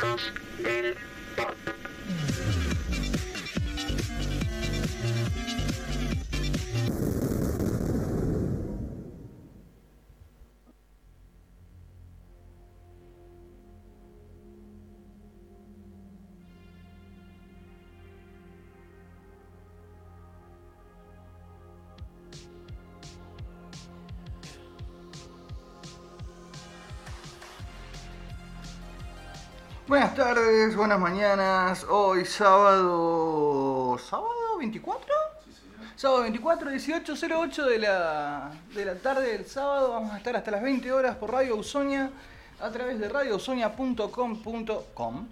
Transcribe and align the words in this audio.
Amigos 0.00 0.32
del 0.58 0.96
tardes, 30.38 30.76
buenas 30.76 31.00
mañanas. 31.00 31.84
Hoy 31.88 32.24
sábado. 32.24 33.98
¿Sábado 33.98 34.58
24? 34.58 35.12
Sábado 35.96 36.22
24, 36.22 36.70
18.08 36.70 37.64
de 37.64 37.78
la, 37.80 38.52
de 38.72 38.84
la 38.84 38.94
tarde 38.94 39.32
del 39.32 39.46
sábado. 39.46 39.90
Vamos 39.90 40.12
a 40.12 40.18
estar 40.18 40.36
hasta 40.36 40.52
las 40.52 40.62
20 40.62 40.92
horas 40.92 41.16
por 41.16 41.32
Radio 41.32 41.56
Usonia 41.56 42.12
a 42.60 42.70
través 42.70 43.00
de 43.00 43.08
radiousonia.com.com. 43.08 45.26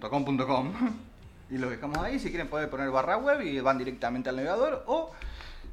.com.com. 0.00 0.70
Y 1.48 1.56
lo 1.56 1.70
dejamos 1.70 1.96
ahí. 1.98 2.18
Si 2.18 2.28
quieren, 2.28 2.48
pueden 2.48 2.68
poner 2.68 2.90
barra 2.90 3.16
web 3.16 3.40
y 3.40 3.58
van 3.60 3.78
directamente 3.78 4.28
al 4.28 4.36
navegador. 4.36 4.84
O 4.86 5.12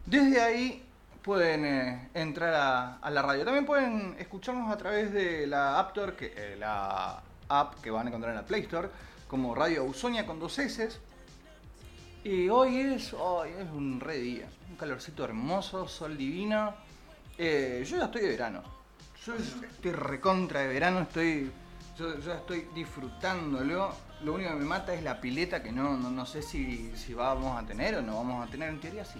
desde 0.05 0.41
ahí 0.41 0.85
pueden 1.21 1.65
eh, 1.65 2.07
entrar 2.13 2.53
a, 2.53 2.95
a 2.99 3.11
la 3.11 3.23
radio. 3.23 3.43
También 3.43 3.65
pueden 3.65 4.15
escucharnos 4.19 4.71
a 4.71 4.77
través 4.77 5.11
de 5.11 5.47
la 5.47 5.79
App 5.79 5.89
Store, 5.89 6.15
que, 6.15 6.33
eh, 6.37 6.55
la 6.57 7.21
app 7.49 7.81
que 7.81 7.91
van 7.91 8.07
a 8.07 8.09
encontrar 8.09 8.31
en 8.31 8.41
la 8.41 8.45
Play 8.45 8.61
Store, 8.61 8.89
como 9.27 9.55
Radio 9.55 9.83
Usonia 9.83 10.25
con 10.25 10.39
dos 10.39 10.57
S. 10.59 10.89
Y 12.23 12.47
hoy 12.49 12.77
es, 12.77 13.13
hoy 13.13 13.49
es 13.49 13.69
un 13.71 13.99
re 13.99 14.17
día, 14.17 14.47
un 14.69 14.77
calorcito 14.77 15.23
hermoso, 15.25 15.87
sol 15.87 16.17
divino. 16.17 16.73
Eh, 17.37 17.83
yo 17.85 17.97
ya 17.97 18.05
estoy 18.05 18.21
de 18.21 18.29
verano. 18.29 18.63
Yo 19.25 19.35
estoy 19.35 19.91
recontra 19.91 20.61
de 20.61 20.67
verano, 20.67 21.01
estoy. 21.01 21.51
Yo 21.97 22.17
ya 22.19 22.35
estoy 22.35 22.67
disfrutándolo. 22.73 23.93
Lo 24.23 24.33
único 24.33 24.51
que 24.51 24.55
me 24.55 24.65
mata 24.65 24.93
es 24.93 25.03
la 25.03 25.19
pileta 25.19 25.61
que 25.61 25.71
no, 25.71 25.97
no, 25.97 26.09
no 26.09 26.25
sé 26.25 26.41
si, 26.41 26.95
si 26.95 27.13
vamos 27.13 27.61
a 27.61 27.65
tener 27.65 27.95
o 27.95 28.01
no 28.01 28.15
vamos 28.15 28.47
a 28.47 28.51
tener. 28.51 28.69
En 28.69 28.79
teoría 28.79 29.03
sí. 29.03 29.19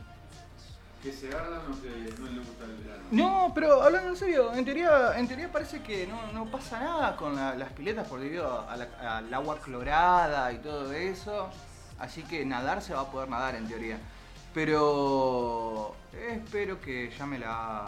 Que 1.03 1.11
se 1.11 1.27
ardan 1.35 1.59
o 1.69 1.81
que 1.81 1.89
no 2.17 2.27
le 2.31 2.39
gusta 2.39 2.63
el 2.63 2.75
verano. 2.77 3.03
No, 3.11 3.51
pero 3.53 3.81
hablando 3.83 4.09
en 4.11 4.15
serio, 4.15 4.53
en 4.53 4.63
teoría, 4.63 5.17
en 5.19 5.27
teoría 5.27 5.51
parece 5.51 5.83
que 5.83 6.07
no, 6.07 6.31
no 6.31 6.45
pasa 6.49 6.79
nada 6.79 7.15
con 7.17 7.35
la- 7.35 7.55
las 7.55 7.73
piletas 7.73 8.07
por 8.07 8.21
debido 8.21 8.65
al 8.69 9.33
agua 9.33 9.59
clorada 9.59 10.49
y 10.53 10.59
todo 10.59 10.93
eso. 10.93 11.49
Así 11.99 12.23
que 12.23 12.45
nadar 12.45 12.81
se 12.81 12.93
va 12.93 13.01
a 13.01 13.11
poder 13.11 13.27
nadar 13.27 13.55
en 13.55 13.67
teoría. 13.67 13.99
Pero 14.53 15.93
espero 16.31 16.79
que 16.79 17.11
ya 17.17 17.25
me 17.25 17.37
la 17.37 17.85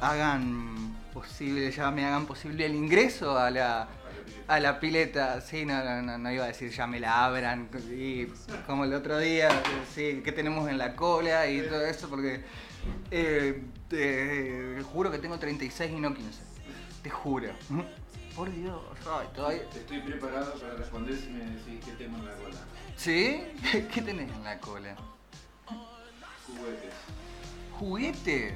hagan 0.00 0.96
posible, 1.12 1.70
ya 1.70 1.90
me 1.90 2.04
hagan 2.04 2.26
posible 2.26 2.66
el 2.66 2.74
ingreso 2.74 3.38
a 3.38 3.50
la, 3.50 3.88
a 4.48 4.60
la 4.60 4.80
pileta. 4.80 5.40
Sí, 5.40 5.64
no, 5.64 6.02
no, 6.02 6.18
no, 6.18 6.32
iba 6.32 6.44
a 6.44 6.48
decir 6.48 6.70
ya 6.70 6.86
me 6.86 6.98
la 6.98 7.24
abran. 7.24 7.68
Y 7.90 8.26
como 8.66 8.84
el 8.84 8.94
otro 8.94 9.18
día, 9.18 9.48
sí, 9.94 10.22
que 10.24 10.32
tenemos 10.32 10.68
en 10.68 10.78
la 10.78 10.96
cola 10.96 11.48
y 11.48 11.62
todo 11.62 11.84
eso, 11.84 12.08
porque 12.08 12.42
eh, 13.10 13.62
te 13.88 14.82
juro 14.92 15.10
que 15.10 15.18
tengo 15.18 15.38
36 15.38 15.92
y 15.92 16.00
no 16.00 16.14
15. 16.14 16.40
Te 17.02 17.10
juro. 17.10 17.50
Por 18.34 18.50
Dios, 18.50 18.80
ay, 19.06 19.28
todavía. 19.34 19.62
Estoy 19.74 20.00
preparado 20.00 20.54
para 20.54 20.74
responder 20.74 21.16
si 21.16 21.28
me 21.28 21.44
decís 21.44 21.84
qué 21.84 21.92
tengo 21.92 22.16
en 22.16 22.26
la 22.26 22.34
cola. 22.34 22.56
¿Sí? 22.96 23.42
¿Qué 23.92 24.00
tenés 24.00 24.30
en 24.30 24.44
la 24.44 24.58
cola? 24.58 24.96
Juguetes. 26.46 26.94
¿Juguetes? 27.78 28.54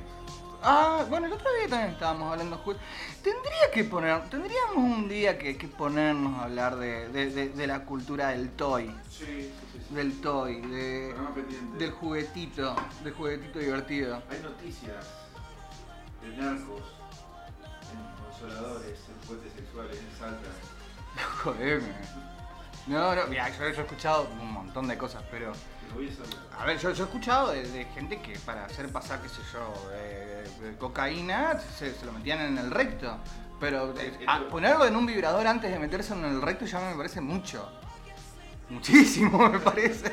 Ah, 0.62 1.04
bueno, 1.08 1.26
el 1.26 1.32
otro 1.32 1.48
día 1.60 1.68
también 1.68 1.92
estábamos 1.92 2.32
hablando 2.32 2.56
de 2.56 2.62
juguetes. 2.62 2.86
Tendría 3.22 3.70
que 3.72 3.84
poner, 3.84 4.28
tendríamos 4.28 4.76
un 4.76 5.08
día 5.08 5.38
que, 5.38 5.56
que 5.56 5.68
ponernos 5.68 6.38
a 6.40 6.44
hablar 6.44 6.76
de, 6.76 7.08
de- 7.10 7.30
de- 7.30 7.48
de 7.50 7.66
la 7.66 7.84
cultura 7.84 8.28
del 8.28 8.50
toy. 8.50 8.86
Sí, 9.10 9.24
sí, 9.26 9.52
sí. 9.88 9.94
Del 9.94 10.20
toy, 10.20 10.60
de, 10.62 11.14
del 11.78 11.90
juguetito, 11.92 12.74
del 13.04 13.12
juguetito 13.14 13.58
divertido. 13.58 14.22
Hay 14.30 14.40
noticias 14.40 15.04
de 16.22 16.36
narcos 16.36 16.82
en 17.92 18.24
consoladores, 18.24 18.98
en 19.08 19.26
juguetes 19.28 19.52
sexuales, 19.52 19.98
en 19.98 20.18
Salta. 20.18 20.48
Jodeme. 21.44 21.92
No, 22.88 23.14
no, 23.14 23.26
mira, 23.26 23.48
yo, 23.50 23.58
yo 23.58 23.64
he 23.64 23.84
escuchado 23.84 24.28
un 24.40 24.52
montón 24.52 24.88
de 24.88 24.96
cosas, 24.98 25.22
pero. 25.30 25.52
Voy 25.96 26.12
a 26.58 26.64
ver, 26.66 26.78
yo, 26.78 26.90
yo 26.92 27.04
he 27.04 27.06
escuchado 27.06 27.52
de, 27.52 27.62
de 27.68 27.84
gente 27.86 28.20
que 28.20 28.38
para 28.40 28.64
hacer 28.66 28.88
pasar, 28.90 29.20
qué 29.22 29.28
sé 29.28 29.40
yo, 29.52 29.72
eh, 29.94 30.44
eh, 30.62 30.76
cocaína, 30.78 31.58
se, 31.58 31.94
se 31.94 32.04
lo 32.06 32.12
metían 32.12 32.40
en 32.40 32.58
el 32.58 32.70
recto. 32.70 33.18
Pero 33.58 33.94
eh, 33.98 34.18
a- 34.26 34.40
ponerlo 34.48 34.86
en 34.86 34.94
un 34.96 35.06
vibrador 35.06 35.46
antes 35.46 35.70
de 35.72 35.78
meterse 35.78 36.12
en 36.12 36.24
el 36.24 36.42
recto 36.42 36.66
ya 36.66 36.80
me 36.80 36.94
parece 36.94 37.20
mucho. 37.20 37.66
Muchísimo, 38.68 39.48
me 39.48 39.58
parece. 39.58 40.12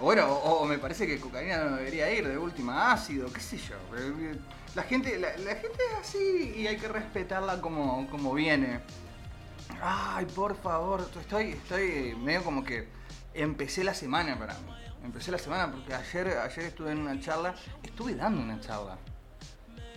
O 0.00 0.04
Bueno, 0.04 0.26
o, 0.26 0.62
o 0.62 0.66
me 0.66 0.78
parece 0.78 1.06
que 1.06 1.18
cocaína 1.20 1.64
no 1.64 1.76
debería 1.76 2.12
ir, 2.12 2.26
de 2.28 2.36
última 2.38 2.92
ácido, 2.92 3.32
qué 3.32 3.40
sé 3.40 3.56
yo. 3.58 3.74
Eh, 3.96 4.36
La 4.74 4.82
gente, 4.82 5.18
la, 5.18 5.36
la 5.38 5.54
gente 5.56 5.78
es 5.92 5.98
así 6.00 6.54
y 6.56 6.66
hay 6.66 6.76
que 6.76 6.88
respetarla 6.88 7.60
como, 7.60 8.08
como 8.10 8.34
viene. 8.34 8.80
Ay, 9.82 10.26
por 10.26 10.56
favor, 10.56 11.08
estoy, 11.20 11.50
estoy 11.52 12.14
medio 12.16 12.42
como 12.44 12.64
que 12.64 12.88
empecé 13.34 13.84
la 13.84 13.94
semana 13.94 14.38
para 14.38 14.54
mí. 14.54 14.70
Empecé 15.04 15.30
la 15.30 15.38
semana 15.38 15.70
porque 15.70 15.92
ayer, 15.94 16.28
ayer 16.38 16.64
estuve 16.66 16.92
en 16.92 16.98
una 16.98 17.20
charla, 17.20 17.54
estuve 17.82 18.14
dando 18.14 18.40
una 18.42 18.58
charla. 18.60 18.96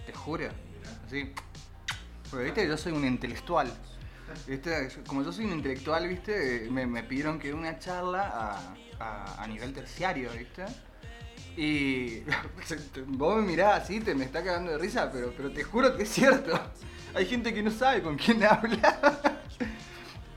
Te 0.06 0.12
juro. 0.14 0.50
Así. 1.06 1.32
Porque 2.30 2.46
viste 2.46 2.68
yo 2.68 2.78
soy 2.78 2.92
un 2.94 3.06
intelectual. 3.06 3.72
¿Viste? 4.46 4.90
Como 5.08 5.24
yo 5.24 5.32
soy 5.32 5.46
un 5.46 5.54
intelectual, 5.54 6.08
viste, 6.08 6.68
me, 6.70 7.02
pidieron 7.04 7.40
que 7.40 7.54
una 7.54 7.80
charla 7.80 8.28
a, 8.28 8.76
a- 9.00 9.44
a 9.44 9.48
nivel 9.48 9.74
terciario, 9.74 10.30
viste. 10.32 10.66
Y 11.56 12.24
vos 13.08 13.38
me 13.38 13.44
mirás 13.44 13.84
así, 13.84 14.02
te 14.02 14.14
me 14.14 14.26
está 14.26 14.44
cagando 14.44 14.72
de 14.72 14.78
risa, 14.78 15.10
pero, 15.12 15.34
pero 15.36 15.50
te 15.52 15.64
juro 15.64 15.96
que 15.96 16.04
es 16.04 16.10
cierto. 16.10 16.60
Hay 17.16 17.26
gente 17.26 17.54
que 17.54 17.64
no 17.64 17.72
sabe 17.72 18.02
con 18.04 18.18
quién 18.18 18.44
habla. 18.44 19.34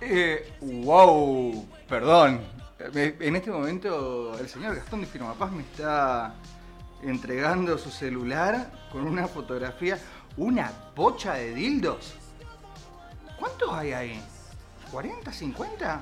Eh, 0.03 0.55
wow, 0.63 1.69
perdón. 1.87 2.41
En 2.83 3.37
este 3.37 3.51
momento 3.51 4.39
el 4.39 4.49
señor 4.49 4.75
Gastón 4.75 5.03
de 5.03 5.07
Firmapaz 5.07 5.53
me 5.53 5.63
está 5.63 6.35
entregando 7.03 7.77
su 7.77 7.91
celular 7.91 8.71
con 8.91 9.07
una 9.07 9.29
fotografía, 9.29 9.99
una 10.37 10.73
bocha 10.97 11.35
de 11.35 11.55
dildos. 11.55 12.15
¿Cuántos 13.39 13.71
hay 13.73 13.93
ahí? 13.93 14.23
¿40, 14.91 15.31
50? 15.31 16.01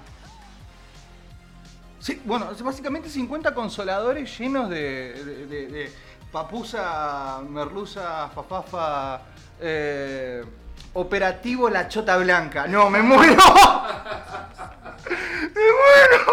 Sí, 1.99 2.23
bueno, 2.25 2.49
básicamente 2.63 3.09
50 3.09 3.55
consoladores 3.55 4.39
llenos 4.39 4.71
de 4.71 5.91
papusa, 6.31 7.41
merluza, 7.49 8.29
fafafa, 8.29 9.23
eh, 9.61 10.45
operativo 10.95 11.69
La 11.69 11.89
Chota 11.89 12.17
Blanca. 12.19 12.67
No, 12.67 12.91
me 12.91 13.03
muero. 13.03 13.43
muero. 15.61 16.25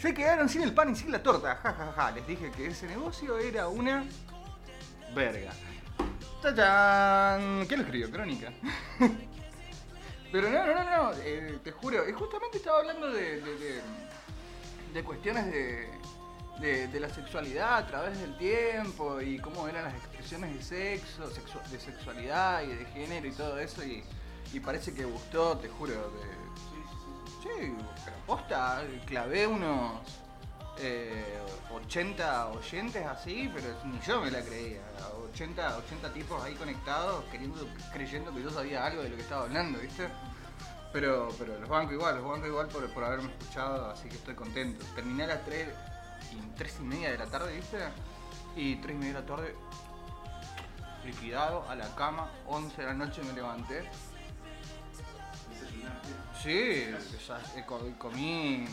Se 0.00 0.14
quedaron 0.14 0.48
sin 0.48 0.62
el 0.62 0.72
pan 0.72 0.90
y 0.92 0.96
sin 0.96 1.10
la 1.10 1.22
torta. 1.22 1.56
Ja, 1.56 1.72
ja, 1.72 1.92
ja. 1.96 2.10
Les 2.12 2.26
dije 2.26 2.50
que 2.52 2.66
ese 2.68 2.86
negocio 2.86 3.38
era 3.38 3.68
una 3.68 4.04
verga. 5.14 5.52
¡Tachán! 6.40 7.66
¿Quién 7.66 7.80
lo 7.80 7.84
escribió? 7.86 8.10
Crónica. 8.10 8.52
Pero 10.32 10.50
no, 10.50 10.66
no, 10.66 10.74
no, 10.74 10.84
no, 10.84 11.12
eh, 11.22 11.58
te 11.64 11.72
juro, 11.72 12.06
y 12.08 12.12
justamente 12.12 12.58
estaba 12.58 12.80
hablando 12.80 13.08
de- 13.10 13.80
de 14.92 15.02
cuestiones 15.02 15.46
de, 15.46 15.88
de- 16.60 16.86
de 16.88 17.00
la 17.00 17.08
sexualidad 17.08 17.78
a 17.78 17.86
través 17.86 18.20
del 18.20 18.36
tiempo 18.36 19.20
y 19.22 19.38
cómo 19.38 19.66
eran 19.68 19.84
las 19.84 19.94
expresiones 19.94 20.54
de 20.54 20.62
sexo, 20.62 21.30
sexu- 21.30 21.64
de 21.70 21.80
sexualidad 21.80 22.62
y 22.62 22.74
de 22.74 22.84
género 22.86 23.26
y 23.26 23.32
todo 23.32 23.58
eso 23.58 23.82
y, 23.82 24.04
y 24.52 24.60
parece 24.60 24.94
que 24.94 25.04
gustó, 25.04 25.56
te 25.58 25.68
juro, 25.68 25.92
de, 25.92 26.38
Sí, 27.42 27.72
pero 28.04 28.16
posta, 28.26 28.82
clavé 29.06 29.46
unos 29.46 29.92
eh, 30.78 31.38
80 31.72 32.48
oyentes 32.48 33.06
así, 33.06 33.50
pero 33.54 33.68
ni 33.84 34.00
yo 34.00 34.20
me 34.20 34.30
la 34.30 34.42
creía. 34.42 34.80
80, 35.32 35.78
80 35.78 36.12
tipos 36.12 36.42
ahí 36.42 36.54
conectados, 36.54 37.24
queriendo, 37.30 37.66
creyendo 37.92 38.34
que 38.34 38.42
yo 38.42 38.50
sabía 38.50 38.84
algo 38.84 39.02
de 39.02 39.10
lo 39.10 39.16
que 39.16 39.22
estaba 39.22 39.44
hablando, 39.44 39.78
¿viste? 39.78 40.08
Pero, 40.92 41.28
pero 41.38 41.58
los 41.60 41.68
banco 41.68 41.92
igual, 41.92 42.16
los 42.16 42.24
banco 42.24 42.46
igual 42.46 42.66
por, 42.68 42.92
por 42.92 43.04
haberme 43.04 43.30
escuchado, 43.30 43.90
así 43.90 44.08
que 44.08 44.16
estoy 44.16 44.34
contento. 44.34 44.84
Terminé 44.96 45.24
a 45.24 45.28
las 45.28 45.44
3 45.44 45.68
y, 46.32 46.56
3 46.56 46.76
y 46.80 46.82
media 46.82 47.10
de 47.12 47.18
la 47.18 47.26
tarde, 47.26 47.54
¿viste? 47.54 47.78
Y 48.56 48.76
3 48.76 48.96
y 48.96 48.98
media 48.98 49.14
de 49.14 49.20
la 49.20 49.26
tarde 49.26 49.54
liquidado, 51.04 51.64
a 51.68 51.74
la 51.74 51.94
cama, 51.94 52.30
11 52.46 52.80
de 52.80 52.86
la 52.86 52.94
noche 52.94 53.22
me 53.22 53.32
levanté. 53.32 53.88
Sí, 56.42 56.50
eh, 56.50 57.64
co- 57.66 57.92
comí. 57.98 58.64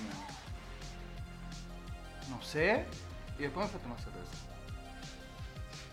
No 2.29 2.41
sé. 2.41 2.85
Y 3.37 3.43
después 3.43 3.65
me 3.65 3.71
fui 3.71 3.79
a 3.79 3.83
tomar 3.83 3.99
cerveza. 3.99 4.31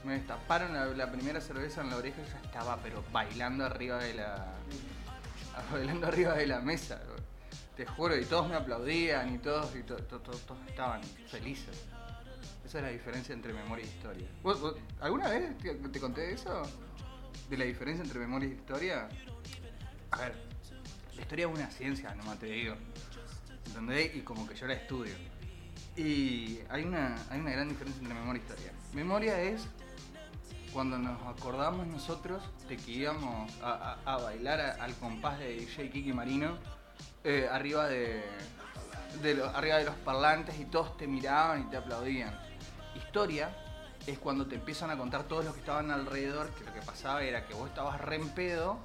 Me 0.05 0.15
destaparon 0.15 0.97
la, 0.99 1.11
primera 1.13 1.41
cerveza 1.41 1.81
en 1.81 1.91
la 1.91 1.97
oreja 1.97 2.21
y 2.21 2.31
ya 2.31 2.41
estaba, 2.45 2.77
pero 2.83 3.05
bailando 3.13 3.65
arriba 3.65 3.99
de 3.99 4.15
la. 4.15 4.47
bailando 5.73 6.07
arriba 6.07 6.35
de 6.35 6.47
la 6.47 6.61
mesa. 6.61 7.01
Te 7.77 7.87
juro, 7.87 8.17
y 8.17 8.25
todos 8.25 8.49
me 8.49 8.57
aplaudían 8.57 9.35
y 9.35 9.39
todos, 9.39 9.75
y 9.77 9.83
to- 9.83 9.97
to- 9.97 10.21
to- 10.21 10.31
todos 10.39 10.61
estaban 10.69 11.03
felices. 11.29 11.85
Esa 12.65 12.79
es 12.79 12.85
la 12.85 12.91
diferencia 12.91 13.33
entre 13.35 13.53
memoria 13.53 13.85
e 13.85 13.89
historia. 13.89 14.27
¿Vos- 14.43 14.61
vos- 14.61 14.77
¿Alguna 15.01 15.29
vez 15.29 15.57
te, 15.59 15.75
te 15.75 16.01
conté 16.01 16.33
eso? 16.33 16.63
De 17.49 17.57
la 17.57 17.65
diferencia 17.65 18.05
entre 18.05 18.19
memoria 18.21 18.49
e 18.49 18.53
historia. 18.53 19.09
A 20.11 20.17
ver, 20.19 20.35
historia 21.23 21.47
es 21.47 21.55
una 21.55 21.71
ciencia, 21.71 22.15
nomás 22.15 22.39
te 22.39 22.47
digo. 22.47 22.75
¿Entendés? 23.67 24.15
Y 24.15 24.21
como 24.21 24.47
que 24.47 24.55
yo 24.55 24.67
la 24.67 24.75
estudio. 24.75 25.15
Y 25.97 26.59
hay 26.69 26.85
una, 26.85 27.17
hay 27.31 27.41
una 27.41 27.51
gran 27.51 27.69
diferencia 27.69 28.01
entre 28.03 28.15
memoria 28.15 28.41
e 28.41 28.43
historia. 28.43 28.73
Memoria 28.93 29.41
es 29.41 29.69
cuando 30.73 30.99
nos 30.99 31.21
acordamos 31.27 31.87
nosotros 31.87 32.43
de 32.69 32.77
que 32.77 32.91
íbamos 32.91 33.53
a, 33.63 34.19
bailar 34.23 34.61
al 34.81 34.95
compás 34.95 35.39
de 35.39 35.55
DJ 35.55 35.91
Kiki 35.91 36.13
Marino 36.13 36.57
eh, 37.25 37.47
arriba 37.51 37.89
de, 37.89 38.23
arriba 39.55 39.79
de 39.79 39.85
los 39.85 39.95
parlantes 39.97 40.59
y 40.59 40.65
todos 40.65 40.97
te 40.97 41.07
miraban 41.07 41.63
y 41.63 41.65
te 41.65 41.77
aplaudían. 41.77 42.35
Historia 42.97 43.55
es 44.07 44.19
cuando 44.19 44.47
te 44.47 44.57
empiezan 44.57 44.91
a 44.91 44.97
contar 44.97 45.25
todos 45.25 45.45
los 45.45 45.55
que 45.55 45.61
estaban 45.61 45.91
alrededor 45.91 46.51
que 46.51 46.65
lo 46.65 46.73
que 46.73 46.81
pasaba 46.81 47.23
era 47.23 47.47
que 47.47 47.55
vos 47.55 47.69
estabas 47.69 48.01
re 48.01 48.17
en 48.17 48.29
pedo, 48.31 48.79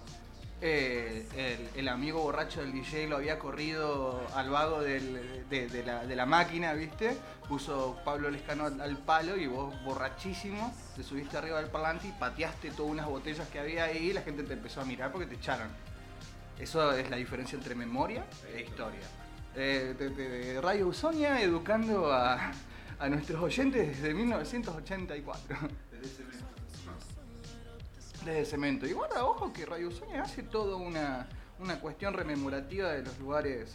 eh, 0.59 1.69
el, 1.75 1.87
amigo 1.87 2.21
borracho 2.21 2.61
del 2.61 2.71
DJ 2.71 3.07
lo 3.07 3.17
había 3.17 3.37
corrido 3.37 4.25
al 4.33 4.49
vago 4.49 4.81
de, 4.81 4.99
la, 6.15 6.25
máquina, 6.25 6.73
¿viste? 6.73 7.15
Puso 7.47 7.99
Pablo 8.03 8.29
Lescano 8.31 8.65
al, 8.65 8.81
al 8.81 8.97
palo 8.97 9.37
y 9.37 9.47
vos 9.47 9.75
borrachísimo 9.83 10.73
te 10.95 11.03
subiste 11.03 11.37
arriba 11.37 11.61
del 11.61 11.69
parlante 11.69 12.07
y 12.07 12.11
pateaste 12.11 12.71
todas 12.71 12.91
unas 12.91 13.05
botellas 13.05 13.47
que 13.49 13.59
había 13.59 13.85
ahí 13.85 14.09
y 14.09 14.13
la 14.13 14.21
gente 14.21 14.43
te 14.43 14.53
empezó 14.53 14.81
a 14.81 14.85
mirar 14.85 15.11
porque 15.11 15.27
te 15.27 15.35
echaron. 15.35 15.67
Eso 16.59 16.91
es 16.93 17.09
la 17.09 17.17
diferencia 17.17 17.55
entre 17.55 17.75
memoria 17.75 18.25
e 18.55 18.61
historia. 18.61 19.05
Eh, 19.55 20.59
Radio 20.61 20.87
Usonia 20.87 21.39
educando 21.41 22.11
a, 22.11 22.51
a 22.99 23.09
nuestros 23.09 23.41
oyentes 23.41 23.87
desde 23.87 24.13
1984. 24.13 25.57
Desde 25.91 26.05
ese 26.05 26.36
Desde 28.27 28.43
cemento. 28.43 28.85
Y 28.85 28.91
guarda, 28.91 29.23
ojo 29.23 29.53
que 29.53 29.65
Radio 29.65 29.87
Usonia 29.87 30.23
hace 30.23 30.43
toda 30.43 30.75
una, 30.75 31.29
una 31.59 31.79
cuestión 31.79 32.13
rememorativa 32.13 32.89
de 32.89 33.01
los 33.01 33.17
lugares 33.19 33.73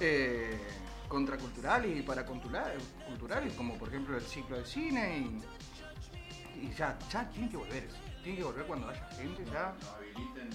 eh, 0.00 0.60
contraculturales 1.08 1.96
y 1.96 2.02
paraculturales, 2.02 2.82
culturales, 3.06 3.54
como 3.54 3.78
por 3.78 3.88
ejemplo 3.88 4.18
el 4.18 4.22
ciclo 4.22 4.58
de 4.58 4.66
cine 4.66 5.18
y, 5.20 6.66
y 6.66 6.74
ya, 6.74 6.98
ya 7.10 7.26
tiene 7.30 7.48
que 7.48 7.56
volver 7.56 7.84
eso. 7.84 7.96
Tiene 8.22 8.36
que 8.36 8.44
volver 8.44 8.66
cuando 8.66 8.86
haya 8.90 9.02
gente 9.16 9.46
ya. 9.50 9.74
Habiliten. 9.96 10.50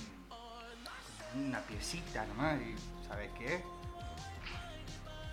una 1.48 1.62
piecita 1.62 2.28
nomás 2.28 2.62
y 2.62 3.08
¿sabes 3.08 3.32
qué? 3.40 3.64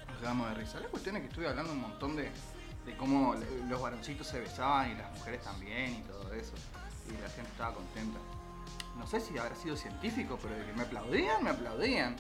Nos 0.09 0.19
quedamos 0.19 0.49
de 0.49 0.55
risa. 0.55 0.81
La 0.81 0.89
cuestión 0.89 1.17
es 1.17 1.23
que 1.25 1.29
estuve 1.29 1.47
hablando 1.47 1.75
un 1.75 1.83
montón 1.83 2.17
de, 2.17 2.31
de 2.87 2.97
cómo 2.97 3.35
los 3.69 3.83
varoncitos 3.83 4.29
se 4.29 4.41
besaban 4.41 4.93
y 4.93 4.95
las 4.95 5.11
mujeres 5.13 5.43
también 5.43 5.97
y 5.97 6.03
todo 6.05 6.33
eso. 6.33 6.55
Y 7.17 7.21
la 7.21 7.29
gente 7.29 7.51
estaba 7.51 7.75
contenta. 7.75 8.19
No 8.99 9.07
sé 9.07 9.21
si 9.21 9.37
habrá 9.39 9.55
sido 9.55 9.77
científico, 9.77 10.39
pero 10.41 10.55
de 10.55 10.67
que 10.67 10.73
me 10.73 10.83
aplaudían, 10.83 11.43
me 11.45 11.51
aplaudían. 11.51 12.17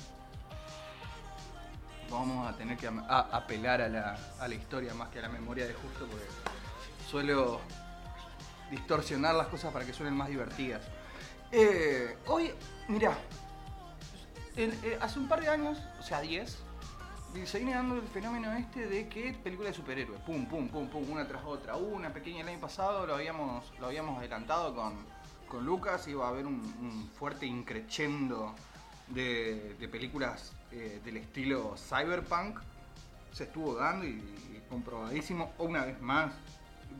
Vamos 2.10 2.46
a 2.46 2.56
tener 2.56 2.76
que 2.76 2.88
apelar 2.88 3.80
a 3.80 3.88
la, 3.88 4.18
a 4.38 4.48
la 4.48 4.54
historia 4.54 4.92
más 4.94 5.08
que 5.08 5.18
a 5.18 5.22
la 5.22 5.28
memoria 5.28 5.66
de 5.66 5.72
justo 5.72 6.06
porque 6.06 6.26
suelo 7.08 7.60
distorsionar 8.70 9.34
las 9.34 9.46
cosas 9.48 9.72
para 9.72 9.84
que 9.84 9.92
suenen 9.92 10.14
más 10.14 10.28
divertidas. 10.28 10.82
Eh, 11.50 12.16
hoy, 12.26 12.52
mirá, 12.88 13.16
eh, 14.56 14.98
hace 15.00 15.18
un 15.18 15.28
par 15.28 15.40
de 15.40 15.48
años, 15.48 15.78
o 16.00 16.02
sea, 16.02 16.20
10, 16.20 16.56
dando 17.72 17.96
el 17.96 18.08
fenómeno 18.08 18.52
este 18.52 18.86
de 18.86 19.08
que 19.08 19.32
película 19.32 19.68
de 19.70 19.74
superhéroes, 19.74 20.20
pum, 20.20 20.46
pum, 20.46 20.68
pum, 20.68 20.88
pum, 20.88 21.10
una 21.10 21.26
tras 21.26 21.44
otra. 21.44 21.76
Una 21.76 22.12
pequeña 22.12 22.42
el 22.42 22.48
año 22.48 22.60
pasado, 22.60 23.06
lo 23.06 23.14
habíamos, 23.14 23.72
lo 23.80 23.86
habíamos 23.86 24.18
adelantado 24.18 24.74
con, 24.74 24.94
con 25.48 25.64
Lucas, 25.64 26.06
iba 26.08 26.26
a 26.26 26.28
haber 26.28 26.46
un, 26.46 27.10
fuerte 27.18 27.46
increchendo 27.46 28.54
de, 29.08 29.76
películas 29.90 30.52
eh, 30.70 31.00
del 31.04 31.16
estilo 31.18 31.74
cyberpunk. 31.76 32.58
Se 33.32 33.44
estuvo 33.44 33.74
dando 33.76 34.06
y, 34.06 34.22
comprobadísimo. 34.68 35.52
Una 35.58 35.84
vez 35.84 36.00
más, 36.00 36.32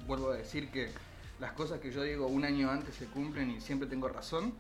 vuelvo 0.07 0.31
a 0.31 0.37
decir 0.37 0.71
que 0.71 0.91
las 1.41 1.53
cosas 1.53 1.81
que 1.81 1.91
yo 1.91 2.03
digo 2.03 2.27
un 2.27 2.45
año 2.45 2.71
antes 2.71 2.95
se 2.95 3.07
cumplen 3.07 3.51
y 3.51 3.61
siempre 3.61 3.89
tengo 3.89 4.09
razón. 4.09 4.55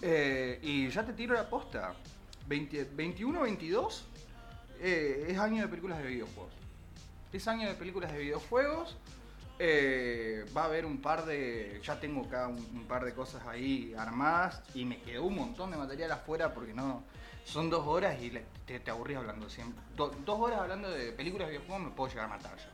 Eh, 0.00 0.60
y 0.62 0.88
ya 0.88 1.04
te 1.04 1.12
tiro 1.12 1.34
la 1.34 1.48
posta. 1.48 1.94
20 2.46 2.96
21-22 2.96 4.04
eh, 4.80 5.26
es 5.28 5.38
año 5.38 5.62
de 5.62 5.68
películas 5.68 5.98
de 5.98 6.06
videojuegos. 6.08 6.52
Es 7.32 7.46
año 7.48 7.68
de 7.68 7.74
películas 7.74 8.12
de 8.12 8.18
videojuegos. 8.18 8.96
Eh, 9.58 10.46
va 10.56 10.62
a 10.62 10.64
haber 10.66 10.86
un 10.86 10.98
par 11.00 11.24
de. 11.26 11.80
Ya 11.84 11.98
tengo 11.98 12.24
acá 12.24 12.48
un, 12.48 12.84
par 12.86 13.04
de 13.04 13.12
cosas 13.12 13.46
ahí 13.46 13.94
armadas. 13.98 14.62
Y 14.74 14.84
me 14.84 15.00
quedó 15.00 15.24
un 15.24 15.34
montón 15.34 15.70
de 15.70 15.76
material 15.76 16.12
afuera 16.12 16.52
porque 16.54 16.72
no. 16.72 17.02
Son 17.44 17.70
dos 17.70 17.86
horas 17.86 18.20
y 18.22 18.30
te, 18.66 18.78
te 18.78 18.90
aburrís 18.90 19.16
hablando 19.16 19.48
siempre. 19.48 19.82
Do- 19.96 20.14
dos 20.24 20.38
horas 20.38 20.60
hablando 20.60 20.90
de 20.90 21.12
películas 21.12 21.48
de 21.48 21.52
videojuegos 21.52 21.88
me 21.88 21.90
puedo 21.94 22.10
llegar 22.10 22.26
a 22.26 22.28
matar 22.28 22.56
yo. 22.58 22.64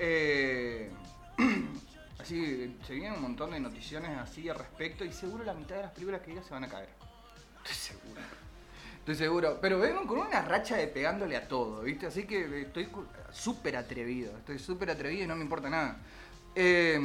Eh, 0.00 0.90
así 2.18 2.76
se 2.84 2.94
vienen 2.94 3.12
un 3.14 3.22
montón 3.22 3.52
de 3.52 3.60
noticiones 3.60 4.18
así 4.18 4.48
al 4.48 4.56
respecto. 4.58 5.04
Y 5.04 5.12
seguro 5.12 5.44
la 5.44 5.54
mitad 5.54 5.76
de 5.76 5.82
las 5.82 5.92
películas 5.92 6.20
que 6.22 6.32
diga 6.32 6.42
se 6.42 6.50
van 6.52 6.64
a 6.64 6.68
caer. 6.68 6.88
Estoy 7.64 7.74
seguro. 7.96 8.20
Estoy 9.02 9.16
seguro. 9.16 9.58
Pero 9.60 9.80
vengo 9.80 10.06
con 10.06 10.20
una 10.20 10.42
racha 10.42 10.76
de 10.76 10.86
pegándole 10.86 11.36
a 11.36 11.48
todo, 11.48 11.82
¿viste? 11.82 12.06
Así 12.06 12.22
que 12.24 12.62
estoy 12.62 12.88
súper 13.32 13.76
atrevido. 13.76 14.36
Estoy 14.38 14.60
súper 14.60 14.90
atrevido 14.90 15.24
y 15.24 15.26
no 15.26 15.34
me 15.34 15.42
importa 15.42 15.68
nada. 15.68 15.96
Eh, 16.54 17.00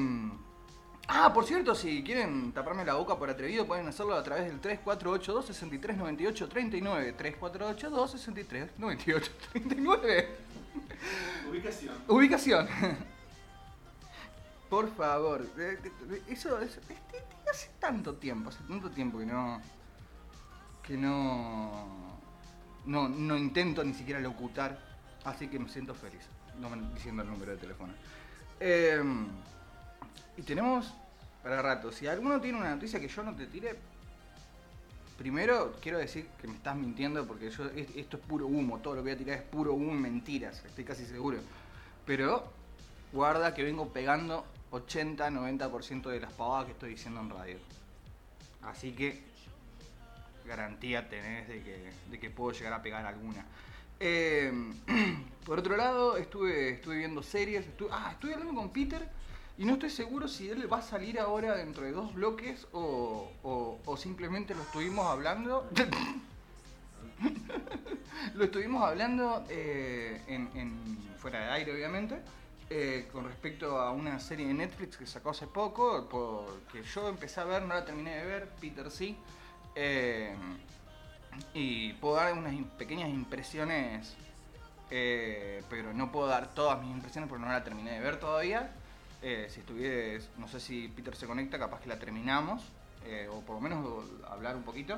ah, 1.07 1.33
por 1.33 1.45
cierto, 1.45 1.74
si 1.74 2.03
quieren 2.03 2.51
taparme 2.51 2.86
la 2.86 2.93
boca 2.93 3.17
por 3.17 3.31
atrevido, 3.31 3.65
pueden 3.65 3.88
hacerlo 3.88 4.13
a 4.13 4.21
través 4.21 4.45
del 4.45 4.60
3482 4.60 5.48
6398 5.48 6.48
39 6.48 7.13
3482 7.13 8.12
6398 8.12 9.31
39 9.53 10.27
Ubicación. 11.50 11.95
Ubicación. 12.07 12.67
Por 14.69 14.93
favor. 14.95 15.48
Eh, 15.57 15.79
eh, 16.12 16.21
Eso, 16.27 16.60
eso 16.60 16.79
hace 17.50 17.69
tanto 17.79 18.15
tiempo, 18.15 18.50
hace 18.50 18.60
tanto 18.67 18.91
tiempo 18.91 19.17
que 19.17 19.25
no. 19.25 19.62
Que 20.88 20.98
no. 20.98 22.17
No, 22.86 23.10
no 23.10 23.38
intento 23.38 23.84
ni 23.84 23.94
siquiera 23.94 24.20
locutar. 24.20 24.79
Así 25.25 25.48
que 25.50 25.60
me 25.60 25.67
siento 25.70 25.94
feliz. 25.94 26.22
No 26.60 26.70
diciendo 26.94 27.22
el 27.24 27.29
número 27.29 27.51
de 27.51 27.58
teléfono. 27.58 27.94
Eh, 28.60 29.03
y 30.38 30.41
tenemos 30.44 30.94
para 31.44 31.62
rato. 31.62 31.91
Si 31.91 32.08
alguno 32.08 32.39
tiene 32.39 32.58
una 32.58 32.74
noticia 32.74 33.00
que 33.00 33.08
yo 33.10 33.24
no 33.24 33.36
te 33.36 33.48
tire. 33.48 33.77
Primero 35.17 35.75
quiero 35.82 35.98
decir 35.98 36.27
que 36.39 36.48
me 36.48 36.53
estás 36.56 36.75
mintiendo 36.75 37.25
porque 37.25 37.50
yo 37.50 37.65
es- 37.75 37.89
esto 37.96 38.17
es 38.17 38.24
puro 38.24 38.46
humo, 38.46 38.77
todo 38.79 38.94
lo 38.96 39.00
que 39.03 39.10
voy 39.10 39.15
a 39.15 39.17
tirar 39.17 39.38
es 39.39 39.44
puro 39.44 39.74
humo 39.74 39.91
y 39.94 39.96
mentiras, 39.98 40.63
estoy 40.63 40.84
casi 40.84 41.08
seguro. 41.08 41.39
Pero 42.06 42.44
guarda 43.12 43.56
que 43.56 43.63
vengo 43.63 43.89
pegando 43.91 44.46
80-90% 44.70 46.10
de 46.12 46.20
las 46.20 46.32
pavadas 46.34 46.67
que 46.67 46.74
estoy 46.74 46.89
diciendo 46.91 47.20
en 47.22 47.32
radio. 47.32 47.58
Así 48.62 48.91
que 48.91 49.24
garantía 50.47 51.07
tenés 51.09 51.47
de 51.47 51.61
que, 51.61 51.91
de 52.09 52.19
que 52.19 52.29
puedo 52.29 52.51
llegar 52.57 52.73
a 52.73 52.81
pegar 52.81 53.05
alguna. 53.05 53.45
Eh, 53.99 54.51
por 55.45 55.59
otro 55.59 55.75
lado, 55.77 56.17
estuve, 56.17 56.69
estuve 56.71 56.97
viendo 56.97 57.21
series, 57.21 57.65
estuve, 57.67 57.89
ah, 57.91 58.09
estuve 58.13 58.33
hablando 58.33 58.55
con 58.55 58.69
Peter 58.69 59.07
y 59.57 59.65
no 59.65 59.73
estoy 59.73 59.89
seguro 59.89 60.27
si 60.27 60.49
él 60.49 60.71
va 60.71 60.77
a 60.77 60.81
salir 60.83 61.19
ahora 61.19 61.55
dentro 61.55 61.83
de 61.83 61.91
dos 61.91 62.13
bloques 62.13 62.67
o, 62.73 63.29
o- 63.43 63.97
simplemente 63.97 64.53
lo 64.55 64.61
estuvimos 64.61 65.05
hablando. 65.07 65.67
lo 68.35 68.43
estuvimos 68.43 68.83
hablando 68.83 69.43
eh, 69.49 70.21
en, 70.27 70.97
fuera 71.19 71.39
de 71.39 71.45
aire, 71.51 71.73
obviamente, 71.73 72.19
eh, 72.69 73.07
con 73.11 73.25
respecto 73.25 73.79
a 73.79 73.91
una 73.91 74.19
serie 74.19 74.45
de 74.47 74.53
Netflix 74.53 74.97
que 74.97 75.07
sacó 75.07 75.31
hace 75.31 75.47
poco, 75.47 76.07
que 76.71 76.83
yo 76.83 77.09
empecé 77.09 77.39
a 77.39 77.45
ver, 77.45 77.63
no 77.63 77.73
la 77.73 77.83
terminé 77.85 78.15
de 78.17 78.25
ver, 78.25 78.49
Peter 78.61 78.91
sí. 78.91 79.17
Eh, 79.79 80.34
y 81.53 81.93
puedo 81.93 82.15
dar 82.15 82.34
unas 82.34 82.55
pequeñas 82.79 83.10
impresiones, 83.10 84.15
eh, 84.89 85.62
pero 85.69 85.93
no 85.93 86.12
puedo 86.12 86.25
dar 86.25 86.51
todas 86.55 86.81
mis 86.81 86.89
impresiones 86.89 87.29
porque 87.29 87.46
no 87.46 87.51
la 87.51 87.63
terminé 87.63 87.91
de 87.91 88.00
ver 88.00 88.19
todavía. 88.19 88.72
Eh, 89.22 89.46
si 89.51 89.60
estuvieras, 89.60 90.29
no 90.39 90.48
sé 90.48 90.60
si 90.60 90.88
Peter 90.88 91.15
se 91.15 91.27
conecta, 91.27 91.60
capaz 91.60 91.79
que 91.81 91.89
la 91.89 92.00
terminamos, 92.00 92.63
o 93.31 93.41
por 93.41 93.55
lo 93.55 93.62
menos 93.62 93.86
hablar 94.27 94.55
un 94.55 94.63
poquito. 94.63 94.98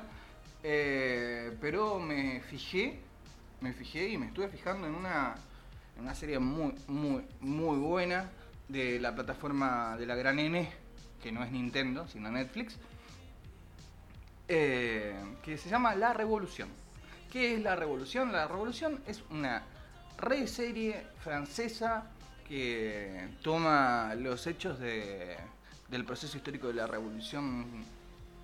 Pero 0.62 1.98
me 2.00 2.40
fijé, 2.40 3.00
me 3.60 3.74
fijé 3.74 4.08
y 4.08 4.16
me 4.16 4.26
estuve 4.26 4.48
fijando 4.48 4.86
en 4.86 4.94
una, 4.94 5.34
en 5.96 6.02
una 6.04 6.14
serie 6.14 6.38
muy, 6.38 6.74
muy, 6.88 7.22
muy 7.40 7.78
buena 7.78 8.30
de 8.68 8.98
la 8.98 9.14
plataforma 9.14 9.96
de 9.98 10.06
la 10.06 10.14
gran 10.14 10.38
N, 10.38 10.70
que 11.22 11.32
no 11.32 11.44
es 11.44 11.50
Nintendo, 11.50 12.08
sino 12.08 12.30
Netflix, 12.30 12.78
que 14.50 15.56
se 15.56 15.68
llama 15.68 15.94
La 15.94 16.12
Revolución. 16.12 16.68
¿Qué 17.30 17.54
es 17.54 17.62
La 17.62 17.76
Revolución? 17.76 18.32
La 18.32 18.48
Revolución 18.48 19.00
es 19.06 19.22
una 19.30 19.62
re 20.18 20.48
serie 20.48 21.06
francesa 21.20 22.10
que 22.48 23.28
toma 23.42 24.14
los 24.16 24.44
hechos 24.48 24.80
del 24.80 26.04
proceso 26.04 26.36
histórico 26.36 26.66
de 26.66 26.74
la 26.74 26.88
Revolución 26.88 27.84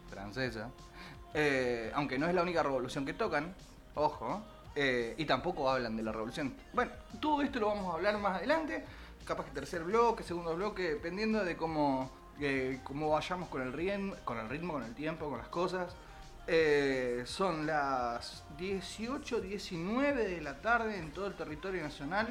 Francesa, 0.08 0.70
eh, 1.34 1.90
aunque 1.94 2.18
no 2.18 2.28
es 2.28 2.34
la 2.34 2.42
única 2.42 2.62
revolución 2.62 3.04
que 3.04 3.12
tocan, 3.12 3.52
ojo, 3.96 4.42
eh, 4.76 5.14
y 5.18 5.24
tampoco 5.24 5.68
hablan 5.68 5.96
de 5.96 6.04
la 6.04 6.12
revolución. 6.12 6.54
Bueno, 6.72 6.92
todo 7.20 7.42
esto 7.42 7.58
lo 7.58 7.66
vamos 7.66 7.92
a 7.92 7.96
hablar 7.96 8.16
más 8.18 8.36
adelante, 8.36 8.84
capaz 9.24 9.46
que 9.46 9.50
tercer 9.50 9.82
bloque, 9.82 10.22
segundo 10.22 10.54
bloque, 10.54 10.82
dependiendo 10.82 11.44
de 11.44 11.56
cómo, 11.56 12.10
eh, 12.40 12.80
cómo 12.84 13.10
vayamos 13.10 13.48
con 13.48 13.62
el, 13.62 13.72
ritmo, 13.72 14.14
con 14.24 14.38
el 14.38 14.48
ritmo, 14.48 14.74
con 14.74 14.82
el 14.82 14.94
tiempo, 14.94 15.28
con 15.28 15.38
las 15.38 15.48
cosas. 15.48 15.94
son 17.24 17.66
las 17.66 18.44
18, 18.58 19.40
19 19.40 20.28
de 20.28 20.40
la 20.40 20.60
tarde 20.60 20.98
en 20.98 21.10
todo 21.12 21.26
el 21.26 21.34
territorio 21.34 21.82
nacional, 21.82 22.28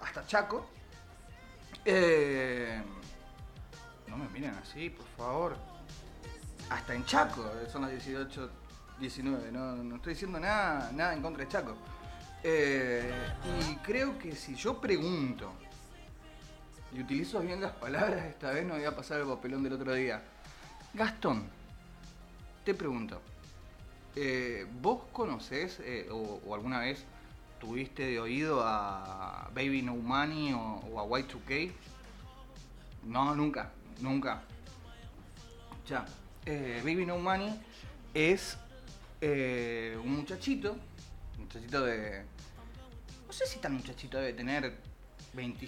hasta 0.00 0.26
Chaco. 0.26 0.66
Eh, 1.84 2.80
no 4.08 4.16
me 4.16 4.28
miren 4.28 4.54
así, 4.54 4.90
por 4.90 5.06
favor. 5.16 5.56
Hasta 6.70 6.94
en 6.94 7.04
Chaco 7.04 7.44
son 7.70 7.82
las 7.82 7.90
18, 7.90 8.50
19. 9.00 9.52
No, 9.52 9.96
estoy 9.96 10.14
diciendo 10.14 10.40
nada, 10.40 10.90
nada 10.92 11.14
en 11.14 11.22
contra 11.22 11.44
de 11.44 11.50
Chaco. 11.50 11.76
Eh, 12.42 13.10
y 13.70 13.76
creo 13.76 14.18
que 14.18 14.34
si 14.34 14.54
yo 14.54 14.80
pregunto 14.80 15.52
y 16.94 17.00
utilizo 17.00 17.40
bien 17.40 17.60
las 17.60 17.72
palabras, 17.72 18.24
esta 18.26 18.52
vez 18.52 18.64
no 18.64 18.74
voy 18.74 18.84
a 18.84 18.94
pasar 18.94 19.20
el 19.20 19.26
papelón 19.26 19.62
del 19.62 19.72
otro 19.74 19.92
día. 19.94 20.22
Gastón, 20.94 21.44
te 22.64 22.74
pregunto, 22.74 23.20
eh, 24.16 24.66
¿vos 24.80 25.02
conocés 25.12 25.82
o 26.10 26.54
alguna 26.54 26.80
vez 26.80 27.04
¿Tuviste 27.64 28.04
de 28.04 28.20
oído 28.20 28.60
a 28.62 29.50
Baby 29.54 29.80
No 29.80 29.96
Money 29.96 30.52
o, 30.52 31.00
a 31.00 31.06
Y2K? 31.06 31.72
No, 33.04 33.34
nunca, 33.34 33.70
nunca. 34.00 34.42
Ya, 35.88 36.04
eh, 36.44 36.82
Baby 36.84 37.06
No 37.06 37.16
Money 37.16 37.58
es 38.12 38.58
eh, 39.22 39.98
un 40.04 40.16
muchachito, 40.16 40.72
un 41.38 41.44
muchachito 41.44 41.84
de... 41.86 42.24
No 43.26 43.32
sé 43.32 43.46
si 43.46 43.58
tan 43.60 43.72
muchachito 43.72 44.18
debe 44.18 44.34
tener 44.34 44.76
20, 45.32 45.66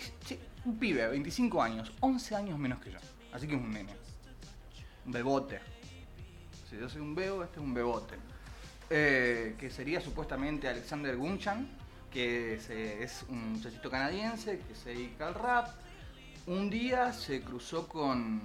un 0.67 0.79
pibe, 0.79 1.07
25 1.07 1.63
años, 1.63 1.93
11 2.01 2.35
años 2.35 2.59
menos 2.59 2.81
que 2.81 2.91
yo. 2.91 2.99
Así 3.33 3.47
que 3.47 3.55
es 3.55 3.61
un 3.61 3.71
nene. 3.71 3.95
Un 5.05 5.13
bebote. 5.13 5.61
Si 6.69 6.77
yo 6.77 6.89
soy 6.89 7.01
un 7.01 7.15
bebo, 7.15 7.45
este 7.45 7.61
es 7.61 7.65
un 7.65 7.73
bebote. 7.73 8.17
Eh, 8.91 9.55
que 9.59 9.71
sería 9.71 10.01
supuestamente 10.01 10.69
Alexander 10.69 11.17
Gunchan, 11.17 11.69
que 12.13 12.55
es, 12.55 13.25
un 13.29 13.53
muchachito 13.53 13.91
canadiense 13.91 14.59
que 14.59 14.75
se 14.75 14.91
dedica 14.91 15.29
al 15.29 15.35
rap. 15.35 15.69
Un 16.47 16.71
día 16.71 17.13
se 17.13 17.43
cruzó 17.43 17.89
con, 17.89 18.41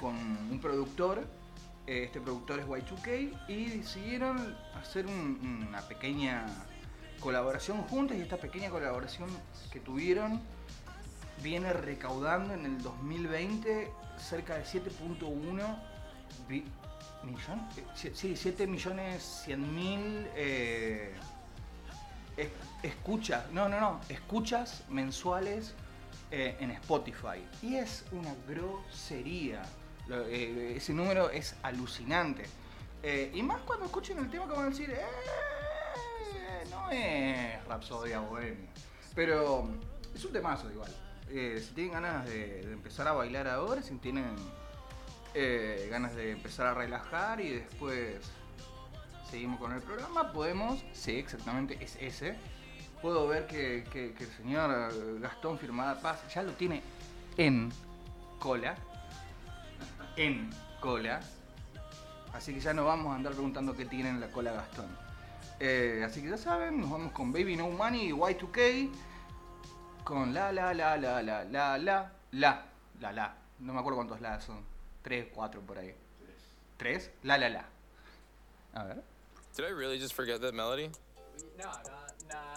con 0.00 0.14
un 0.14 0.58
productor, 0.60 1.26
eh, 1.86 2.04
este 2.04 2.20
productor 2.20 2.60
es 2.60 2.66
Y2K, 2.66 3.48
y 3.48 3.64
decidieron 3.78 4.56
hacer 4.74 5.06
una 5.06 5.80
pequeña 5.82 6.46
colaboración 7.20 7.82
juntas 7.82 8.16
y 8.16 8.20
esta 8.20 8.36
pequeña 8.36 8.70
colaboración 8.70 9.28
que 9.72 9.80
tuvieron 9.80 10.40
viene 11.42 11.72
recaudando 11.72 12.54
en 12.54 12.64
el 12.64 12.82
2020 12.82 13.90
cerca 14.18 14.56
de 14.56 14.64
7.1 14.64 15.76
millones, 17.26 17.78
eh, 18.04 18.12
sí, 18.14 18.36
7 18.36 18.66
millones 18.66 19.42
100 19.44 19.74
mil 19.74 20.28
eh, 20.34 21.14
escuchas, 22.82 23.50
no, 23.52 23.68
no, 23.68 23.80
no, 23.80 24.00
escuchas 24.08 24.84
mensuales 24.88 25.74
eh, 26.30 26.56
en 26.60 26.70
Spotify. 26.72 27.44
Y 27.62 27.76
es 27.76 28.04
una 28.12 28.34
grosería. 28.48 29.62
Ese 30.30 30.92
número 30.92 31.30
es 31.30 31.56
alucinante. 31.64 32.44
Y 33.34 33.42
más 33.42 33.60
cuando 33.62 33.86
escuchen 33.86 34.18
el 34.18 34.30
tema 34.30 34.46
que 34.46 34.52
van 34.52 34.66
a 34.66 34.68
decir, 34.70 34.94
no 36.70 36.90
es 36.90 37.64
Rapsodia 37.64 38.20
Bohemia. 38.20 38.68
Pero 39.16 39.68
es 40.14 40.24
un 40.24 40.32
temazo 40.32 40.70
igual. 40.70 41.05
Si 41.28 41.72
tienen 41.74 41.92
ganas 41.92 42.26
de, 42.26 42.72
empezar 42.72 43.08
a 43.08 43.12
bailar 43.12 43.48
ahora, 43.48 43.82
si 43.82 43.94
tienen 43.96 44.34
ganas 45.90 46.14
de 46.14 46.32
empezar 46.32 46.66
a 46.66 46.74
relajar 46.74 47.40
y 47.40 47.50
después 47.50 48.20
seguimos 49.30 49.58
con 49.58 49.72
el 49.72 49.82
programa, 49.82 50.32
podemos, 50.32 50.82
sí, 50.92 51.12
exactamente, 51.12 51.76
es 51.82 51.96
ese. 52.00 52.36
Puedo 53.02 53.28
ver 53.28 53.46
que, 53.46 53.84
el 53.94 54.28
señor 54.36 55.20
Gastón 55.20 55.58
Firmada 55.58 56.00
Paz 56.00 56.22
ya 56.34 56.42
lo 56.42 56.52
tiene 56.52 56.82
en 57.36 57.70
cola. 58.38 58.76
En 60.16 60.50
cola. 60.80 61.20
Así 62.32 62.54
que 62.54 62.60
ya 62.60 62.74
no 62.74 62.84
vamos 62.84 63.12
a 63.12 63.16
andar 63.16 63.32
preguntando 63.32 63.76
qué 63.76 63.84
tiene 63.84 64.10
en 64.10 64.20
la 64.20 64.28
cola 64.28 64.52
Gastón. 64.52 64.86
Eh, 65.58 66.02
así 66.06 66.22
que 66.22 66.28
ya 66.28 66.36
saben, 66.36 66.80
nos 66.80 66.90
vamos 66.90 67.12
con 67.12 67.32
Baby 67.32 67.56
No 67.56 67.68
Money 67.70 68.08
y 68.08 68.12
Y2K. 68.12 68.90
Con 70.06 70.32
la 70.32 70.52
la 70.52 70.72
la 70.72 70.96
la 70.96 71.20
la 71.20 71.42
la 71.44 71.76
la 71.78 72.12
la 72.30 72.64
la 73.00 73.12
la. 73.12 73.36
No 73.58 73.72
me 73.72 73.80
acuerdo 73.80 73.96
cuántos 73.96 74.20
la 74.20 74.40
son. 74.40 74.64
Tres, 75.02 75.26
cuatro 75.34 75.60
por 75.62 75.78
ahí. 75.78 75.96
Tres. 76.76 77.10
La 77.24 77.36
la 77.36 77.48
la. 77.48 77.64
A 78.74 78.84
ver. 78.84 79.02
Did 79.56 79.64
I 79.64 79.72
really 79.72 79.98
just 79.98 80.14
forget 80.14 80.40
that 80.42 80.54
melody? 80.54 80.92
No, 81.58 81.72
no, 82.28 82.56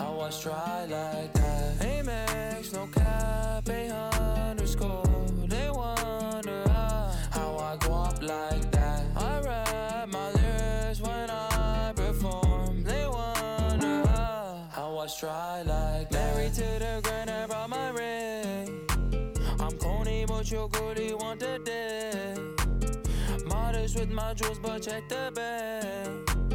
I 0.00 0.30
try 0.30 0.84
like 0.84 1.32
that. 1.32 1.78
Amex, 1.80 2.72
no 2.74 2.86
cap, 2.88 3.68
a 3.68 3.90
underscore. 4.50 5.02
They 5.48 5.70
wonder 5.70 6.68
how, 6.68 7.56
I 7.58 7.76
go 7.80 7.94
up 7.94 8.22
like 8.22 8.70
that. 8.70 9.04
I 9.16 9.40
rap 9.40 10.08
my 10.08 10.30
lyrics 10.32 11.00
when 11.00 11.30
I 11.30 11.92
perform. 11.96 12.84
They 12.84 13.06
wonder 13.06 14.06
how, 14.06 14.98
I 14.98 15.06
try 15.18 15.62
like 15.62 16.10
that. 16.10 16.34
Married 16.36 16.54
to 16.54 16.78
the 16.78 17.00
grind, 17.02 17.30
I 17.30 17.46
brought 17.46 17.70
my 17.70 17.90
ring. 17.90 18.86
I'm 19.58 19.76
corny, 19.78 20.26
but 20.28 20.50
your 20.50 20.68
goodie 20.68 21.14
want 21.14 21.40
the 21.40 21.58
dick. 21.64 23.46
Modest 23.46 23.98
with 23.98 24.10
my 24.10 24.34
jewels, 24.34 24.58
but 24.58 24.82
check 24.82 25.08
the 25.08 25.32
bag. 25.34 26.47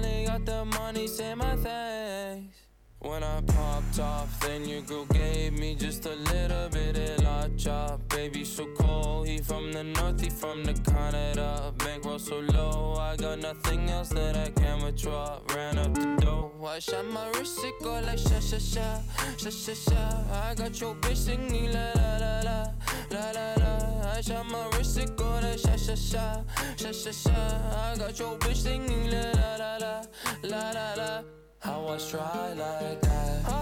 Finally 0.00 0.26
got 0.26 0.46
the 0.46 0.64
money, 0.64 1.08
say 1.08 1.34
my 1.34 1.56
thanks. 1.56 2.56
When 3.00 3.24
I 3.24 3.40
popped 3.40 3.98
off, 3.98 4.38
then 4.40 4.64
your 4.64 4.82
girl 4.82 5.06
gave 5.06 5.58
me 5.58 5.74
just 5.74 6.06
a 6.06 6.14
little 6.14 6.68
bit 6.68 6.96
of 6.96 7.24
la 7.24 7.48
chop. 7.56 8.08
Baby, 8.08 8.44
so 8.44 8.66
cold, 8.78 9.26
he 9.26 9.38
from 9.38 9.72
the 9.72 9.82
north, 9.82 10.20
he 10.20 10.30
from 10.30 10.62
the 10.62 10.74
Canada. 10.74 11.74
Bankroll 11.78 12.20
so 12.20 12.38
low, 12.38 12.94
I 12.96 13.16
got 13.16 13.40
nothing 13.40 13.90
else 13.90 14.10
that 14.10 14.36
I 14.36 14.50
can 14.50 14.84
withdraw. 14.84 15.40
Ran 15.52 15.78
up 15.78 15.92
the 15.94 16.16
dough, 16.20 16.52
I 16.64 16.78
shot 16.78 17.04
my 17.06 17.28
wrist, 17.30 17.58
it 17.64 17.74
go 17.82 17.94
like 18.00 18.18
sha 18.18 18.38
sha 18.38 18.58
sha, 18.58 19.00
sha 19.36 19.50
sha 19.50 19.74
sha. 19.74 20.24
I 20.32 20.54
got 20.54 20.80
your 20.80 20.94
bitch 20.94 21.16
singing 21.16 21.72
la 21.72 21.90
la 21.96 22.16
la 22.18 22.40
la, 22.42 22.66
la 23.10 23.30
la 23.32 23.54
la. 23.54 23.57
I 24.18 24.20
shot 24.20 24.50
my 24.50 24.68
wrist, 24.70 24.98
it 24.98 25.16
go 25.16 25.30
like 25.40 25.60
sha 25.60 25.76
sha 25.76 25.94
sha, 25.94 26.42
sha 26.76 26.90
sha 26.90 27.12
sha. 27.12 27.30
I 27.30 27.96
got 27.96 28.18
your 28.18 28.36
bitch 28.38 28.56
singing 28.56 29.12
la 29.12 29.30
la 29.30 29.56
la 29.56 29.76
la, 29.76 30.02
la 30.42 30.70
la 30.72 30.94
la. 30.94 31.22
I 31.62 31.78
was 31.78 32.10
try 32.10 32.52
like 32.54 33.00
that. 33.02 33.57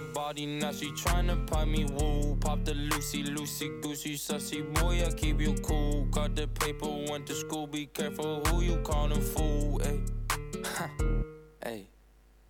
Body, 0.00 0.46
now 0.46 0.72
she 0.72 0.90
tryna 0.92 1.46
pipe 1.46 1.68
me 1.68 1.84
woo. 1.84 2.36
Pop 2.36 2.64
the 2.64 2.74
Lucy, 2.74 3.22
Lucy, 3.22 3.68
Goosey, 3.80 4.14
sussy 4.14 4.62
boy, 4.74 5.04
I 5.04 5.10
keep 5.12 5.40
you 5.40 5.54
cool. 5.62 6.04
Got 6.10 6.34
the 6.34 6.46
paper, 6.46 6.88
went 7.10 7.26
to 7.26 7.34
school, 7.34 7.66
be 7.66 7.86
careful 7.86 8.40
who 8.46 8.62
you 8.62 8.76
callin' 8.78 9.20
fool, 9.20 9.80
ayy. 9.80 10.00
Hey. 11.64 11.97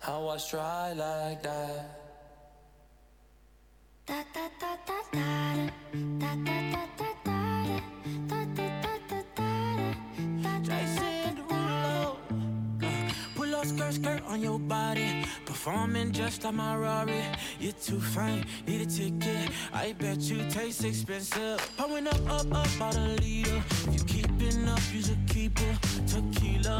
How 0.00 0.28
I 0.28 0.38
try 0.38 0.92
like 0.94 1.42
that. 1.42 1.84
Da 4.06 4.14
da 4.34 4.48
da 4.58 4.76
da 4.86 4.98
da 5.12 5.26
da 6.18 6.34
da 6.34 6.34
da 6.44 6.60
da 6.78 7.18
da 8.28 8.44
da 8.56 8.78
da 8.80 8.94
da 9.08 9.20
da 9.36 9.92
da 10.42 10.58
Jason 10.62 11.36
Derulo. 11.36 12.16
Uh, 12.82 13.12
Pull 13.34 13.54
up 13.54 13.66
skirt, 13.66 13.92
skirt 13.94 14.22
on 14.26 14.40
your 14.42 14.58
body. 14.58 15.24
Performing 15.44 16.12
just 16.12 16.44
like 16.44 16.54
my 16.54 16.74
Rari. 16.76 17.22
You're 17.60 17.72
too 17.72 18.00
fine, 18.00 18.46
need 18.66 18.80
a 18.80 18.86
ticket. 18.86 19.50
I 19.72 19.92
bet 19.92 20.18
you 20.20 20.48
taste 20.50 20.82
expensive. 20.84 21.60
Pouring 21.76 22.06
up, 22.08 22.20
up, 22.30 22.46
up, 22.54 22.66
about 22.76 22.96
a 22.96 23.06
liter. 23.20 23.62
If 23.88 23.94
you 23.94 24.04
keeping 24.06 24.66
up, 24.66 24.80
you 24.94 25.02
should 25.02 25.26
keep 25.28 25.60
it. 25.60 25.76
Tequila. 26.08 26.79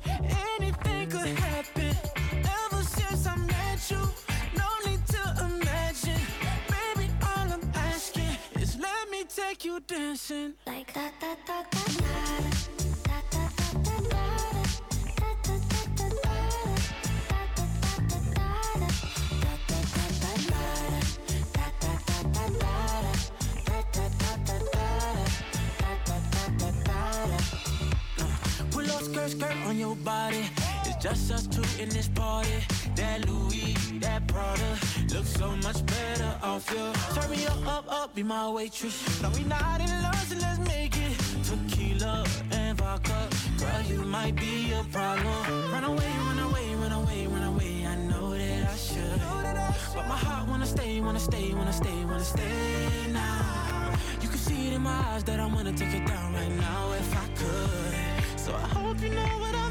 Da 9.87 10.15
da 10.93 11.09
da 11.19 11.35
da 11.47 11.63
da 11.71 11.81
Pull 28.71 28.89
up 28.91 29.01
skirt, 29.01 29.31
skirt 29.31 29.55
on 29.67 29.77
your 29.77 29.95
body. 29.95 30.45
It's 30.85 31.03
just 31.03 31.31
us 31.31 31.47
two 31.47 31.63
in 31.81 31.89
this 31.89 32.07
party. 32.09 32.49
That 33.01 33.27
Louis, 33.27 33.73
that 33.99 34.27
Prada, 34.27 34.77
looks 35.11 35.33
so 35.33 35.49
much 35.65 35.83
better 35.87 36.31
off 36.43 36.69
you. 36.69 36.85
Turn 37.15 37.31
me 37.31 37.47
up, 37.47 37.67
up, 37.67 37.85
up, 37.91 38.13
be 38.13 38.21
my 38.21 38.47
waitress. 38.51 38.95
No, 39.23 39.29
we 39.31 39.43
not 39.43 39.81
in 39.81 39.89
love, 40.03 40.23
so 40.29 40.37
let's 40.37 40.59
make 40.59 40.95
it. 40.95 41.17
Tequila 41.43 42.23
and 42.51 42.77
vodka, 42.77 43.27
girl, 43.57 43.81
you 43.89 44.01
might 44.03 44.35
be 44.35 44.71
a 44.73 44.83
problem. 44.91 45.41
Run 45.73 45.83
away, 45.83 46.11
run 46.27 46.39
away, 46.47 46.75
run 46.75 46.91
away, 46.91 47.25
run 47.25 47.43
away. 47.43 47.87
I 47.87 47.95
know 48.09 48.37
that 48.37 48.69
I 48.69 48.75
should, 48.75 49.19
but 49.95 50.07
my 50.07 50.19
heart 50.25 50.47
wanna 50.47 50.67
stay, 50.67 51.01
wanna 51.01 51.19
stay, 51.19 51.53
wanna 51.55 51.73
stay, 51.73 52.05
wanna 52.05 52.23
stay 52.23 53.07
now. 53.11 53.95
You 54.21 54.29
can 54.29 54.37
see 54.37 54.67
it 54.67 54.73
in 54.73 54.81
my 54.83 54.99
eyes 55.09 55.23
that 55.23 55.39
I 55.39 55.47
wanna 55.47 55.73
take 55.73 55.95
it 55.95 56.05
down 56.05 56.35
right 56.35 56.51
now 56.51 56.91
if 56.93 57.09
I 57.17 57.27
could. 57.39 58.39
So 58.39 58.53
I 58.53 58.67
hope 58.77 59.01
you 59.01 59.09
know 59.09 59.31
what 59.43 59.55
I 59.55 59.70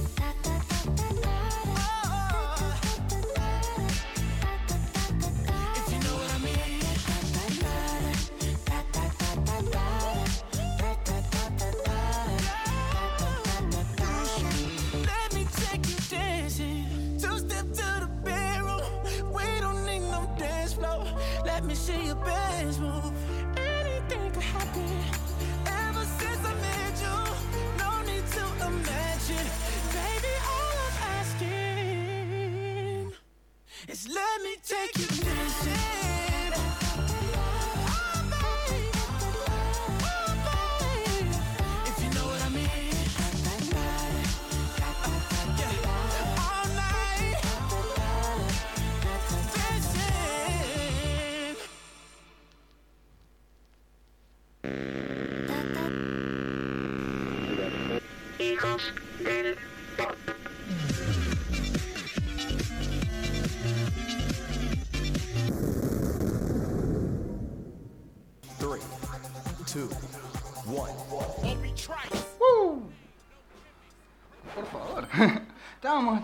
make 34.81 34.97
you. 34.97 35.10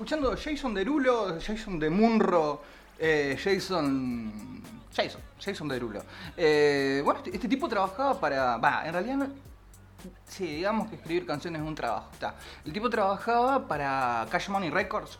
Escuchando 0.08 0.38
Jason 0.42 0.74
Derulo, 0.74 1.38
Jason 1.46 1.78
de 1.80 1.90
Munro, 1.90 2.62
eh, 2.98 3.38
Jason. 3.44 4.32
Jason, 4.96 5.22
Jason 5.38 5.68
Derulo. 5.68 6.02
Eh, 6.38 7.02
bueno, 7.04 7.20
este, 7.20 7.36
este 7.36 7.50
tipo 7.50 7.68
trabajaba 7.68 8.18
para. 8.18 8.56
Va, 8.58 8.84
en 8.88 8.94
realidad 8.94 9.16
no. 9.18 9.28
Sí, 10.26 10.46
digamos 10.46 10.90
que 10.90 10.96
escribir 10.96 11.26
canciones 11.26 11.62
es 11.62 11.68
un 11.68 11.76
trabajo. 11.76 12.10
Está. 12.14 12.36
El 12.64 12.72
tipo 12.72 12.90
trabajaba 12.90 13.68
para 13.68 14.26
Cash 14.32 14.48
Money 14.48 14.70
Records. 14.70 15.20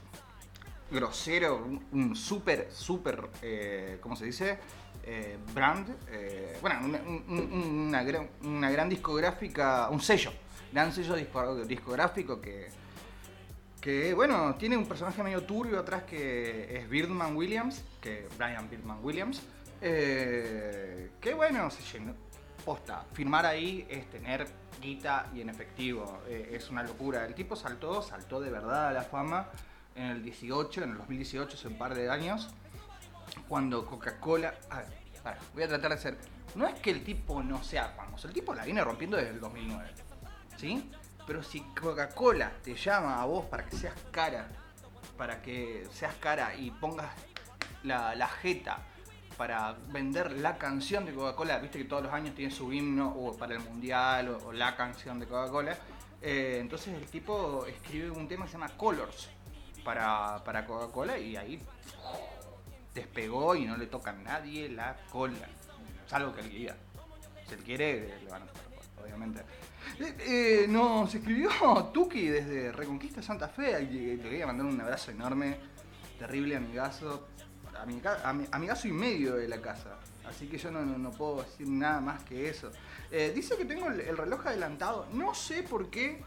Grosero, 0.90 1.58
un, 1.58 1.86
un 1.92 2.16
súper, 2.16 2.70
súper. 2.72 3.28
eh, 3.42 3.98
¿Cómo 4.02 4.16
se 4.16 4.24
dice? 4.26 4.58
Eh, 5.04 5.38
brand. 5.54 5.90
eh, 6.10 6.58
bueno, 6.62 6.80
una, 6.86 7.00
un- 7.00 7.26
un- 7.28 7.88
una 7.90 8.04
gran, 8.04 8.30
una 8.42 8.72
gran 8.72 8.88
discográfica. 8.88 9.90
Un 9.92 10.00
sello. 10.00 10.32
Gran 10.72 10.94
sello 10.94 11.16
disco- 11.16 11.66
discográfico 11.66 12.40
que 12.40 12.70
que 13.82 14.14
bueno, 14.14 14.56
tiene 14.56 14.78
un 14.78 14.86
personaje 14.86 15.22
medio 15.24 15.44
turbio 15.44 15.80
atrás 15.80 16.04
que 16.04 16.78
es 16.78 16.90
Birdman 16.90 17.36
Williams, 17.36 17.84
que 18.02 18.28
Brian 18.38 18.70
Birdman 18.70 19.00
Williams, 19.04 19.42
eh, 19.82 21.12
que 21.22 21.34
bueno, 21.34 21.70
se 21.70 21.84
llenó, 21.84 22.14
posta, 22.66 23.06
firmar 23.14 23.46
ahí 23.46 23.86
es 23.90 24.10
tener 24.10 24.48
guita 24.82 25.28
y 25.34 25.42
en 25.42 25.50
efectivo. 25.50 26.22
eh, 26.28 26.50
es 26.54 26.70
una 26.70 26.84
locura. 26.84 27.26
El 27.26 27.34
tipo 27.34 27.56
saltó, 27.56 28.02
saltó 28.02 28.40
de 28.40 28.50
verdad 28.50 28.90
a 28.90 28.92
la 28.92 29.04
fama 29.04 29.50
en 29.96 30.06
el 30.06 30.24
18, 30.24 30.84
en 30.84 30.92
el 30.92 30.98
2018, 30.98 31.56
hace 31.56 31.68
un 31.68 31.78
par 31.78 31.96
de 31.96 32.10
años, 32.10 32.50
cuando 33.48 33.86
Coca-Cola. 33.86 34.54
A 34.70 34.80
ver, 34.80 34.88
pará, 35.24 35.40
voy 35.54 35.64
a 35.64 35.68
tratar 35.68 35.92
de 35.92 35.96
hacer. 35.96 36.18
No 36.56 36.68
es 36.68 36.80
que 36.80 36.92
el 36.92 37.04
tipo 37.04 37.42
no 37.44 37.64
sea 37.64 37.90
famoso, 37.90 38.28
el 38.28 38.34
tipo 38.34 38.54
la 38.54 38.66
viene 38.66 38.84
rompiendo 38.84 39.18
desde 39.18 39.32
el 39.32 39.40
2009. 39.40 39.90
¿Sí? 40.58 40.90
Pero 41.28 41.44
si 41.44 41.60
Coca-Cola 41.60 42.52
te 42.64 42.74
llama 42.74 43.22
a 43.22 43.26
vos 43.26 43.46
para 43.46 43.66
que 43.66 43.76
seas 43.76 43.94
cara, 44.12 44.48
para 45.18 45.42
que 45.42 45.86
seas 45.92 46.16
cara 46.16 46.56
y 46.56 46.72
pongas 46.72 47.10
la, 47.84 48.16
la 48.16 48.30
jeta 48.30 48.80
para 49.36 49.74
vender 49.90 50.32
la 50.32 50.58
canción 50.58 51.06
de 51.06 51.14
Coca-Cola, 51.14 51.60
viste 51.60 51.78
que 51.78 51.86
todos 51.86 52.04
los 52.04 52.14
años 52.14 52.34
tiene 52.34 52.52
su 52.52 52.72
himno 52.72 53.10
o 53.10 53.36
para 53.38 53.56
el 53.56 53.60
mundial 53.60 54.30
o, 54.30 54.54
la 54.54 54.76
canción 54.76 55.20
de 55.20 55.28
Coca-Cola. 55.28 55.78
eh, 56.22 56.58
entonces 56.62 56.96
el 56.96 57.06
tipo 57.08 57.66
escribe 57.68 58.10
un 58.10 58.28
tema 58.28 58.46
que 58.46 58.52
se 58.52 58.58
llama 58.58 58.76
Colors 58.78 59.30
para, 59.84 60.42
para 60.44 60.66
Coca-Cola 60.66 61.20
y 61.20 61.36
ahí 61.36 61.62
despegó 62.96 63.56
y 63.56 63.66
no 63.66 63.78
le 63.78 63.88
toca 63.88 64.10
a 64.10 64.14
nadie 64.14 64.70
la 64.70 64.98
cola, 65.12 65.48
salvo 66.08 66.34
que 66.34 66.42
él 66.42 66.50
quiera. 66.50 66.76
Si 67.48 67.54
él 67.54 67.64
quiere, 67.64 68.20
le 68.24 68.30
van 68.30 68.42
a 68.42 68.46
tocar, 68.48 68.64
obviamente. 69.04 69.44
Eh, 70.00 70.68
nos 70.70 71.14
escribió 71.14 71.50
Tuki 71.94 72.28
desde 72.28 72.72
Reconquista 72.72 73.22
Santa 73.22 73.48
Fe, 73.48 73.72
que 73.90 73.94
le 74.18 74.20
quería 74.20 74.46
mandar 74.46 74.66
un 74.68 74.80
abrazo 74.80 75.10
enorme, 75.12 75.58
terrible 76.20 76.56
amigazo, 76.56 77.28
amiga- 77.82 78.22
ami- 78.24 78.48
amigazo 78.52 78.88
y 78.88 78.92
medio 78.92 79.36
de 79.36 79.48
la 79.48 79.60
casa. 79.60 79.98
Así 80.28 80.48
que 80.48 80.58
yo 80.58 80.70
no, 80.72 81.12
puedo 81.12 81.42
decir 81.42 81.68
nada 81.70 82.00
más 82.02 82.24
que 82.24 82.50
eso. 82.50 82.72
Eh, 83.12 83.32
dice 83.34 83.56
que 83.58 83.66
tengo 83.66 83.88
el, 83.88 84.02
el 84.02 84.18
reloj 84.18 84.46
adelantado, 84.46 85.08
no 85.14 85.34
sé 85.34 85.64
por 85.64 85.90
qué, 85.90 86.22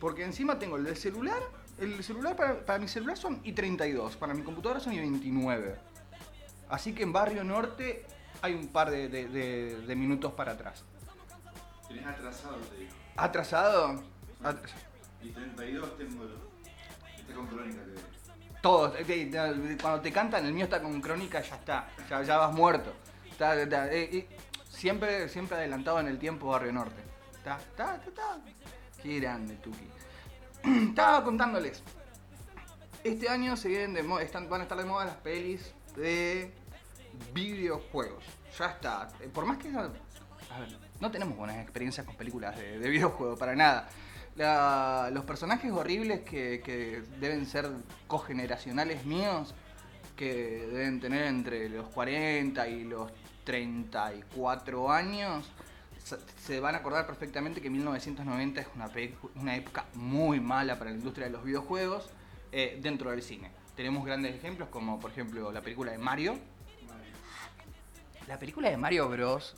porque 0.00 0.24
encima 0.24 0.58
tengo 0.58 0.76
el 0.76 0.84
del 0.84 0.96
celular, 0.96 1.42
el 1.78 2.02
celular 2.04 2.36
para, 2.36 2.78
mi 2.78 2.86
celular 2.88 3.16
son 3.18 3.40
y 3.44 3.52
32, 3.52 4.16
para 4.16 4.32
mi 4.34 4.42
computadora 4.42 4.78
son 4.80 4.92
y 4.94 5.00
29. 5.00 5.74
Así 6.70 6.94
que 6.94 7.02
en 7.02 7.12
Barrio 7.12 7.44
Norte 7.44 8.06
hay 8.40 8.54
un 8.54 8.68
par 8.68 8.90
de 8.90 9.94
minutos 9.96 10.32
para 10.32 10.52
atrás. 10.52 10.84
Tenés 11.88 12.06
atrasado, 12.06 12.56
te 12.56 12.76
digo. 12.78 12.92
¿Atrasado? 13.16 14.02
Atras- 14.42 14.72
Y 15.22 15.30
32 15.30 15.96
tengo. 15.98 16.24
Está 17.18 17.34
con 17.34 17.46
crónica, 17.46 17.82
te 17.82 17.90
digo. 17.90 18.00
Todos, 18.62 18.94
eh, 18.98 19.76
cuando 19.80 20.00
te 20.00 20.10
cantan, 20.12 20.46
el 20.46 20.52
mío 20.54 20.64
está 20.64 20.80
con 20.80 21.00
crónica, 21.00 21.40
ya 21.42 21.56
está, 21.56 21.88
ya, 22.08 22.22
ya 22.22 22.36
vas 22.38 22.54
muerto. 22.54 22.92
Está- 23.30 23.60
está, 23.60 23.92
eh, 23.92 24.08
eh, 24.16 24.28
siempre, 24.70 25.28
siempre 25.28 25.58
adelantado 25.58 26.00
en 26.00 26.08
el 26.08 26.18
tiempo 26.18 26.48
Barrio 26.48 26.72
Norte. 26.72 27.02
Está, 27.36 27.58
está, 27.58 27.96
está, 27.96 28.08
está. 28.08 28.40
Qué 29.02 29.20
grande, 29.20 29.56
Tuki. 29.56 29.86
Estaba 30.88 31.22
contándoles. 31.24 31.82
Este 33.02 33.28
año 33.28 33.54
se 33.56 33.68
vienen 33.68 33.92
de 33.92 34.02
mo- 34.02 34.18
están, 34.18 34.48
van 34.48 34.60
a 34.60 34.64
estar 34.64 34.78
de 34.78 34.84
moda 34.86 35.04
las 35.04 35.16
pelis 35.16 35.74
de 35.96 36.54
videojuegos. 37.34 38.24
Ya 38.58 38.66
está. 38.70 39.08
Por 39.34 39.44
más 39.44 39.58
que. 39.58 39.70
A 40.50 40.60
ver, 40.60 40.68
no 41.00 41.10
tenemos 41.10 41.36
buenas 41.36 41.56
experiencias 41.58 42.06
con 42.06 42.14
películas 42.16 42.56
de, 42.56 42.78
de 42.78 42.88
videojuegos, 42.90 43.38
para 43.38 43.54
nada. 43.56 43.88
La- 44.36 45.10
los 45.12 45.24
personajes 45.24 45.70
horribles 45.72 46.20
que, 46.20 46.60
que 46.64 47.02
deben 47.20 47.46
ser 47.46 47.68
cogeneracionales 48.06 49.04
míos, 49.04 49.54
que 50.16 50.66
deben 50.70 51.00
tener 51.00 51.24
entre 51.26 51.68
los 51.68 51.88
40 51.88 52.68
y 52.68 52.84
los 52.84 53.10
34 53.44 54.90
años, 54.92 55.50
se- 56.38 56.60
van 56.60 56.74
a 56.74 56.78
acordar 56.78 57.06
perfectamente 57.06 57.60
que 57.60 57.70
1990 57.70 58.60
es 58.60 58.66
una, 58.74 58.90
una 59.36 59.56
época 59.56 59.86
muy 59.94 60.40
mala 60.40 60.78
para 60.78 60.90
la 60.90 60.96
industria 60.96 61.26
de 61.26 61.32
los 61.32 61.44
videojuegos 61.44 62.10
eh, 62.52 62.78
dentro 62.82 63.10
del 63.10 63.22
cine. 63.22 63.50
Tenemos 63.76 64.04
grandes 64.04 64.34
ejemplos 64.36 64.68
como 64.68 65.00
por 65.00 65.10
ejemplo 65.10 65.50
la 65.50 65.60
película 65.62 65.90
de 65.92 65.98
Mario. 65.98 66.38
La 68.28 68.38
película 68.38 68.70
de 68.70 68.76
Mario 68.76 69.08
Bros. 69.08 69.54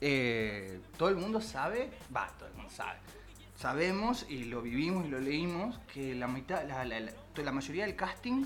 Eh, 0.00 0.80
todo 0.96 1.08
el 1.08 1.16
mundo 1.16 1.40
sabe, 1.40 1.90
va, 2.14 2.28
todo 2.38 2.48
el 2.48 2.54
mundo 2.54 2.70
sabe. 2.70 2.98
Sabemos 3.56 4.26
y 4.28 4.44
lo 4.44 4.60
vivimos 4.62 5.06
y 5.06 5.08
lo 5.08 5.18
leímos 5.18 5.78
que 5.92 6.14
la 6.14 6.26
mitad, 6.28 6.64
la, 6.64 6.84
la- 6.84 7.52
mayoría 7.52 7.86
del 7.86 7.96
casting 7.96 8.44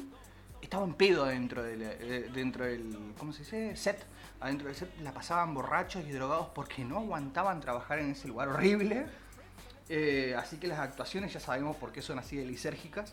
estaba 0.63 0.85
en 0.85 0.95
pedo 0.95 1.25
dentro 1.25 1.63
del, 1.63 2.33
dentro 2.33 2.65
del, 2.65 3.15
¿cómo 3.19 3.33
se 3.33 3.41
dice? 3.41 3.77
Set. 3.77 4.07
Adentro 4.41 4.69
del 4.69 4.77
set 4.77 4.91
la 5.01 5.13
pasaban 5.13 5.53
borrachos 5.53 6.05
y 6.07 6.13
drogados 6.13 6.49
porque 6.55 6.85
no 6.85 6.99
aguantaban 6.99 7.61
trabajar 7.61 7.99
en 7.99 8.11
ese 8.13 8.29
lugar 8.29 8.49
horrible. 8.49 9.07
Eh, 9.89 10.37
así 10.39 10.59
que 10.59 10.69
las 10.69 10.79
actuaciones 10.79 11.33
ya 11.33 11.41
sabemos 11.41 11.77
por 11.77 11.91
qué 11.93 12.01
son 12.03 12.19
así 12.21 12.37
de 12.37 12.47
lisérgicas. 12.47 13.13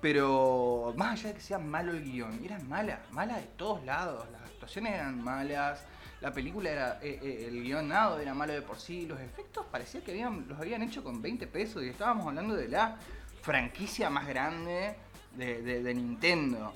Pero 0.00 0.94
más 0.96 1.12
allá 1.12 1.28
de 1.28 1.34
que 1.36 1.40
sea 1.40 1.58
malo 1.58 1.92
el 1.92 2.02
guion, 2.04 2.44
eran 2.44 2.68
malas, 2.68 2.98
malas 3.12 3.36
de 3.38 3.46
todos 3.56 3.84
lados. 3.84 4.26
Las 4.32 4.42
actuaciones 4.42 4.94
eran 4.94 5.22
malas, 5.22 5.84
la 6.22 6.32
película 6.32 6.70
era, 6.70 6.98
eh, 7.02 7.18
eh, 7.20 7.46
el 7.48 7.64
guionado 7.64 8.20
era 8.20 8.32
malo 8.32 8.52
de 8.52 8.62
por 8.62 8.78
sí, 8.78 9.06
los 9.06 9.20
efectos 9.20 9.66
parecía 9.66 10.04
que 10.04 10.14
los 10.46 10.58
habían 10.58 10.80
hecho 10.82 11.02
con 11.02 11.20
20 11.20 11.48
pesos 11.48 11.82
y 11.82 11.88
estábamos 11.88 12.28
hablando 12.28 12.54
de 12.54 12.68
la 12.68 12.96
franquicia 13.42 14.08
más 14.08 14.28
grande 14.28 14.94
de, 15.34 15.94
Nintendo. 15.94 16.72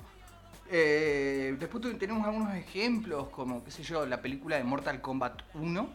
Eh, 0.69 1.55
después 1.57 1.97
tenemos 1.97 2.27
algunos 2.27 2.53
ejemplos, 2.55 3.29
como, 3.29 3.63
qué 3.63 3.71
sé 3.71 3.83
yo, 3.83 4.05
la 4.05 4.21
película 4.21 4.57
de 4.57 4.65
Mortal 4.65 4.99
Kombat 4.99 5.41
1, 5.53 5.89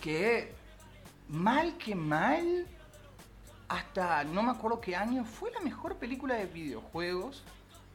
que 0.00 0.50
mal 1.28 1.76
que 1.76 1.94
mal, 1.94 2.66
hasta 3.68 4.24
no 4.24 4.42
me 4.42 4.50
acuerdo 4.50 4.80
qué 4.80 4.96
año, 4.96 5.26
fue 5.26 5.50
la 5.50 5.60
mejor 5.60 5.96
película 5.96 6.36
de 6.36 6.46
videojuegos 6.46 7.44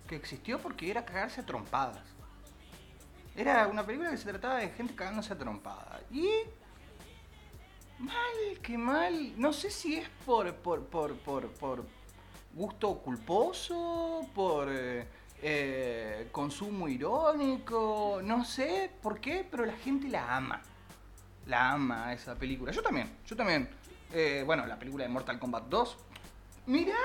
que 0.07 0.15
existió 0.15 0.59
porque 0.59 0.91
era 0.91 1.03
cagarse 1.03 1.41
a 1.41 1.45
trompadas. 1.47 2.08
Era 3.39 3.69
una 3.69 3.85
película 3.85 4.11
que 4.11 4.17
se 4.17 4.29
trataba 4.29 4.57
de 4.57 4.67
gente 4.67 4.93
cagándose 4.93 5.31
a 5.31 5.37
trompadas. 5.37 6.01
Y 6.11 6.27
mal 7.99 8.59
que 8.61 8.77
mal, 8.77 9.33
no 9.39 9.53
sé 9.53 9.71
si 9.71 9.95
es 9.95 10.09
por, 10.25 10.53
por, 10.55 10.83
por, 10.87 11.15
por, 11.19 11.47
por 11.53 11.85
gusto 12.53 12.97
culposo, 12.97 14.27
por 14.35 14.67
eh, 14.69 15.07
eh, 15.41 16.27
consumo 16.33 16.89
irónico, 16.89 18.19
no 18.21 18.43
sé 18.43 18.91
por 19.01 19.21
qué, 19.21 19.47
pero 19.49 19.65
la 19.65 19.77
gente 19.77 20.09
la 20.09 20.35
ama. 20.35 20.61
La 21.45 21.71
ama 21.71 22.11
esa 22.11 22.35
película. 22.35 22.73
Yo 22.73 22.83
también, 22.83 23.09
yo 23.25 23.37
también. 23.37 23.69
Eh, 24.11 24.43
bueno, 24.45 24.65
la 24.65 24.77
película 24.77 25.05
de 25.05 25.09
Mortal 25.11 25.39
Kombat 25.39 25.63
2. 25.69 25.97
Mira, 26.65 26.97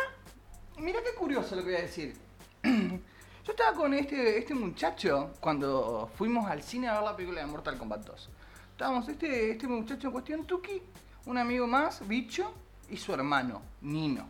mira 0.78 0.98
qué 1.00 1.16
curioso 1.16 1.54
lo 1.54 1.62
que 1.62 1.70
voy 1.70 1.78
a 1.78 1.82
decir. 1.82 2.16
Yo 3.44 3.52
estaba 3.52 3.76
con 3.76 3.92
este, 3.92 4.38
este 4.38 4.54
muchacho 4.54 5.34
cuando 5.38 6.10
fuimos 6.16 6.50
al 6.50 6.62
cine 6.62 6.88
a 6.88 6.94
ver 6.94 7.02
la 7.02 7.14
película 7.14 7.42
de 7.42 7.46
Mortal 7.46 7.76
Kombat 7.76 8.06
2. 8.06 8.30
Estábamos 8.70 9.06
este, 9.06 9.50
este 9.50 9.68
muchacho 9.68 10.06
en 10.06 10.12
cuestión, 10.14 10.46
Tuki, 10.46 10.80
un 11.26 11.36
amigo 11.36 11.66
más, 11.66 12.08
Bicho, 12.08 12.54
y 12.88 12.96
su 12.96 13.12
hermano, 13.12 13.60
Nino. 13.82 14.26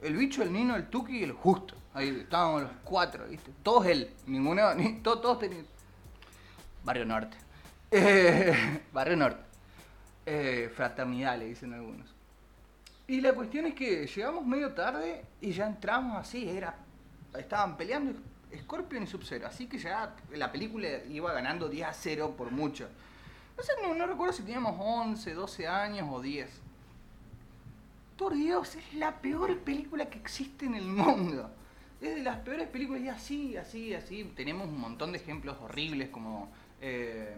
El 0.00 0.16
bicho, 0.16 0.44
el 0.44 0.52
Nino, 0.52 0.76
el 0.76 0.88
Tuki 0.88 1.18
y 1.18 1.24
el 1.24 1.32
Justo. 1.32 1.74
Ahí 1.94 2.10
estábamos 2.10 2.62
los 2.62 2.70
cuatro, 2.84 3.26
¿viste? 3.26 3.50
Todos 3.64 3.86
él, 3.86 4.08
ninguno, 4.26 4.72
ni, 4.74 5.00
todos, 5.00 5.20
todos 5.20 5.40
tenían. 5.40 5.66
Barrio 6.84 7.06
Norte. 7.06 7.36
Eh, 7.90 8.84
Barrio 8.92 9.16
Norte. 9.16 9.42
Eh, 10.24 10.70
fraternidad, 10.76 11.36
le 11.38 11.46
dicen 11.46 11.72
algunos. 11.72 12.14
Y 13.08 13.20
la 13.20 13.32
cuestión 13.32 13.66
es 13.66 13.74
que 13.74 14.06
llegamos 14.06 14.46
medio 14.46 14.72
tarde 14.74 15.24
y 15.40 15.50
ya 15.50 15.66
entramos 15.66 16.16
así, 16.16 16.48
era 16.48 16.84
estaban 17.36 17.76
peleando 17.76 18.18
Scorpion 18.56 19.02
y 19.02 19.06
Sub-Zero, 19.06 19.46
así 19.46 19.66
que 19.66 19.78
ya 19.78 20.16
la 20.32 20.50
película 20.50 20.88
iba 21.08 21.32
ganando 21.32 21.68
10 21.68 21.86
a 21.86 21.92
0 21.92 22.34
por 22.36 22.50
mucho. 22.50 22.88
No 23.96 24.06
recuerdo 24.06 24.32
si 24.32 24.42
teníamos 24.42 24.76
11, 24.78 25.34
12 25.34 25.66
años 25.66 26.08
o 26.10 26.20
10. 26.20 26.48
Por 28.16 28.34
Dios, 28.34 28.76
es 28.76 28.94
la 28.94 29.20
peor 29.20 29.58
película 29.58 30.08
que 30.08 30.18
existe 30.18 30.66
en 30.66 30.74
el 30.74 30.84
mundo. 30.84 31.50
Es 32.00 32.14
de 32.14 32.22
las 32.22 32.38
peores 32.38 32.68
películas 32.68 33.02
y 33.02 33.08
así, 33.08 33.56
así, 33.56 33.94
así. 33.94 34.24
Tenemos 34.36 34.68
un 34.68 34.80
montón 34.80 35.10
de 35.12 35.18
ejemplos 35.18 35.56
horribles 35.60 36.10
como 36.10 36.48
eh, 36.80 37.36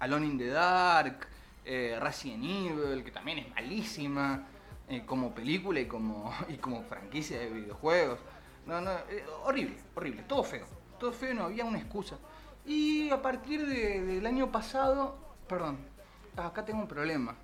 Alone 0.00 0.26
in 0.26 0.38
the 0.38 0.48
Dark, 0.48 1.26
eh, 1.64 1.98
Resident 2.00 2.44
Evil, 2.44 3.02
que 3.02 3.10
también 3.10 3.38
es 3.38 3.50
malísima 3.50 4.46
eh, 4.88 5.02
como 5.06 5.34
película 5.34 5.80
y 5.80 5.86
como, 5.86 6.32
y 6.48 6.56
como 6.56 6.82
franquicia 6.82 7.38
de 7.38 7.50
videojuegos. 7.50 8.18
No, 8.68 8.80
no, 8.82 8.90
eh, 9.08 9.24
horrible, 9.44 9.76
horrible, 9.94 10.22
todo 10.24 10.44
feo. 10.44 10.66
Todo 11.00 11.10
feo, 11.12 11.32
no 11.34 11.44
había 11.44 11.64
una 11.64 11.78
excusa. 11.78 12.16
Y 12.66 13.08
a 13.10 13.20
partir 13.22 13.66
de- 13.66 14.02
del 14.02 14.26
año 14.26 14.52
pasado, 14.52 15.16
perdón, 15.48 15.78
acá 16.36 16.64
tengo 16.64 16.80
un 16.82 16.88
problema. 16.88 17.34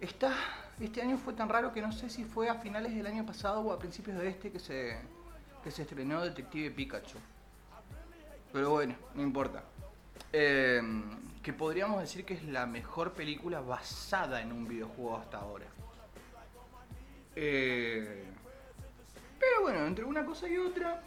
Está, 0.00 0.32
este 0.78 1.02
año 1.02 1.16
fue 1.18 1.32
tan 1.34 1.48
raro 1.48 1.72
que 1.72 1.82
no 1.82 1.90
sé 1.90 2.08
si 2.08 2.24
fue 2.24 2.48
a 2.48 2.54
finales 2.54 2.94
del 2.94 3.06
año 3.06 3.26
pasado 3.26 3.60
o 3.60 3.72
a 3.72 3.78
principios 3.78 4.16
de 4.18 4.28
este 4.28 4.52
que 4.52 4.60
se, 4.60 4.96
que 5.64 5.70
se 5.70 5.82
estrenó 5.82 6.22
Detective 6.22 6.70
Pikachu. 6.70 7.18
Pero 8.52 8.70
bueno, 8.70 8.94
no 9.14 9.22
importa. 9.22 9.64
eh, 10.36 10.80
que 11.42 11.52
podríamos 11.52 12.00
decir 12.00 12.24
que 12.24 12.34
es 12.34 12.42
la 12.44 12.64
mejor 12.66 13.12
película 13.12 13.60
basada 13.60 14.40
en 14.40 14.50
un 14.52 14.66
videojuego 14.66 15.16
hasta 15.18 15.38
ahora. 15.38 15.66
Eh, 17.36 18.24
pero 19.38 19.62
bueno, 19.62 19.86
entre 19.86 20.04
una 20.04 20.24
cosa 20.24 20.48
y 20.48 20.56
otra, 20.56 21.02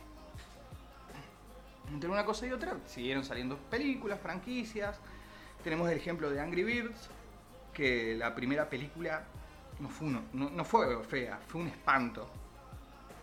entre 1.92 2.10
una 2.10 2.26
cosa 2.26 2.46
y 2.46 2.52
otra, 2.52 2.78
siguieron 2.86 3.24
saliendo 3.24 3.58
películas, 3.58 4.20
franquicias. 4.20 5.00
Tenemos 5.64 5.90
el 5.90 5.98
ejemplo 5.98 6.30
de 6.30 6.40
Angry 6.40 6.64
Birds, 6.64 7.10
que 7.74 8.16
la 8.16 8.36
primera 8.36 8.70
película 8.70 9.24
no 9.80 9.90
fue, 9.90 10.10
no, 10.10 10.24
no 10.32 10.66
fue 10.66 11.04
fea, 11.04 11.40
fue 11.48 11.62
un 11.62 11.68
espanto. 11.68 12.30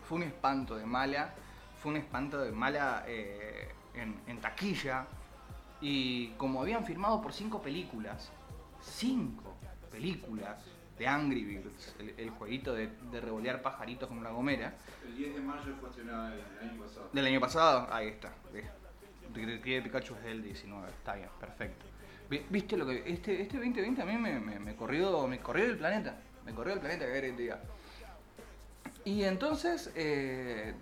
Fue 0.09 0.19
un 0.19 0.25
espanto 0.25 0.77
de 0.77 0.85
mala, 0.85 1.35
fue 1.81 1.93
un 1.93 1.97
espanto 1.97 2.39
de 2.39 2.53
mala 2.53 3.05
eh, 3.07 3.73
en 3.95 4.41
taquilla. 4.41 5.07
Y 5.81 6.29
como 6.37 6.61
habían 6.61 6.85
firmado 6.85 7.21
por 7.21 7.33
cinco 7.33 7.61
películas, 7.63 8.31
cinco 8.83 9.55
películas 9.91 10.59
de 10.99 11.07
Angry 11.09 11.45
Birds, 11.45 11.95
el, 11.99 12.15
el 12.17 12.31
jueguito 12.31 12.73
de, 12.75 12.89
de 13.11 13.21
revolear 13.21 13.61
pajaritos 13.63 14.09
con 14.09 14.19
una 14.19 14.31
gomera, 14.31 14.75
El 15.05 15.17
10 15.17 15.35
de 15.35 15.41
mayo 15.41 15.75
fue 15.81 15.89
estrenada 15.91 16.33
el, 16.33 16.41
el 16.41 16.71
año 16.71 16.83
pasado. 16.83 17.09
del 17.13 17.27
año 17.27 17.41
pasado, 17.41 17.89
ahí 17.93 18.09
está. 18.09 18.33
Detective 19.33 19.83
Pikachu 19.83 20.15
es 20.15 20.23
del 20.25 20.43
19, 20.43 20.89
está 20.89 21.15
bien, 21.17 21.29
perfecto. 21.41 21.85
Vi- 22.31 22.47
¿Viste 22.49 22.77
lo 22.77 22.87
que 22.87 23.03
este 23.07 23.43
este 23.43 23.57
2020 23.59 24.03
a 24.03 24.05
mí 24.05 24.17
me, 24.17 24.39
me, 24.39 24.59
me 24.61 24.77
corrió 24.77 25.27
me 25.27 25.41
corrió 25.41 25.65
el 25.67 25.77
planeta, 25.77 26.17
me 26.45 26.53
corrió 26.55 26.75
el 26.75 26.81
planeta 26.81 27.05
que 27.07 27.19
era 27.19 27.27
el 27.27 27.37
día. 27.37 27.59
Y 29.05 29.25
entonces 29.25 29.91
eh, 29.97 30.75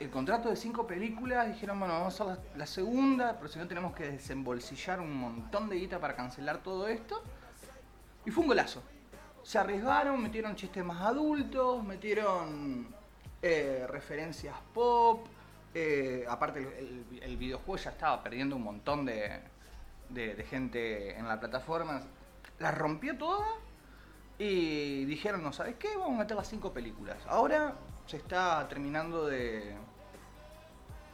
el 0.00 0.10
contrato 0.10 0.48
de 0.48 0.56
cinco 0.56 0.86
películas 0.86 1.46
dijeron, 1.48 1.78
bueno, 1.78 1.94
vamos 1.94 2.20
a 2.20 2.24
hacer 2.32 2.38
la, 2.52 2.58
la 2.58 2.66
segunda, 2.66 3.36
pero 3.36 3.48
si 3.48 3.58
no 3.58 3.68
tenemos 3.68 3.94
que 3.94 4.10
desembolsillar 4.10 5.00
un 5.00 5.14
montón 5.14 5.68
de 5.68 5.76
guita 5.76 6.00
para 6.00 6.16
cancelar 6.16 6.62
todo 6.62 6.88
esto. 6.88 7.22
Y 8.24 8.30
fue 8.30 8.42
un 8.42 8.48
golazo. 8.48 8.82
Se 9.48 9.56
arriesgaron, 9.56 10.22
metieron 10.22 10.54
chistes 10.56 10.84
más 10.84 11.00
adultos, 11.00 11.82
metieron 11.82 12.86
eh, 13.40 13.86
referencias 13.88 14.54
pop. 14.74 15.26
eh, 15.72 16.26
aparte, 16.28 16.58
el, 17.22 17.36
videojuego 17.38 17.82
ya 17.82 17.92
estaba 17.92 18.22
perdiendo 18.22 18.56
un 18.56 18.62
montón 18.62 19.06
de, 19.06 19.40
de- 20.10 20.44
gente 20.44 21.16
en 21.16 21.26
la 21.26 21.40
plataforma. 21.40 22.02
La 22.58 22.72
rompió 22.72 23.16
toda 23.16 23.46
y 24.38 25.06
dijeron, 25.06 25.42
no, 25.42 25.54
¿sabes 25.54 25.76
qué? 25.76 25.96
Vamos 25.96 26.16
a 26.16 26.18
meter 26.24 26.36
las 26.36 26.48
cinco 26.48 26.70
películas. 26.74 27.16
Ahora 27.26 27.74
se 28.04 28.18
está 28.18 28.68
terminando 28.68 29.26
de, 29.26 29.74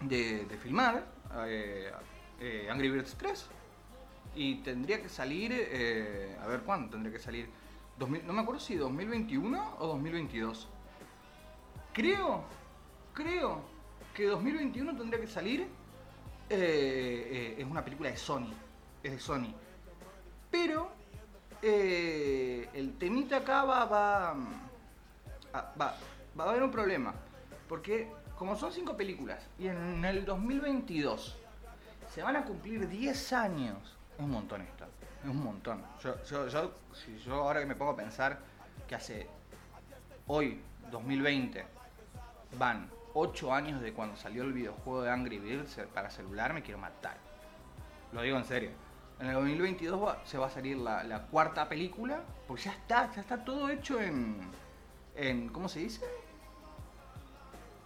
de, 0.00 0.58
filmar 0.60 1.04
eh, 1.46 2.68
Angry 2.68 2.90
Birds 2.90 3.14
3 3.14 3.46
y 4.34 4.56
tendría 4.56 5.00
que 5.00 5.08
salir, 5.08 5.52
a 6.42 6.48
ver 6.48 6.62
cuándo 6.62 6.90
tendría 6.90 7.12
que 7.12 7.22
salir, 7.22 7.48
2000 7.98 8.26
no 8.26 8.32
me 8.32 8.40
acuerdo 8.42 8.60
si 8.60 8.76
2021 8.76 9.76
o 9.78 9.86
2022. 9.86 10.68
Creo, 11.92 12.44
creo 13.12 13.62
que 14.14 14.26
2021 14.26 14.96
tendría 14.96 15.20
que 15.20 15.28
salir, 15.28 15.62
eh, 15.62 15.68
eh, 16.50 17.54
es 17.58 17.64
una 17.64 17.84
película 17.84 18.10
de 18.10 18.16
Sony, 18.16 18.52
es 19.02 19.12
de 19.12 19.18
Sony. 19.18 19.54
Pero 20.50 20.90
eh, 21.62 22.68
el 22.74 22.98
temita 22.98 23.38
acá 23.38 23.64
va, 23.64 23.84
va, 23.84 24.30
ah, 25.52 25.72
va, 25.80 25.96
va 26.38 26.44
a 26.44 26.50
haber 26.50 26.62
un 26.62 26.70
problema. 26.70 27.14
Porque 27.68 28.10
como 28.38 28.56
son 28.56 28.72
cinco 28.72 28.96
películas 28.96 29.46
y 29.58 29.68
en 29.68 30.04
el 30.04 30.24
2022 30.24 31.36
se 32.12 32.22
van 32.22 32.36
a 32.36 32.44
cumplir 32.44 32.88
10 32.88 33.32
años, 33.32 33.96
es 34.16 34.24
un 34.24 34.30
montón 34.30 34.62
es 35.24 35.30
un 35.30 35.42
montón. 35.44 35.82
Yo, 36.02 36.14
si 36.92 37.18
yo 37.18 37.34
ahora 37.34 37.60
que 37.60 37.66
me 37.66 37.74
pongo 37.74 37.92
a 37.92 37.96
pensar 37.96 38.38
que 38.86 38.94
hace 38.94 39.26
hoy, 40.26 40.60
2020, 40.90 41.64
van 42.58 42.90
8 43.14 43.52
años 43.52 43.80
de 43.80 43.92
cuando 43.92 44.16
salió 44.16 44.42
el 44.42 44.52
videojuego 44.52 45.02
de 45.02 45.10
Angry 45.10 45.38
Birds 45.38 45.78
para 45.94 46.10
celular, 46.10 46.52
me 46.52 46.62
quiero 46.62 46.78
matar. 46.78 47.16
Lo 48.12 48.22
digo 48.22 48.36
en 48.36 48.44
serio. 48.44 48.70
En 49.20 49.28
el 49.28 49.34
2022 49.34 50.02
va- 50.02 50.18
se 50.24 50.38
va 50.38 50.46
a 50.46 50.50
salir 50.50 50.76
la, 50.76 51.26
cuarta 51.30 51.68
película, 51.68 52.20
porque 52.46 52.64
ya 52.64 52.72
está, 52.72 53.12
ya 53.14 53.20
está 53.20 53.44
todo 53.44 53.68
hecho 53.70 54.00
en, 54.00 54.36
en 55.14 55.48
¿cómo 55.48 55.68
se 55.68 55.80
dice? 55.80 56.04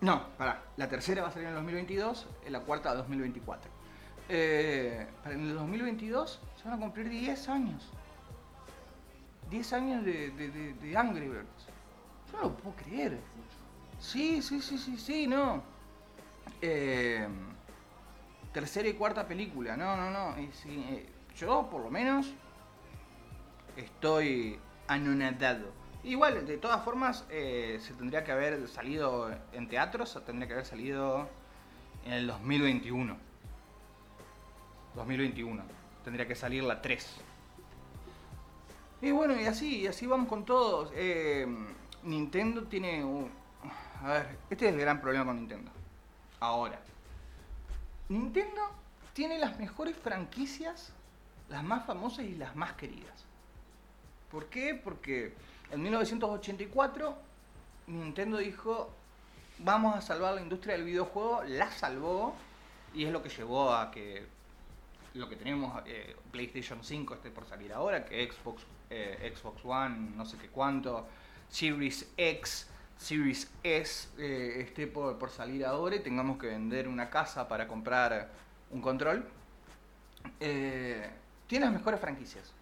No, 0.00 0.28
pará, 0.38 0.62
la 0.76 0.88
tercera 0.88 1.22
va 1.22 1.28
a 1.28 1.30
salir 1.32 1.46
en 1.48 1.54
el 1.54 1.56
2022, 1.56 2.26
y 2.46 2.50
la 2.50 2.60
cuarta 2.60 2.92
en 2.92 2.98
2024. 2.98 3.70
Eh, 4.30 5.06
en 5.26 5.32
el 5.32 5.54
2022 5.54 6.40
se 6.60 6.64
van 6.68 6.74
a 6.74 6.80
cumplir 6.80 7.08
10 7.08 7.48
años. 7.48 7.90
10 9.50 9.72
años 9.72 10.04
de, 10.04 10.30
de- 10.30 10.50
de- 10.50 10.74
de 10.74 10.96
Angry 10.96 11.28
Birds. 11.28 11.66
Yo 12.30 12.36
no 12.38 12.42
lo 12.44 12.56
puedo 12.56 12.76
creer. 12.76 13.18
Sí, 13.98 14.42
sí, 14.42 14.60
sí, 14.60 14.76
sí, 14.78 14.98
sí, 14.98 15.26
no. 15.26 15.62
Eh, 16.60 17.26
tercera 18.52 18.88
y 18.88 18.94
cuarta 18.94 19.26
película, 19.26 19.76
no, 19.76 19.96
no, 19.96 20.10
no. 20.10 20.36
eh, 20.36 21.06
yo, 21.36 21.68
por 21.70 21.82
lo 21.82 21.90
menos, 21.90 22.32
estoy 23.76 24.58
anonadado. 24.88 25.72
Igual, 26.04 26.46
de 26.46 26.56
todas 26.58 26.82
formas, 26.84 27.24
eh, 27.30 27.78
se 27.80 27.92
tendría 27.94 28.24
que 28.24 28.32
haber 28.32 28.66
salido 28.68 29.30
en 29.52 29.68
teatros, 29.68 30.10
se 30.10 30.20
tendría 30.20 30.46
que 30.48 30.54
haber 30.54 30.66
salido 30.66 31.28
en 32.04 32.12
el 32.12 32.26
2021. 32.26 33.16
2021. 34.94 35.77
Tendría 36.04 36.26
que 36.26 36.34
salir 36.34 36.62
la 36.62 36.80
3. 36.80 37.20
Y 39.02 39.10
bueno, 39.10 39.40
y 39.40 39.46
así, 39.46 39.80
y 39.80 39.86
así 39.86 40.06
vamos 40.06 40.28
con 40.28 40.44
todos. 40.44 40.90
Eh, 40.94 41.46
Nintendo 42.02 42.64
tiene 42.64 43.04
un... 43.04 43.30
A 44.02 44.08
ver, 44.08 44.38
este 44.50 44.68
es 44.68 44.74
el 44.74 44.80
gran 44.80 45.00
problema 45.00 45.26
con 45.26 45.36
Nintendo. 45.36 45.70
Ahora. 46.40 46.80
Nintendo 48.08 48.62
tiene 49.12 49.38
las 49.38 49.58
mejores 49.58 49.96
franquicias, 49.96 50.92
las 51.48 51.62
más 51.62 51.84
famosas 51.84 52.24
y 52.24 52.34
las 52.34 52.56
más 52.56 52.72
queridas. 52.74 53.24
¿Por 54.30 54.46
qué? 54.46 54.74
Porque 54.74 55.34
en 55.70 55.82
1984 55.82 57.16
Nintendo 57.88 58.38
dijo, 58.38 58.90
vamos 59.58 59.96
a 59.96 60.00
salvar 60.00 60.34
la 60.34 60.40
industria 60.40 60.74
del 60.74 60.84
videojuego, 60.84 61.42
la 61.44 61.70
salvó 61.70 62.34
y 62.94 63.04
es 63.04 63.12
lo 63.12 63.22
que 63.22 63.28
llevó 63.28 63.72
a 63.72 63.90
que 63.90 64.26
lo 65.14 65.28
que 65.28 65.36
tenemos 65.36 65.82
eh, 65.86 66.16
PlayStation 66.30 66.82
5 66.82 67.14
esté 67.14 67.30
por 67.30 67.46
salir 67.46 67.72
ahora, 67.72 68.04
que 68.04 68.30
Xbox, 68.30 68.62
eh, 68.90 69.32
Xbox 69.34 69.64
One, 69.64 70.12
no 70.16 70.24
sé 70.24 70.36
qué 70.38 70.48
cuánto, 70.48 71.06
Series 71.48 72.10
X, 72.16 72.68
Series 72.96 73.50
S 73.62 74.08
eh, 74.18 74.60
esté 74.60 74.86
por, 74.86 75.18
por 75.18 75.30
salir 75.30 75.64
ahora 75.64 75.96
y 75.96 76.00
tengamos 76.00 76.38
que 76.38 76.48
vender 76.48 76.88
una 76.88 77.10
casa 77.10 77.48
para 77.48 77.66
comprar 77.66 78.30
un 78.70 78.80
control. 78.80 79.24
Tiene 80.38 81.64
las 81.64 81.72
mejores 81.72 82.00
franquicias. 82.00 82.52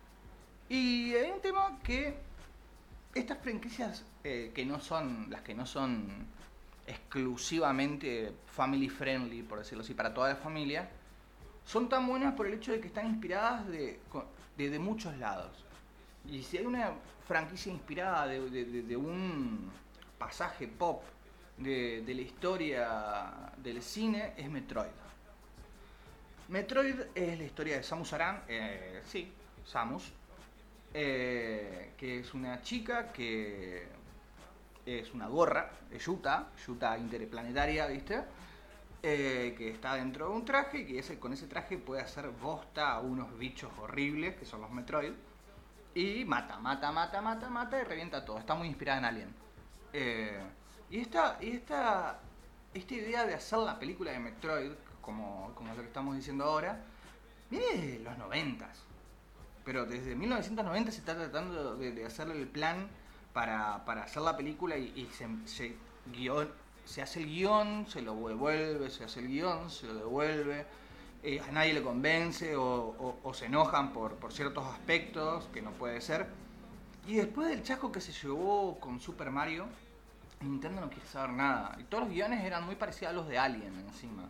Y 0.68 1.14
hay 1.14 1.30
un 1.30 1.40
tema 1.40 1.78
que 1.82 2.16
estas 3.14 3.38
franquicias 3.38 4.04
que 4.22 4.64
no 4.66 4.80
son, 4.80 5.26
las 5.30 5.42
que 5.42 5.54
no 5.54 5.64
son 5.66 6.26
exclusivamente 6.86 8.32
family 8.46 8.88
friendly, 8.88 9.42
por 9.42 9.58
decirlo 9.58 9.82
así, 9.82 9.94
para 9.94 10.14
toda 10.14 10.28
la 10.28 10.36
familia, 10.36 10.88
son 11.66 11.88
tan 11.88 12.06
buenas 12.06 12.34
por 12.34 12.46
el 12.46 12.54
hecho 12.54 12.72
de 12.72 12.80
que 12.80 12.86
están 12.86 13.06
inspiradas 13.08 13.66
de, 13.68 13.98
de, 14.56 14.70
de 14.70 14.78
muchos 14.78 15.16
lados. 15.18 15.50
Y 16.24 16.42
si 16.42 16.58
hay 16.58 16.64
una 16.66 16.92
franquicia 17.26 17.72
inspirada 17.72 18.26
de, 18.26 18.40
de- 18.82 18.96
un 18.96 19.70
pasaje 20.18 20.68
pop 20.68 21.02
de, 21.58 22.02
de 22.06 22.14
la 22.14 22.20
historia 22.22 23.50
del 23.58 23.82
cine, 23.82 24.32
es 24.36 24.48
Metroid. 24.48 24.90
Metroid 26.48 27.00
es 27.14 27.38
la 27.38 27.44
historia 27.44 27.76
de 27.76 27.82
Samus 27.82 28.12
Aran, 28.12 28.42
eh, 28.48 29.02
sí, 29.04 29.32
Samus, 29.64 30.12
eh, 30.94 31.90
que 31.98 32.20
es 32.20 32.32
una 32.32 32.62
chica 32.62 33.10
que 33.12 33.88
es 34.86 35.12
una 35.12 35.26
gorra, 35.26 35.70
es 35.90 36.04
Yuta, 36.06 36.48
Yuta 36.64 36.96
interplanetaria, 36.96 37.86
¿viste? 37.88 38.22
Eh, 39.08 39.54
que 39.56 39.70
está 39.70 39.94
dentro 39.94 40.28
de 40.28 40.34
un 40.34 40.44
traje 40.44 40.78
y 40.78 40.84
que 40.84 41.18
con 41.20 41.32
ese 41.32 41.46
traje 41.46 41.78
puede 41.78 42.02
hacer 42.02 42.28
bosta 42.28 42.90
a 42.90 42.98
unos 42.98 43.38
bichos 43.38 43.70
horribles, 43.78 44.34
que 44.34 44.44
son 44.44 44.60
los 44.60 44.70
Metroid, 44.72 45.12
y 45.94 46.24
mata, 46.24 46.58
mata, 46.58 46.90
mata, 46.90 47.22
mata, 47.22 47.48
mata 47.48 47.80
y 47.80 47.84
revienta 47.84 48.24
todo. 48.24 48.40
Está 48.40 48.56
muy 48.56 48.66
inspirada 48.66 48.98
en 48.98 49.04
Alien. 49.04 49.34
Eh, 49.92 50.42
y 50.90 50.98
esta, 50.98 51.38
y 51.40 51.50
esta, 51.50 52.18
esta 52.74 52.94
idea 52.94 53.24
de 53.24 53.34
hacer 53.34 53.60
la 53.60 53.78
película 53.78 54.10
de 54.10 54.18
Metroid, 54.18 54.72
como, 55.00 55.52
como 55.54 55.72
lo 55.72 55.82
que 55.82 55.86
estamos 55.86 56.16
diciendo 56.16 56.42
ahora, 56.42 56.82
viene 57.48 57.76
de 57.76 57.98
los 58.00 58.18
noventas. 58.18 58.82
Pero 59.64 59.86
desde 59.86 60.16
1990 60.16 60.90
se 60.90 60.98
está 60.98 61.14
tratando 61.14 61.76
de, 61.76 62.04
hacerle 62.04 62.40
el 62.40 62.48
plan 62.48 62.88
para, 63.32 63.84
para 63.84 64.02
hacer 64.02 64.22
la 64.22 64.36
película 64.36 64.76
y, 64.76 65.08
se, 65.12 65.28
se, 65.44 65.76
se 66.86 67.02
hace 67.02 67.20
el 67.20 67.26
guion, 67.26 67.86
se 67.88 68.00
lo 68.00 68.14
devuelve, 68.28 68.88
se 68.90 69.04
hace 69.04 69.20
el 69.20 69.28
guion, 69.28 69.70
se 69.70 69.86
lo 69.86 69.94
devuelve. 69.94 70.64
eh, 71.22 71.40
a 71.40 71.50
nadie 71.52 71.74
le 71.74 71.82
convence 71.82 72.54
o, 72.56 73.32
se 73.34 73.46
enojan 73.46 73.92
por, 73.92 74.14
por 74.14 74.32
ciertos 74.32 74.64
aspectos 74.66 75.48
que 75.52 75.60
no 75.60 75.72
puede 75.72 76.00
ser. 76.00 76.26
Y 77.06 77.16
después 77.16 77.48
del 77.48 77.62
chasco 77.62 77.90
que 77.92 78.00
se 78.00 78.12
llevó 78.12 78.78
con 78.80 79.00
Super 79.00 79.30
Mario, 79.30 79.66
Nintendo 80.40 80.80
no 80.80 80.88
quiere 80.88 81.06
saber 81.06 81.30
nada. 81.30 81.76
Y 81.80 81.84
todos 81.84 82.04
los 82.04 82.12
guiones 82.12 82.44
eran 82.44 82.64
muy 82.64 82.76
parecidos 82.76 83.10
a 83.12 83.16
los 83.16 83.28
de 83.28 83.38
Alien 83.38 83.74
encima. 83.86 84.24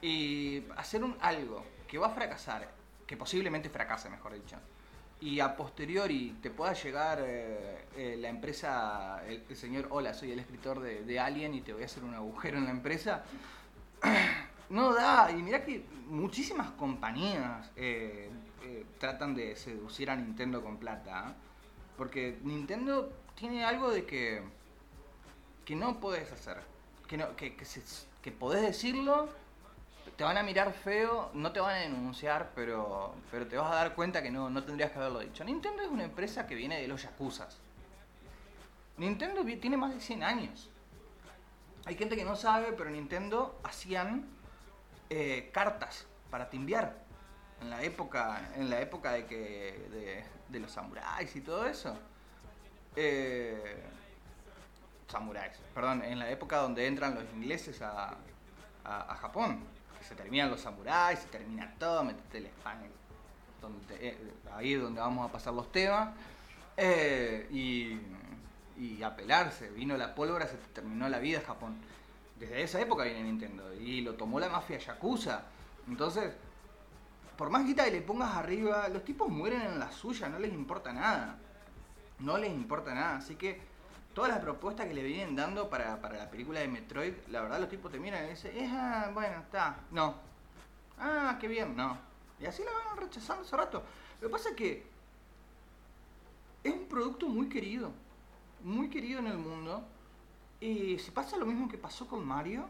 Y 0.00 0.64
hacer 0.76 1.02
un 1.02 1.16
algo 1.20 1.64
que 1.88 1.98
va 1.98 2.08
a 2.08 2.10
fracasar, 2.10 2.70
que 3.06 3.16
posiblemente 3.16 3.68
fracase, 3.68 4.08
mejor 4.08 4.34
dicho, 4.34 4.56
y 5.20 5.40
a 5.40 5.56
posteriori 5.56 6.36
te 6.42 6.50
pueda 6.50 6.72
llegar 6.74 7.20
eh, 7.24 7.84
eh, 7.96 8.16
la 8.18 8.28
empresa, 8.28 9.22
el, 9.26 9.56
señor, 9.56 9.86
hola, 9.90 10.12
soy 10.12 10.32
el 10.32 10.38
escritor 10.38 10.80
de, 10.80 11.04
de 11.04 11.18
Alien 11.20 11.54
y 11.54 11.60
te 11.62 11.72
voy 11.72 11.82
a 11.82 11.86
hacer 11.86 12.04
un 12.04 12.14
agujero 12.14 12.58
en 12.58 12.64
la 12.64 12.70
empresa, 12.70 13.24
no 14.70 14.92
da. 14.94 15.30
Y 15.30 15.42
mirá 15.42 15.64
que 15.64 15.84
muchísimas 16.06 16.70
compañías 16.72 17.70
eh, 17.76 18.28
eh, 18.62 18.84
tratan 18.98 19.34
de 19.34 19.56
seducir 19.56 20.10
a 20.10 20.16
Nintendo 20.16 20.62
con 20.62 20.76
plata. 20.78 21.34
Porque 21.96 22.38
Nintendo 22.42 23.12
tiene 23.36 23.64
algo 23.64 23.90
de 23.90 24.04
que, 24.04 24.42
que 25.64 25.76
no 25.76 26.00
podés 26.00 26.30
hacer. 26.32 26.58
Que, 27.06 27.16
no, 27.16 27.36
que, 27.36 27.54
que, 27.54 27.64
se- 27.64 27.82
que 28.20 28.32
podés 28.32 28.62
decirlo, 28.62 29.28
te 30.16 30.24
van 30.24 30.38
a 30.38 30.42
mirar 30.42 30.72
feo, 30.72 31.30
no 31.34 31.52
te 31.52 31.60
van 31.60 31.76
a 31.76 31.78
denunciar, 31.80 32.52
pero, 32.54 33.14
pero 33.30 33.46
te 33.46 33.56
vas 33.56 33.70
a 33.72 33.74
dar 33.74 33.94
cuenta 33.94 34.22
que 34.22 34.30
no, 34.30 34.48
no 34.48 34.62
tendrías 34.62 34.92
que 34.92 34.98
haberlo 34.98 35.20
dicho. 35.20 35.44
Nintendo 35.44 35.82
es 35.82 35.88
una 35.88 36.04
empresa 36.04 36.46
que 36.46 36.54
viene 36.54 36.80
de 36.80 36.86
los 36.86 37.02
Yakuzas. 37.02 37.58
Nintendo 38.96 39.44
tiene 39.60 39.76
más 39.76 39.92
de 39.92 40.00
100 40.00 40.22
años. 40.22 40.70
Hay 41.84 41.96
gente 41.96 42.16
que 42.16 42.24
no 42.24 42.36
sabe, 42.36 42.72
pero 42.72 42.90
Nintendo 42.90 43.58
hacían 43.64 44.28
eh, 45.10 45.50
cartas 45.52 46.06
para 46.30 46.48
timbiar. 46.48 47.02
En 47.60 47.70
la 47.70 47.82
época, 47.82 48.50
en 48.56 48.70
la 48.70 48.80
época 48.80 49.12
de 49.12 49.26
que. 49.26 49.88
de, 49.90 50.24
de 50.48 50.60
los 50.60 50.70
samuráis 50.70 51.34
y 51.34 51.40
todo 51.40 51.66
eso. 51.66 51.96
Eh, 52.94 53.82
samuráis, 55.08 55.58
perdón, 55.74 56.02
en 56.02 56.18
la 56.18 56.30
época 56.30 56.58
donde 56.58 56.86
entran 56.86 57.14
los 57.14 57.24
ingleses 57.32 57.82
a, 57.82 58.16
a 58.84 59.16
Japón. 59.16 59.73
Se 60.08 60.14
terminan 60.14 60.50
los 60.50 60.60
samuráis, 60.60 61.18
se 61.20 61.28
termina 61.28 61.74
todo, 61.78 62.04
metete 62.04 62.38
el 62.38 62.46
spam. 62.46 62.78
Eh, 63.90 64.34
ahí 64.52 64.74
es 64.74 64.80
donde 64.82 65.00
vamos 65.00 65.28
a 65.28 65.32
pasar 65.32 65.54
los 65.54 65.70
temas. 65.72 66.10
Eh, 66.76 67.48
y, 67.50 67.98
y 68.80 69.02
a 69.02 69.14
pelarse. 69.16 69.70
Vino 69.70 69.96
la 69.96 70.14
pólvora, 70.14 70.46
se 70.46 70.56
terminó 70.72 71.08
la 71.08 71.18
vida 71.18 71.38
en 71.38 71.44
Japón. 71.44 71.76
Desde 72.38 72.62
esa 72.62 72.80
época 72.80 73.04
viene 73.04 73.22
Nintendo. 73.22 73.72
Y 73.74 74.02
lo 74.02 74.14
tomó 74.14 74.38
la 74.40 74.48
mafia 74.48 74.78
Yakuza. 74.78 75.42
Entonces, 75.88 76.34
por 77.36 77.50
más 77.50 77.64
guita 77.64 77.84
que 77.84 77.90
le 77.90 78.02
pongas 78.02 78.36
arriba, 78.36 78.88
los 78.88 79.04
tipos 79.04 79.28
mueren 79.28 79.62
en 79.62 79.78
la 79.78 79.90
suya, 79.90 80.28
no 80.28 80.38
les 80.38 80.52
importa 80.52 80.92
nada. 80.92 81.38
No 82.18 82.38
les 82.38 82.52
importa 82.52 82.94
nada. 82.94 83.16
Así 83.16 83.36
que 83.36 83.60
todas 84.14 84.30
las 84.30 84.40
propuestas 84.40 84.86
que 84.86 84.94
le 84.94 85.02
vienen 85.02 85.34
dando 85.34 85.68
para, 85.68 86.00
para 86.00 86.16
la 86.16 86.30
película 86.30 86.60
de 86.60 86.68
Metroid, 86.68 87.14
la 87.28 87.42
verdad 87.42 87.60
los 87.60 87.68
tipos 87.68 87.90
te 87.90 87.98
miran 87.98 88.24
y 88.26 88.30
dicen, 88.30 88.56
"Eh, 88.56 88.70
ah, 88.72 89.10
bueno, 89.12 89.40
está, 89.40 89.80
no. 89.90 90.14
Ah, 90.98 91.36
qué 91.40 91.48
bien, 91.48 91.76
no. 91.76 91.98
Y 92.40 92.46
así 92.46 92.62
la 92.62 92.70
van 92.72 92.96
rechazando 92.96 93.42
hace 93.42 93.56
rato. 93.56 93.82
Lo 94.20 94.28
que 94.28 94.32
pasa 94.32 94.50
es 94.50 94.56
que 94.56 94.86
es 96.62 96.72
un 96.72 96.86
producto 96.86 97.28
muy 97.28 97.48
querido. 97.48 97.90
Muy 98.62 98.88
querido 98.88 99.18
en 99.18 99.26
el 99.26 99.38
mundo. 99.38 99.84
Y 100.60 100.98
si 100.98 101.10
pasa 101.10 101.36
lo 101.36 101.46
mismo 101.46 101.68
que 101.68 101.76
pasó 101.76 102.06
con 102.06 102.24
Mario, 102.24 102.66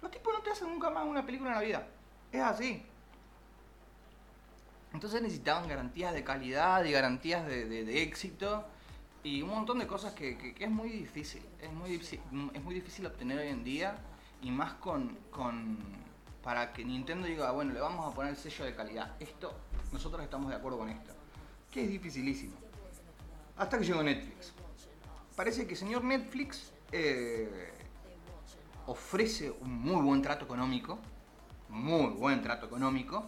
los 0.00 0.10
tipos 0.10 0.32
no 0.32 0.40
te 0.40 0.50
hacen 0.50 0.68
nunca 0.68 0.88
más 0.90 1.04
una 1.04 1.26
película 1.26 1.50
en 1.50 1.56
la 1.56 1.62
vida. 1.62 1.88
Es 2.30 2.40
así. 2.40 2.82
Entonces 4.92 5.20
necesitaban 5.22 5.68
garantías 5.68 6.14
de 6.14 6.22
calidad 6.22 6.84
y 6.84 6.92
garantías 6.92 7.46
de 7.46 8.02
éxito 8.02 8.64
y 9.24 9.42
un 9.42 9.50
montón 9.50 9.78
de 9.78 9.86
cosas 9.86 10.14
que, 10.14 10.54
es 10.58 10.70
muy 10.70 10.88
difícil. 10.88 11.42
Es 11.60 11.72
muy, 11.72 11.90
difícil 11.90 12.20
es 12.54 12.62
muy 12.62 12.74
difícil 12.74 13.06
obtener 13.06 13.38
hoy 13.38 13.48
en 13.48 13.64
día 13.64 13.96
y 14.40 14.50
más 14.50 14.74
con, 14.74 15.16
con... 15.30 15.78
Para 16.42 16.72
que 16.72 16.84
Nintendo 16.84 17.28
diga, 17.28 17.48
"Ah, 17.48 17.52
bueno, 17.52 17.72
le 17.72 17.80
vamos 17.80 18.10
a 18.10 18.14
poner 18.14 18.32
el 18.32 18.36
sello 18.36 18.64
de 18.64 18.74
calidad. 18.74 19.14
Esto, 19.20 19.54
nosotros 19.92 20.24
estamos 20.24 20.50
de 20.50 20.56
acuerdo 20.56 20.78
con 20.78 20.88
esto. 20.88 21.12
Que 21.70 21.84
es 21.84 21.90
dificilísimo. 21.90 22.54
Hasta 23.56 23.78
que 23.78 23.84
llegó 23.84 24.02
Netflix. 24.02 24.52
Parece 25.36 25.68
que 25.68 25.76
señor 25.76 26.02
Netflix 26.02 26.72
eh, 26.90 27.72
ofrece 28.86 29.50
un 29.50 29.72
muy 29.72 30.02
buen 30.02 30.20
trato 30.20 30.44
económico, 30.44 30.98
muy 31.68 32.10
buen 32.10 32.42
trato 32.42 32.66
económico, 32.66 33.24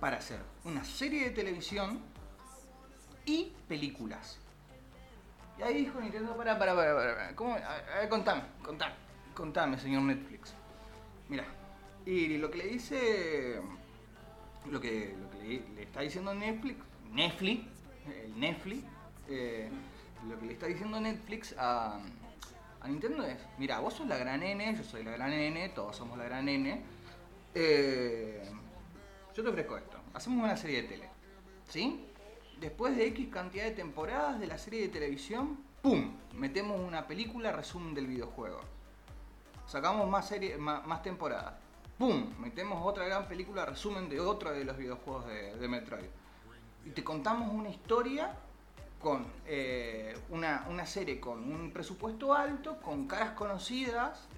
para 0.00 0.18
hacer 0.18 0.40
una 0.64 0.84
serie 0.84 1.24
de 1.24 1.30
televisión 1.30 1.98
y 3.24 3.52
películas. 3.66 4.38
Y 5.58 5.62
ahí 5.62 5.84
dijo 5.84 6.00
Nintendo, 6.00 6.36
para, 6.36 6.58
para, 6.58 6.74
para, 6.74 6.94
para, 6.94 7.34
¿cómo? 7.34 7.54
A, 7.54 7.98
ver, 8.00 8.08
contame, 8.08 8.42
contame, 8.62 8.94
contame, 9.34 9.78
señor 9.78 10.02
Netflix. 10.02 10.54
Mira, 11.28 11.44
y 12.04 12.36
lo 12.36 12.50
que 12.50 12.58
le 12.58 12.66
dice, 12.66 13.60
lo 14.70 14.80
que, 14.80 15.16
lo 15.18 15.30
que 15.30 15.38
le, 15.38 15.74
le 15.74 15.82
está 15.82 16.02
diciendo 16.02 16.34
Netflix, 16.34 16.78
Netflix, 17.10 17.64
el 18.24 18.38
Netflix, 18.38 18.84
eh, 19.28 19.70
lo 20.28 20.38
que 20.38 20.46
le 20.46 20.52
está 20.52 20.66
diciendo 20.66 21.00
Netflix 21.00 21.54
a, 21.58 22.00
a 22.80 22.88
Nintendo 22.88 23.24
es, 23.24 23.38
mira, 23.58 23.80
vos 23.80 23.94
sos 23.94 24.06
la 24.06 24.18
gran 24.18 24.42
N, 24.42 24.76
yo 24.76 24.84
soy 24.84 25.04
la 25.04 25.12
gran 25.12 25.32
N, 25.32 25.68
todos 25.70 25.96
somos 25.96 26.18
la 26.18 26.24
gran 26.24 26.48
N, 26.48 26.82
eh, 27.54 28.42
yo 29.34 29.42
te 29.42 29.48
ofrezco 29.48 29.78
esto, 29.78 29.98
hacemos 30.12 30.44
una 30.44 30.56
serie 30.56 30.82
de 30.82 30.88
tele, 30.88 31.08
¿sí? 31.68 32.06
Después 32.60 32.96
de 32.96 33.06
X 33.08 33.28
cantidad 33.30 33.64
de 33.64 33.72
temporadas 33.72 34.40
de 34.40 34.46
la 34.46 34.56
serie 34.56 34.80
de 34.82 34.88
televisión, 34.88 35.58
¡pum! 35.82 36.12
Metemos 36.32 36.80
una 36.80 37.06
película 37.06 37.52
resumen 37.52 37.94
del 37.94 38.06
videojuego. 38.06 38.60
Sacamos 39.66 40.08
más, 40.08 40.32
más, 40.58 41.02
temporadas. 41.02 41.54
¡Pum! 41.98 42.32
Metemos 42.38 42.80
otra 42.82 43.04
gran 43.04 43.28
película 43.28 43.66
resumen 43.66 44.08
de 44.08 44.20
otro 44.20 44.52
de 44.52 44.64
los 44.64 44.76
videojuegos 44.76 45.26
de, 45.26 45.68
Metroid. 45.68 46.08
Y 46.86 46.90
te 46.90 47.04
contamos 47.04 47.52
una 47.52 47.68
historia 47.68 48.34
con 49.00 49.26
eh, 49.44 50.16
una 50.30 50.86
serie 50.86 51.20
con 51.20 51.52
un 51.52 51.70
presupuesto 51.72 52.32
alto, 52.32 52.80
con 52.80 53.06
caras 53.06 53.32
conocidas, 53.32 54.28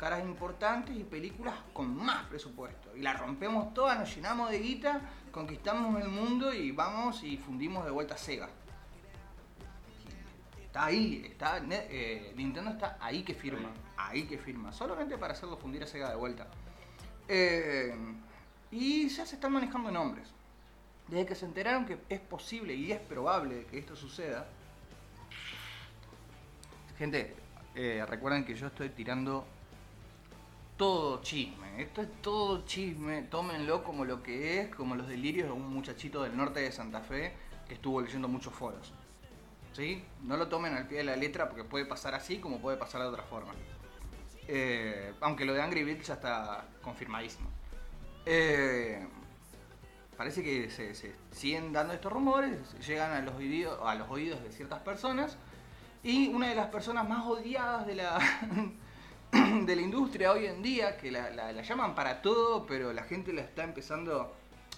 caras 0.00 0.24
importantes 0.24 0.96
y 0.96 1.04
películas 1.04 1.54
con 1.72 1.94
más 1.94 2.24
presupuesto. 2.24 2.89
Y 3.00 3.02
la 3.02 3.14
rompemos 3.14 3.72
toda, 3.72 3.94
nos 3.94 4.14
llenamos 4.14 4.50
de 4.50 4.58
guita, 4.58 5.00
conquistamos 5.32 5.98
el 6.02 6.10
mundo 6.10 6.52
y 6.52 6.70
vamos 6.70 7.24
y 7.24 7.38
fundimos 7.38 7.82
de 7.86 7.90
vuelta 7.90 8.14
Sega. 8.18 8.50
Está 10.62 10.84
ahí, 10.84 11.22
está, 11.24 11.62
eh, 11.70 12.34
Nintendo 12.36 12.72
está 12.72 12.98
ahí 13.00 13.22
que 13.22 13.32
firma, 13.32 13.70
ahí 13.96 14.24
que 14.24 14.36
firma, 14.36 14.70
solamente 14.70 15.16
para 15.16 15.32
hacerlo 15.32 15.56
fundir 15.56 15.82
a 15.82 15.86
Sega 15.86 16.10
de 16.10 16.16
vuelta. 16.16 16.46
Eh, 17.26 17.96
y 18.70 19.08
ya 19.08 19.24
se 19.24 19.36
están 19.36 19.52
manejando 19.52 19.90
nombres. 19.90 20.28
Desde 21.08 21.24
que 21.24 21.34
se 21.34 21.46
enteraron 21.46 21.86
que 21.86 22.00
es 22.10 22.20
posible 22.20 22.74
y 22.74 22.92
es 22.92 23.00
probable 23.00 23.64
que 23.64 23.78
esto 23.78 23.96
suceda. 23.96 24.46
Gente, 26.98 27.34
eh, 27.74 28.04
recuerden 28.06 28.44
que 28.44 28.54
yo 28.54 28.66
estoy 28.66 28.90
tirando 28.90 29.46
todo 30.80 31.20
chisme. 31.20 31.82
Esto 31.82 32.00
es 32.00 32.08
todo 32.22 32.64
chisme. 32.64 33.24
Tómenlo 33.24 33.84
como 33.84 34.06
lo 34.06 34.22
que 34.22 34.60
es, 34.60 34.74
como 34.74 34.94
los 34.94 35.08
delirios 35.08 35.48
de 35.48 35.52
un 35.52 35.68
muchachito 35.68 36.22
del 36.22 36.34
norte 36.34 36.60
de 36.60 36.72
Santa 36.72 37.02
Fe 37.02 37.34
que 37.68 37.74
estuvo 37.74 38.00
leyendo 38.00 38.28
muchos 38.28 38.54
foros. 38.54 38.94
¿Sí? 39.74 40.02
No 40.22 40.38
lo 40.38 40.48
tomen 40.48 40.72
al 40.72 40.86
pie 40.88 40.98
de 40.98 41.04
la 41.04 41.16
letra 41.16 41.50
porque 41.50 41.64
puede 41.64 41.84
pasar 41.84 42.14
así 42.14 42.38
como 42.38 42.62
puede 42.62 42.78
pasar 42.78 43.02
de 43.02 43.08
otra 43.08 43.22
forma. 43.24 43.52
Eh, 44.48 45.12
aunque 45.20 45.44
lo 45.44 45.52
de 45.52 45.60
Angry 45.60 45.84
Birds 45.84 46.06
ya 46.06 46.14
está 46.14 46.64
confirmadísimo. 46.80 47.50
Eh, 48.24 49.06
parece 50.16 50.42
que 50.42 50.70
se, 50.70 50.94
siguen 51.30 51.74
dando 51.74 51.92
estos 51.92 52.10
rumores, 52.10 52.58
llegan 52.86 53.12
a 53.12 53.20
los 53.20 54.08
oídos 54.08 54.42
de 54.42 54.50
ciertas 54.50 54.80
personas 54.80 55.36
y 56.02 56.28
una 56.28 56.48
de 56.48 56.54
las 56.54 56.68
personas 56.68 57.06
más 57.06 57.26
odiadas 57.26 57.86
de 57.86 57.96
la, 57.96 58.18
de 59.66 59.76
la 59.76 59.82
industria 59.82 60.32
hoy 60.32 60.46
en 60.46 60.62
día, 60.62 60.96
que 60.96 61.10
la, 61.10 61.30
la- 61.30 61.52
la 61.52 61.62
llaman 61.62 61.94
para 61.94 62.22
todo, 62.22 62.66
pero 62.66 62.92
la 62.92 63.04
gente 63.04 63.32
la 63.32 63.42
está 63.42 63.64
empezando, 63.64 64.34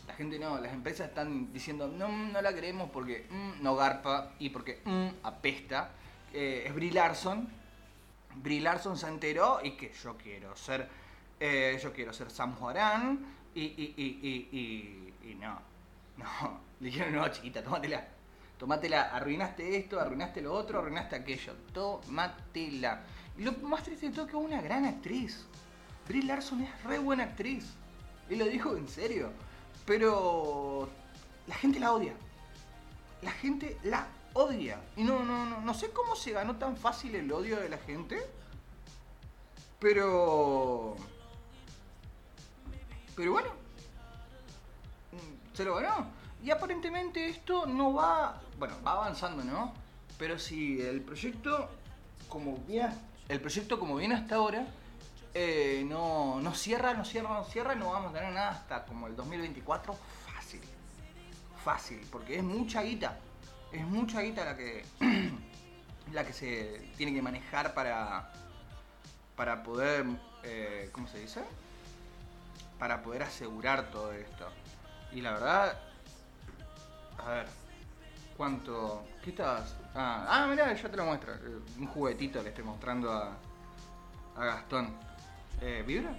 la 0.07 0.14
gente 0.14 0.38
no, 0.38 0.59
las 0.61 0.72
empresas 0.72 1.09
están 1.09 1.53
diciendo 1.53 1.88
no, 1.88 2.09
no 2.09 2.42
la 2.42 2.53
queremos 2.55 2.90
porque 2.90 3.26
mm, 3.30 3.62
no 3.62 3.76
garpa 3.76 4.32
y 4.38 4.50
porque 4.50 4.80
mm, 4.84 5.09
apesta, 5.26 5.90
eh, 6.32 6.64
es 6.66 6.74
Brie 6.74 6.92
Larson. 6.92 7.48
Brie 8.36 8.61
Larson 8.61 8.96
se 8.96 9.09
enteró 9.09 9.61
y 9.62 9.72
que 9.72 9.92
yo 10.03 10.16
quiero 10.16 10.57
ser, 10.57 10.88
eh, 11.38 11.78
yo 11.82 11.92
quiero 11.92 12.12
ser 12.12 12.30
Sam 12.30 12.57
y, 13.55 13.61
y, 13.62 13.94
y, 13.96 14.50
y, 15.22 15.30
y 15.30 15.34
no, 15.34 15.59
no, 16.16 16.61
le 16.80 16.86
dijeron 16.90 17.14
no 17.14 17.28
chiquita, 17.28 17.62
tómatela, 17.62 18.07
tómatela, 18.59 19.03
arruinaste 19.14 19.76
esto, 19.76 20.00
arruinaste 20.00 20.40
lo 20.40 20.55
otro, 20.55 20.78
arruinaste 20.78 21.16
aquello, 21.16 21.55
tómatela. 21.74 23.03
Y 23.38 23.44
lo 23.44 23.52
más 23.52 23.82
triste 23.82 24.08
de 24.08 24.12
todo 24.12 24.26
es 24.26 24.30
que 24.30 24.38
es 24.38 24.44
una 24.44 24.60
gran 24.60 24.84
actriz. 24.84 25.46
Brie 26.06 26.22
Larson 26.22 26.62
es 26.62 26.84
re 26.84 26.98
buena 26.98 27.24
actriz. 27.24 27.64
Él 28.28 28.38
lo 28.38 28.46
dijo 28.46 28.76
en 28.76 28.88
serio. 28.88 29.30
Pero 29.86 30.88
la 31.46 31.54
gente 31.54 31.80
la 31.80 31.92
odia. 31.92 32.14
La 33.22 33.30
gente 33.32 33.78
la 33.84 34.06
odia. 34.34 34.80
Y 34.96 35.04
no, 35.04 35.22
no, 35.24 35.46
no, 35.46 35.60
no 35.60 35.74
sé 35.74 35.90
cómo 35.90 36.16
se 36.16 36.32
ganó 36.32 36.56
tan 36.56 36.76
fácil 36.76 37.14
el 37.14 37.30
odio 37.32 37.60
de 37.60 37.68
la 37.68 37.78
gente. 37.78 38.22
Pero. 39.78 40.96
Pero 43.16 43.32
bueno. 43.32 43.48
mm, 45.12 45.56
Se 45.56 45.64
lo 45.64 45.76
ganó. 45.76 46.06
Y 46.42 46.50
aparentemente 46.50 47.28
esto 47.28 47.66
no 47.66 47.94
va. 47.94 48.40
Bueno, 48.58 48.76
va 48.86 48.92
avanzando, 48.92 49.42
¿no? 49.44 49.72
Pero 50.18 50.38
si 50.38 50.80
el 50.80 51.00
proyecto. 51.00 51.68
Como 52.28 52.56
viene. 52.66 52.94
El 53.32 53.40
proyecto 53.40 53.78
como 53.80 53.96
viene 53.96 54.14
hasta 54.14 54.34
ahora. 54.34 54.66
eh, 55.32 55.84
no, 55.88 56.38
no 56.42 56.54
cierra, 56.54 56.92
no 56.92 57.02
cierra, 57.02 57.30
no 57.30 57.44
cierra. 57.44 57.74
No 57.74 57.90
vamos 57.92 58.10
a 58.10 58.18
tener 58.18 58.30
nada 58.34 58.50
hasta 58.50 58.84
como 58.84 59.06
el 59.06 59.16
2024. 59.16 59.94
Fácil. 60.26 60.60
Fácil. 61.64 62.06
Porque 62.12 62.36
es 62.36 62.42
mucha 62.42 62.82
guita. 62.82 63.18
Es 63.72 63.82
mucha 63.86 64.20
guita 64.20 64.44
la 64.44 64.54
que. 64.54 64.84
la 66.12 66.24
que 66.26 66.32
se 66.34 66.92
tiene 66.98 67.14
que 67.14 67.22
manejar 67.22 67.72
para. 67.72 68.30
Para 69.34 69.62
poder. 69.62 70.04
eh, 70.42 70.90
¿Cómo 70.92 71.08
se 71.08 71.20
dice? 71.20 71.42
Para 72.78 73.02
poder 73.02 73.22
asegurar 73.22 73.90
todo 73.90 74.12
esto. 74.12 74.46
Y 75.10 75.22
la 75.22 75.32
verdad. 75.32 75.80
A 77.16 77.30
ver. 77.30 77.46
¿Cuánto? 78.36 79.06
¿Qué 79.24 79.30
estabas? 79.30 79.74
Ah, 79.95 80.26
ah 80.28 80.47
mirá, 80.47 80.72
yo 80.72 80.90
te 80.90 80.97
lo 80.97 81.05
muestro. 81.05 81.34
Eh, 81.34 81.61
Un 81.78 81.86
juguetito 81.86 82.43
le 82.43 82.49
estoy 82.49 82.64
mostrando 82.64 83.12
a. 83.12 83.36
A 84.36 84.45
Gastón. 84.45 84.97
Eh, 85.61 85.84
¿Vibra? 85.86 86.12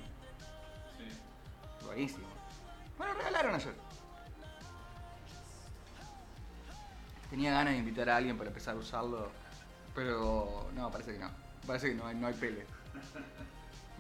Sí. 0.98 1.86
Buenísimo. 1.86 2.28
Bueno, 2.98 3.14
regalaron 3.16 3.56
ayer. 3.56 3.74
Tenía 7.30 7.52
ganas 7.52 7.74
de 7.74 7.80
invitar 7.80 8.10
a 8.10 8.18
alguien 8.18 8.38
para 8.38 8.50
empezar 8.50 8.76
a 8.76 8.78
usarlo, 8.78 9.32
pero 9.96 10.70
no, 10.76 10.92
parece 10.92 11.14
que 11.14 11.20
no. 11.20 11.32
Parece 11.66 11.90
que 11.90 11.96
no 11.96 12.06
hay, 12.06 12.16
no 12.16 12.28
hay 12.28 12.34
pele. 12.36 12.68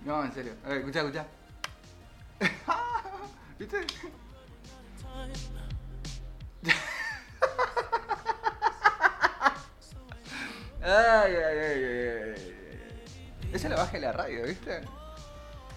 No, 0.06 0.24
en 0.24 0.32
serio. 0.32 0.54
A 0.64 0.70
ver, 0.70 0.78
escuchá, 0.80 1.00
escuchá. 1.00 1.26
¿Viste? 3.60 3.88
Ay, 10.86 11.34
ay, 11.34 11.60
ay, 11.60 11.84
ay. 12.36 12.54
Esa 13.54 13.68
es 13.68 13.74
la 13.74 13.78
magia 13.78 14.00
de 14.00 14.06
la 14.06 14.12
radio, 14.12 14.44
¿viste? 14.44 14.82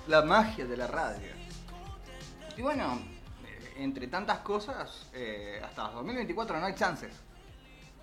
La 0.08 0.22
magia 0.22 0.66
de 0.66 0.76
la 0.76 0.88
radio. 0.88 1.28
Y 2.56 2.62
bueno, 2.62 2.98
eh, 3.44 3.74
entre 3.76 4.08
tantas 4.08 4.40
cosas, 4.40 5.06
eh, 5.14 5.60
hasta 5.64 5.90
2024 5.90 6.58
no 6.58 6.66
hay 6.66 6.74
chances. 6.74 7.12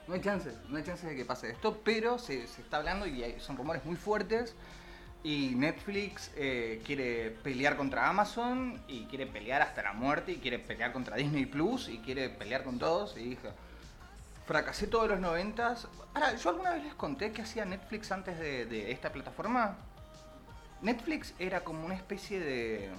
No 0.08 0.14
hay 0.14 0.22
chances, 0.22 0.56
no 0.70 0.78
hay 0.78 0.84
chances 0.84 1.10
de 1.10 1.18
que 1.18 1.26
pase 1.26 1.50
esto, 1.50 1.82
pero 1.84 2.18
se, 2.18 2.44
está 2.44 2.78
hablando 2.78 3.06
y 3.06 3.36
son 3.42 3.58
rumores 3.58 3.84
muy 3.84 3.98
fuertes. 3.98 4.56
Y 5.24 5.56
Netflix 5.56 6.32
eh, 6.38 6.82
quiere 6.86 7.32
pelear 7.32 7.76
contra 7.76 8.08
Amazon 8.08 8.82
y 8.88 9.08
quiere 9.08 9.28
pelear 9.28 9.62
hasta 9.62 9.84
la 9.84 9.92
muerte 9.92 10.32
y 10.32 10.38
quiere 10.38 10.58
pelear 10.58 10.94
contra 10.94 11.18
Disney 11.18 11.48
Plus 11.48 11.90
y 11.90 11.98
quiere 11.98 12.30
pelear 12.30 12.64
con 12.64 12.80
todos. 12.80 13.18
Y 13.18 13.32
dije, 13.32 13.50
fracasé 14.46 14.88
todos 14.88 15.08
los 15.08 15.20
noventas. 15.20 15.88
Ahora, 16.14 16.36
¿yo 16.36 16.50
alguna 16.50 16.72
vez 16.72 16.84
les 16.84 16.96
conté 16.96 17.32
qué 17.32 17.42
hacía 17.42 17.66
Netflix 17.66 18.12
antes 18.12 18.38
de, 18.40 18.92
esta 18.92 19.12
plataforma? 19.12 19.78
Netflix 20.82 21.34
era 21.40 21.64
como 21.64 21.86
una 21.86 21.96
especie 21.96 22.40
de 22.40 22.90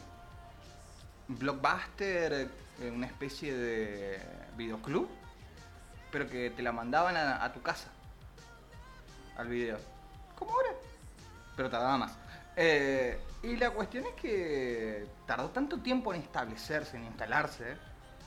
blockbuster, 1.28 2.50
eh, 2.80 2.90
una 2.90 3.06
especie 3.06 3.54
de 3.54 4.20
videoclub, 4.56 5.08
pero 6.10 6.28
que 6.28 6.50
te 6.50 6.62
la 6.62 6.72
mandaban 6.72 7.16
a, 7.16 7.44
a 7.44 7.52
tu 7.52 7.60
casa, 7.62 7.88
al 9.36 9.48
video. 9.48 9.78
Como 10.36 10.52
ahora, 10.52 10.70
pero 11.56 11.70
tardaba 11.70 11.98
más. 11.98 12.12
Eh, 12.56 13.18
y 13.42 13.56
la 13.56 13.70
cuestión 13.70 14.04
es 14.06 14.14
que 14.14 15.06
tardó 15.26 15.50
tanto 15.50 15.78
tiempo 15.78 16.14
en 16.14 16.22
establecerse, 16.22 16.96
en 16.96 17.04
instalarse, 17.04 17.76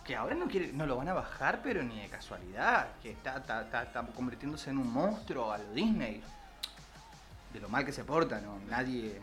que 0.07 0.15
ahora 0.15 0.35
no, 0.35 0.47
quiere, 0.47 0.71
no 0.71 0.85
lo 0.85 0.95
van 0.95 1.09
a 1.09 1.13
bajar, 1.13 1.59
pero 1.61 1.83
ni 1.83 1.99
de 1.99 2.07
casualidad, 2.07 2.87
que 3.03 3.11
está, 3.11 3.37
está, 3.37 3.83
está- 3.83 4.07
convirtiéndose 4.15 4.69
en 4.69 4.77
un 4.77 4.91
monstruo 4.91 5.51
a 5.51 5.57
lo 5.57 5.73
Disney. 5.73 6.23
De 7.53 7.59
lo 7.59 7.67
mal 7.67 7.85
que 7.85 7.91
se 7.91 8.05
porta, 8.05 8.39
¿no? 8.39 8.57
Nadie, 8.69 9.21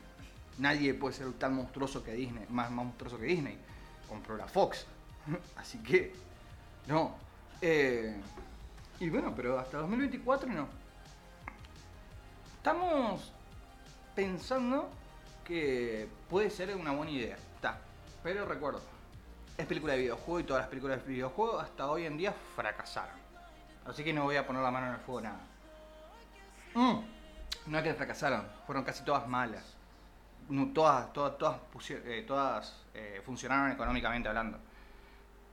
nadie 0.58 0.92
puede 0.92 1.14
ser 1.14 1.32
tan 1.32 1.54
monstruoso 1.54 2.04
que 2.04 2.12
Disney, 2.12 2.44
más 2.50 2.70
monstruoso 2.70 3.18
que 3.18 3.24
Disney. 3.24 3.58
Compró 4.08 4.36
la 4.36 4.46
Fox. 4.46 4.86
Así 5.56 5.78
que, 5.78 6.12
no. 6.86 7.14
Eh, 7.62 8.14
y 9.00 9.08
bueno, 9.08 9.32
pero 9.34 9.58
hasta 9.58 9.78
2024 9.78 10.50
no. 10.52 10.68
Estamos 12.58 13.32
pensando 14.14 14.90
que 15.44 16.08
puede 16.28 16.50
ser 16.50 16.76
una 16.76 16.92
buena 16.92 17.10
idea. 17.12 17.36
Está. 17.56 17.78
Pero 18.22 18.44
recuerdo, 18.46 18.80
es 19.56 19.66
película 19.66 19.92
de 19.92 20.00
videojuego 20.00 20.40
y 20.40 20.44
todas 20.44 20.62
las 20.62 20.68
películas 20.68 21.04
de 21.04 21.12
videojuego 21.12 21.60
hasta 21.60 21.88
hoy 21.90 22.06
en 22.06 22.16
día 22.16 22.34
fracasaron. 22.56 23.16
Así 23.86 24.02
que 24.02 24.12
no 24.12 24.24
voy 24.24 24.36
a 24.36 24.46
poner 24.46 24.62
la 24.62 24.70
mano 24.70 24.86
en 24.88 24.94
el 24.94 25.00
fuego 25.00 25.20
nada. 25.20 25.40
Mm, 26.74 27.70
No 27.70 27.78
es 27.78 27.84
que 27.84 27.94
fracasaron, 27.94 28.46
fueron 28.66 28.84
casi 28.84 29.04
todas 29.04 29.28
malas. 29.28 29.64
No, 30.48 30.72
todas, 30.72 31.12
todas, 31.12 31.38
todas, 31.38 31.60
eh, 31.90 32.26
eh, 32.94 33.22
funcionaron 33.24 33.70
económicamente 33.72 34.28
hablando. 34.28 34.58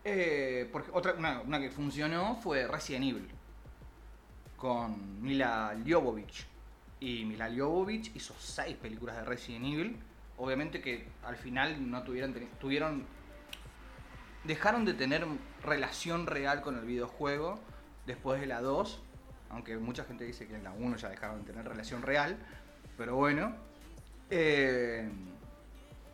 Eh, 0.04 0.68
porque 0.72 0.89
otra, 0.93 1.14
una, 1.14 1.41
una 1.41 1.60
que 1.60 1.70
funcionó 1.70 2.36
fue 2.36 2.68
Resident 2.68 3.06
Evil. 3.06 3.30
Con 4.58 5.22
Mila 5.22 5.76
Jovovich. 5.88 6.45
Y 6.99 7.24
Mila 7.26 7.49
Jovovich 7.56 8.12
hizo 8.16 8.34
seis 8.39 8.76
películas 8.78 9.16
de 9.18 9.24
Resident 9.26 9.66
Evil. 9.66 9.99
Obviamente 10.38 10.82
que 10.82 11.08
al 11.24 11.38
final 11.38 11.89
no 11.89 12.04
tuvieron, 12.04 12.34
tuvieron 12.60 13.06
dejaron 14.44 14.86
de 14.86 14.94
tener 14.94 15.26
relación 15.64 16.26
real 16.28 16.62
con 16.62 16.78
el 16.78 16.86
videojuego 16.86 17.60
después 18.06 18.39
de 18.42 18.48
la 18.48 18.62
2. 18.62 19.02
Aunque 19.50 19.78
mucha 19.78 20.06
gente 20.06 20.24
dice 20.24 20.48
que 20.48 20.56
en 20.56 20.64
la 20.64 20.72
1 20.72 20.98
ya 20.98 21.10
dejaron 21.10 21.44
de 21.44 21.52
tener 21.52 21.68
relación 21.68 22.02
real. 22.02 22.38
Pero 22.98 23.16
bueno. 23.16 23.56
Eh, 24.30 25.10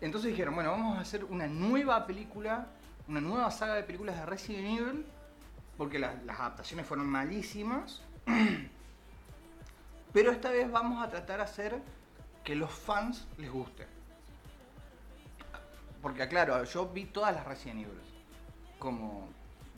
entonces 0.01 0.31
dijeron, 0.31 0.55
bueno, 0.55 0.71
vamos 0.71 0.97
a 0.97 1.01
hacer 1.01 1.23
una 1.23 1.47
nueva 1.47 2.05
película, 2.05 2.67
una 3.07 3.21
nueva 3.21 3.51
saga 3.51 3.75
de 3.75 3.83
películas 3.83 4.17
de 4.17 4.25
Resident 4.25 4.79
Evil. 4.79 5.05
Porque 5.77 5.99
las, 5.99 6.15
adaptaciones 6.27 6.85
fueron 6.85 7.07
malísimas. 7.07 8.01
Pero 10.13 10.31
esta 10.31 10.49
vez 10.49 10.71
vamos 10.71 11.03
a 11.03 11.09
tratar 11.09 11.37
de 11.37 11.43
hacer 11.43 11.81
que 12.43 12.55
los 12.55 12.71
fans 12.71 13.27
les 13.37 13.51
guste. 13.51 13.85
Porque 16.01 16.23
aclaro, 16.23 16.63
yo 16.63 16.87
vi 16.87 17.05
todas 17.05 17.35
las 17.35 17.45
Resident 17.45 17.81
Evil. 17.81 18.16
Como 18.79 19.29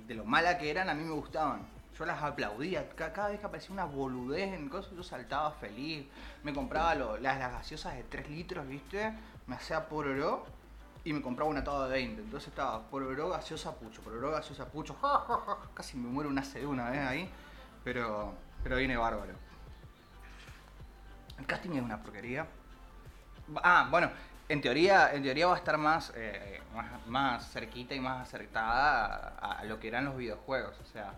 de 0.07 0.15
lo 0.15 0.25
mala 0.25 0.57
que 0.57 0.69
eran, 0.69 0.89
a 0.89 0.93
mí 0.93 1.03
me 1.03 1.11
gustaban. 1.13 1.61
Yo 1.97 2.05
las 2.05 2.21
aplaudía. 2.21 2.87
Ca- 2.95 3.11
Cada 3.13 3.29
vez 3.29 3.39
que 3.39 3.45
aparecía 3.45 3.71
una 3.73 3.85
boludez 3.85 4.53
en 4.53 4.69
cosas, 4.69 4.91
yo 4.95 5.03
saltaba 5.03 5.51
feliz. 5.51 6.05
Me 6.43 6.53
compraba 6.53 6.95
lo- 6.95 7.17
las, 7.17 7.37
las 7.39 7.51
gaseosas 7.51 7.95
de 7.95 8.03
3 8.03 8.29
litros, 8.29 8.67
¿viste? 8.67 9.13
Me 9.47 9.55
hacía 9.55 9.87
pororó 9.89 10.45
y 11.03 11.13
me 11.13 11.21
compraba 11.21 11.49
una 11.49 11.63
toda 11.63 11.87
de 11.87 11.93
20. 11.93 12.21
Entonces 12.21 12.49
estaba 12.49 12.81
pororó, 12.89 13.29
gaseosa, 13.29 13.73
pucho. 13.75 14.01
Pororó, 14.01 14.31
gaseosa, 14.31 14.65
pucho. 14.65 14.95
Casi 15.73 15.97
me 15.97 16.07
muero 16.09 16.29
una 16.29 16.43
CD 16.43 16.65
una 16.65 16.89
vez 16.89 16.99
ahí. 17.01 17.29
Pero, 17.83 18.33
pero 18.63 18.77
viene 18.77 18.95
bárbaro. 18.97 19.33
El 21.37 21.45
casting 21.45 21.71
es 21.71 21.81
una 21.81 22.01
porquería. 22.01 22.45
Ah, 23.63 23.87
bueno, 23.89 24.09
en 24.49 24.61
teoría, 24.61 25.13
en 25.13 25.23
teoría 25.23 25.47
va 25.47 25.53
a 25.53 25.57
estar 25.57 25.77
más, 25.77 26.11
eh, 26.15 26.59
más, 26.75 27.07
más 27.07 27.51
cerquita 27.51 27.93
y 27.95 27.99
más 27.99 28.27
acertada 28.27 29.35
a, 29.39 29.59
a 29.59 29.63
lo 29.63 29.79
que 29.79 29.87
eran 29.87 30.05
los 30.05 30.17
videojuegos. 30.17 30.75
O 30.81 30.85
sea, 30.85 31.13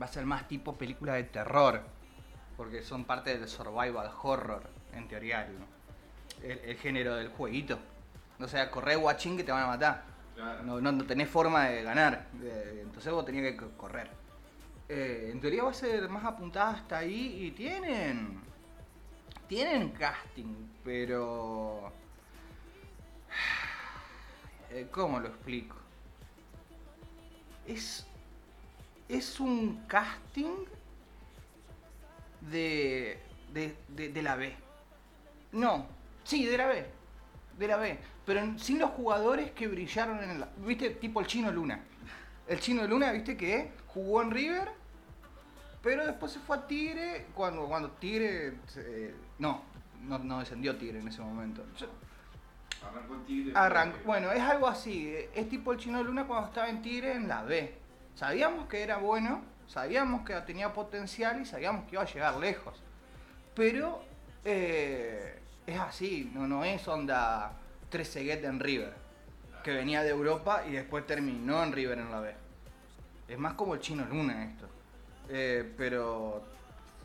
va 0.00 0.06
a 0.06 0.08
ser 0.08 0.24
más 0.26 0.48
tipo 0.48 0.74
película 0.74 1.14
de 1.14 1.24
terror. 1.24 1.82
Porque 2.56 2.82
son 2.82 3.04
parte 3.04 3.36
del 3.38 3.48
survival 3.48 4.10
horror, 4.22 4.62
en 4.92 5.08
teoría, 5.08 5.46
el, 5.46 6.50
el- 6.50 6.58
el 6.70 6.76
género 6.76 7.14
del 7.16 7.28
jueguito. 7.28 7.78
O 8.40 8.46
sea, 8.48 8.70
correr 8.70 8.98
guachín 8.98 9.36
que 9.36 9.44
te 9.44 9.52
van 9.52 9.62
a 9.64 9.66
matar. 9.68 10.02
Claro. 10.34 10.62
No, 10.62 10.80
no, 10.80 10.92
no 10.92 11.04
tenés 11.04 11.28
forma 11.28 11.66
de 11.66 11.82
ganar. 11.82 12.26
Entonces 12.80 13.12
vos 13.12 13.24
tenías 13.24 13.52
que 13.52 13.56
co- 13.56 13.70
correr. 13.76 14.10
Eh, 14.88 15.30
en 15.32 15.40
teoría 15.40 15.64
va 15.64 15.70
a 15.70 15.74
ser 15.74 16.08
más 16.08 16.24
apuntada 16.24 16.70
hasta 16.72 16.98
ahí 16.98 17.44
y 17.46 17.50
tienen. 17.52 18.40
Tienen 19.52 19.90
casting, 19.90 20.54
pero. 20.82 21.92
Eh, 24.70 24.86
¿Cómo 24.90 25.20
lo 25.20 25.28
explico? 25.28 25.76
Es. 27.66 28.06
Es 29.10 29.38
un 29.40 29.84
casting 29.86 30.64
de. 32.40 33.18
de, 33.52 33.76
de, 33.88 34.08
de 34.08 34.22
la 34.22 34.36
B. 34.36 34.54
No, 35.52 35.86
sí, 36.24 36.46
de 36.46 36.56
la 36.56 36.68
B. 36.68 36.86
de 37.58 37.66
la 37.66 37.76
B, 37.76 37.98
pero 38.24 38.58
sin 38.58 38.78
los 38.78 38.92
jugadores 38.92 39.50
que 39.50 39.68
brillaron 39.68 40.24
en 40.24 40.40
la. 40.40 40.48
¿Viste? 40.64 40.88
Tipo 40.92 41.20
el 41.20 41.26
chino 41.26 41.52
Luna. 41.52 41.78
El 42.48 42.58
chino 42.58 42.86
Luna, 42.86 43.12
¿viste? 43.12 43.36
Que 43.36 43.70
jugó 43.88 44.22
en 44.22 44.30
River, 44.30 44.70
pero 45.82 46.06
después 46.06 46.32
se 46.32 46.38
fue 46.40 46.56
a 46.56 46.66
Tigre. 46.66 47.26
Cuando, 47.34 47.66
cuando 47.66 47.90
Tigre. 47.92 48.54
no, 49.38 49.62
no, 50.02 50.18
no 50.18 50.38
descendió 50.40 50.76
Tigre 50.76 51.00
en 51.00 51.08
ese 51.08 51.20
momento. 51.20 51.64
Yo- 51.76 51.88
Arrancó 52.84 53.14
en 53.14 53.24
Tigre. 53.24 53.52
Bueno, 54.06 54.32
es 54.32 54.40
algo 54.40 54.66
así. 54.68 55.14
Es 55.34 55.48
tipo 55.48 55.72
el 55.72 55.78
Chino 55.78 56.02
Luna 56.02 56.26
cuando 56.26 56.48
estaba 56.48 56.68
en 56.68 56.82
Tigre 56.82 57.12
en 57.12 57.28
la 57.28 57.42
B. 57.42 57.74
Sabíamos 58.14 58.66
que 58.68 58.82
era 58.82 58.96
bueno, 58.98 59.42
sabíamos 59.68 60.24
que 60.26 60.34
tenía 60.42 60.72
potencial 60.72 61.40
y 61.40 61.46
sabíamos 61.46 61.84
que 61.86 61.92
iba 61.94 62.02
a 62.02 62.06
llegar 62.06 62.36
lejos. 62.36 62.74
Pero 63.54 64.02
eh, 64.44 65.38
es 65.66 65.78
así, 65.78 66.30
no, 66.34 66.46
no 66.46 66.64
es 66.64 66.86
onda 66.88 67.52
Trezeguet 67.88 68.42
en 68.44 68.58
River, 68.60 68.94
que 69.62 69.70
venía 69.72 70.02
de 70.02 70.10
Europa 70.10 70.64
y 70.66 70.72
después 70.72 71.06
terminó 71.06 71.62
en 71.62 71.72
River 71.72 71.98
en 71.98 72.10
la 72.10 72.20
B. 72.20 72.34
Es 73.28 73.38
más 73.38 73.54
como 73.54 73.74
el 73.74 73.80
Chino 73.80 74.04
Luna 74.06 74.44
esto. 74.44 74.68
Eh, 75.28 75.72
pero 75.76 76.42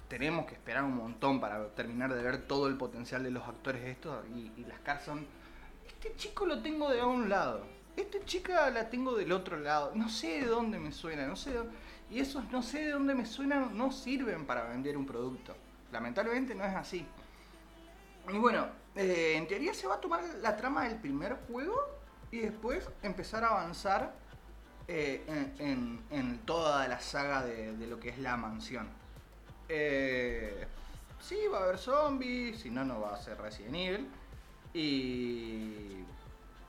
tenemos 0.08 0.46
que 0.46 0.56
esperar 0.56 0.84
un 0.84 0.96
montón 0.96 1.40
para 1.40 1.68
terminar 1.70 2.14
de 2.14 2.22
ver 2.22 2.48
todo 2.48 2.68
el 2.68 2.78
potencial 2.78 3.24
de 3.24 3.32
los 3.32 3.48
actores 3.48 3.84
estos 3.86 4.26
y, 4.36 4.52
y 4.60 4.66
las 4.66 4.80
caras 4.80 5.04
son 5.04 5.26
este 5.98 6.16
chico 6.16 6.46
lo 6.46 6.62
tengo 6.62 6.90
de 6.92 7.04
un 7.04 7.28
lado. 7.28 7.66
Esta 7.96 8.24
chica 8.24 8.70
la 8.70 8.88
tengo 8.88 9.16
del 9.16 9.32
otro 9.32 9.58
lado. 9.58 9.94
No 9.96 10.10
sé 10.10 10.42
de 10.42 10.46
dónde 10.46 10.78
me 10.78 10.92
suena. 10.92 11.26
No 11.26 11.36
sé 11.36 11.52
de 11.52 11.64
Y 12.12 12.20
esos 12.20 12.50
no 12.52 12.62
sé 12.62 12.86
de 12.86 12.92
dónde 12.92 13.16
me 13.16 13.26
suenan 13.26 13.76
no 13.76 13.92
sirven 13.92 14.46
para 14.46 14.66
vender 14.66 14.96
un 14.96 15.08
producto. 15.08 15.56
Lamentablemente 15.92 16.54
no 16.54 16.64
es 16.64 16.76
así. 16.76 17.04
Y 18.32 18.38
bueno, 18.38 18.68
eh, 18.96 19.34
en 19.38 19.48
teoría 19.48 19.74
se 19.74 19.88
va 19.88 19.96
a 19.96 20.02
tomar 20.02 20.24
la 20.42 20.56
trama 20.56 20.84
del 20.88 21.00
primer 21.00 21.36
juego 21.48 21.76
y 22.30 22.40
después 22.40 22.88
empezar 23.02 23.44
a 23.44 23.48
avanzar 23.48 24.14
eh, 24.88 25.24
en, 25.28 25.54
en- 25.60 26.04
en 26.12 26.40
toda 26.40 26.88
la 26.88 27.00
saga 27.00 27.44
de, 27.44 27.76
de 27.78 27.88
lo 27.88 28.00
que 28.00 28.10
es 28.10 28.20
la 28.20 28.38
mansión. 28.38 28.88
Eh, 29.70 30.66
sí, 31.20 31.38
va 31.52 31.60
a 31.60 31.64
haber 31.64 31.78
zombies, 31.78 32.60
si 32.62 32.70
no, 32.70 32.86
no 32.86 33.02
va 33.02 33.14
a 33.16 33.18
ser 33.18 33.38
Resident 33.42 33.76
Evil. 33.76 34.08
Y 34.74 36.04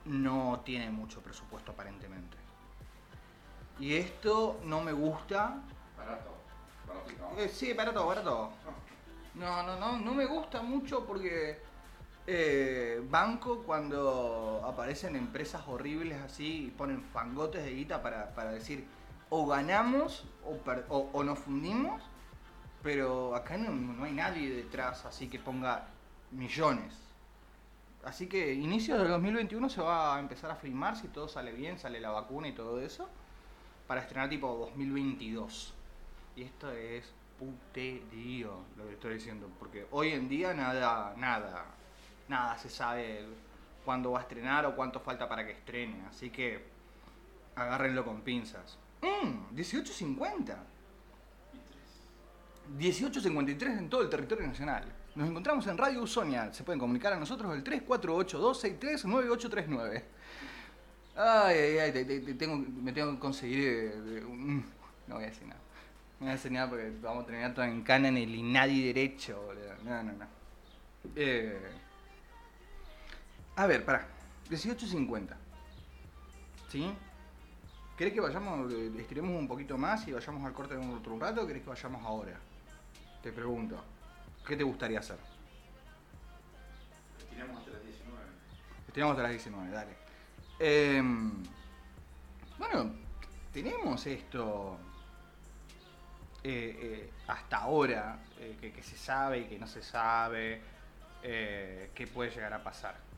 no 0.05 0.61
tiene 0.65 0.89
mucho 0.89 1.21
presupuesto 1.21 1.71
aparentemente. 1.73 2.37
Y 3.79 3.95
esto 3.95 4.59
no 4.63 4.81
me 4.81 4.91
gusta. 4.91 5.61
Barato. 5.97 6.31
Barato. 6.87 7.39
Eh, 7.39 7.49
sí, 7.49 7.73
para 7.73 7.93
todo, 7.93 8.07
para 8.07 8.23
todo. 8.23 8.49
No, 9.35 9.63
no, 9.63 9.77
no, 9.79 9.97
no 9.99 10.13
me 10.13 10.25
gusta 10.25 10.61
mucho 10.61 11.05
porque 11.05 11.61
eh, 12.31 13.01
banco 13.09 13.63
cuando 13.63 14.61
aparecen 14.63 15.15
empresas 15.15 15.63
horribles 15.67 16.21
así 16.21 16.65
y 16.67 16.69
ponen 16.69 17.01
fangotes 17.01 17.63
de 17.63 17.73
guita 17.73 18.03
para, 18.03 18.35
para 18.35 18.51
decir 18.51 18.85
o 19.31 19.47
ganamos 19.47 20.25
o, 20.45 20.57
per- 20.57 20.85
o- 20.89 21.09
o 21.11 21.23
nos 21.23 21.39
fundimos, 21.39 22.03
pero 22.83 23.35
acá 23.35 23.57
no, 23.57 23.71
no 23.71 24.03
hay 24.03 24.13
nadie 24.13 24.49
detrás 24.51 25.05
así 25.05 25.27
que 25.27 25.39
ponga 25.39 25.87
millones. 26.31 26.93
Así 28.03 28.27
que 28.27 28.53
inicios 28.53 28.99
del 28.99 29.07
2021 29.09 29.67
se 29.67 29.81
va 29.81 30.15
a 30.15 30.19
empezar 30.19 30.51
a 30.51 30.55
filmar 30.55 30.95
si 30.97 31.07
todo 31.07 31.27
sale 31.27 31.51
bien, 31.51 31.79
sale 31.79 31.99
la 31.99 32.11
vacuna 32.11 32.47
y 32.47 32.53
todo 32.53 32.79
eso, 32.79 33.09
para 33.87 34.01
estrenar 34.01 34.29
tipo 34.29 34.47
2022. 34.55 35.73
Y 36.35 36.43
esto 36.43 36.71
es 36.71 37.11
puterío 37.39 38.51
lo 38.77 38.85
que 38.87 38.93
estoy 38.93 39.15
diciendo, 39.15 39.49
porque 39.59 39.87
hoy 39.91 40.09
en 40.11 40.29
día 40.29 40.53
nada, 40.53 41.13
nada, 41.17 41.65
nada 42.29 42.57
se 42.57 42.69
sabe 42.69 43.25
cuándo 43.83 44.11
va 44.11 44.19
a 44.19 44.21
estrenar 44.21 44.65
o 44.65 44.73
cuánto 44.75 44.99
falta 45.01 45.27
para 45.27 45.45
que 45.45 45.51
estrene, 45.53 46.01
así 46.09 46.29
que 46.29 46.63
agárrenlo 47.55 48.05
con 48.05 48.21
pinzas. 48.21 48.77
Mm, 49.01 49.55
18.50. 49.55 50.55
18.53 52.77 53.77
en 53.79 53.89
todo 53.89 54.01
el 54.03 54.09
territorio 54.09 54.45
nacional. 54.47 54.83
Nos 55.15 55.27
encontramos 55.27 55.65
en 55.67 55.75
Radio 55.77 56.03
Usonia. 56.03 56.53
Se 56.53 56.63
pueden 56.63 56.79
comunicar 56.79 57.11
a 57.13 57.19
nosotros 57.19 57.53
el 57.55 57.63
3482639839. 57.63 60.03
Ay, 61.15 61.57
ay, 61.57 61.77
ay, 61.79 61.91
te- 61.91 62.05
te- 62.05 62.19
te 62.21 62.33
tengo, 62.35 62.55
me 62.57 62.93
tengo 62.93 63.11
que 63.13 63.19
conseguir. 63.19 63.59
eh, 63.67 64.23
un- 64.25 64.63
no 65.07 65.15
voy 65.15 65.23
a 65.23 65.27
decir 65.27 65.47
nada. 65.47 65.59
No 66.19 66.25
voy 66.25 66.29
a 66.29 66.33
decir 66.33 66.51
nada 66.51 66.69
porque 66.69 66.91
vamos 67.01 67.23
a 67.23 67.25
terminar 67.25 67.53
todo 67.55 67.65
en 67.65 67.81
cana 67.81 68.09
en 68.09 68.17
el 68.17 68.35
INADI 68.35 68.83
derecho, 68.93 69.41
boludo. 69.41 69.73
No, 69.83 70.03
no, 70.03 70.11
no. 70.13 70.27
Eh, 71.15 71.59
a 73.59 73.67
ver, 73.67 73.83
pará. 73.83 74.07
18.50. 74.49 75.35
¿Sí? 76.69 76.93
¿Querés 77.97 78.13
que 78.13 78.21
vayamos, 78.21 78.71
estiremos 78.71 79.37
un 79.37 79.49
poquito 79.49 79.77
más 79.77 80.07
y 80.07 80.13
vayamos 80.13 80.45
al 80.45 80.53
corte 80.53 80.75
de 80.75 80.79
un 80.79 80.93
otro 80.93 81.19
rato 81.19 81.41
o 81.41 81.47
querés 81.47 81.63
que 81.63 81.69
vayamos 81.69 82.05
ahora? 82.05 82.39
Te 83.21 83.33
pregunto. 83.33 83.83
¿Qué 84.47 84.55
te 84.55 84.63
gustaría 84.63 84.99
hacer? 84.99 85.17
Tiramos 87.29 87.57
hasta 87.57 87.71
las 87.71 87.83
19. 87.83 88.23
Estiramos 88.87 89.11
hasta 89.11 89.23
las 89.23 89.31
19, 89.33 89.71
dale. 89.71 89.91
Em, 90.57 91.43
bueno, 92.57 92.93
tenemos 93.51 94.07
esto 94.07 94.77
eh, 96.45 96.79
eh, 96.81 97.11
hasta 97.27 97.57
ahora, 97.57 98.19
eh, 98.39 98.57
que, 98.61 98.71
que 98.71 98.83
se 98.83 98.95
sabe 98.95 99.39
y 99.39 99.45
que 99.49 99.59
no 99.59 99.67
se 99.67 99.81
sabe, 99.81 100.61
qué 101.21 102.09
puede 102.13 102.31
llegar 102.31 102.53
a 102.53 102.63
pasar. 102.63 103.08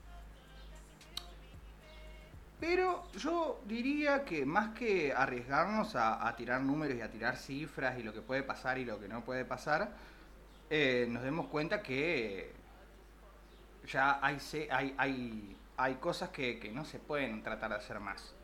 Pero 2.62 3.04
yo 3.18 3.60
diría 3.66 4.24
que 4.24 4.46
más 4.46 4.70
que 4.78 5.12
arriesgarnos 5.12 5.96
a, 5.96 6.32
tirar 6.38 6.62
números 6.62 6.96
y 6.96 7.02
a 7.02 7.10
tirar 7.10 7.36
cifras 7.36 7.98
y 7.98 8.04
lo 8.04 8.14
que 8.14 8.22
puede 8.22 8.44
pasar 8.44 8.78
y 8.78 8.86
lo 8.86 9.00
que 9.00 9.08
no 9.08 9.26
puede 9.26 9.46
pasar, 9.46 9.90
eh, 10.70 11.08
nos 11.10 11.24
demos 11.24 11.48
cuenta 11.48 11.82
que 11.82 12.54
ya 13.88 14.20
hay 14.22 15.96
cosas 16.00 16.30
que, 16.30 16.60
que 16.60 16.72
no 16.72 16.86
se 16.86 17.00
pueden 17.00 17.42
tratar 17.42 17.72
de 17.72 17.78
hacer 17.78 18.00
más. 18.00 18.36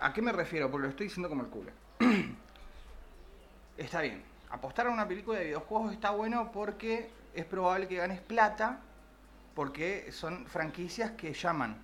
¿A 0.00 0.12
qué 0.12 0.20
me 0.20 0.30
refiero? 0.30 0.70
Porque 0.70 0.84
lo 0.84 0.90
estoy 0.90 1.06
diciendo 1.06 1.30
como 1.30 1.44
el 1.44 1.48
culo. 1.48 1.70
está 3.78 4.02
bien. 4.02 4.22
Apostar 4.50 4.86
a 4.86 4.90
una 4.90 5.08
película 5.08 5.38
de 5.38 5.46
videojuegos 5.46 5.94
está 5.94 6.10
bueno 6.10 6.52
porque 6.52 7.08
es 7.32 7.46
probable 7.46 7.88
que 7.88 7.96
ganes 7.96 8.20
plata, 8.20 8.80
porque 9.54 10.12
son 10.12 10.46
franquicias 10.46 11.12
que 11.12 11.32
llaman, 11.32 11.78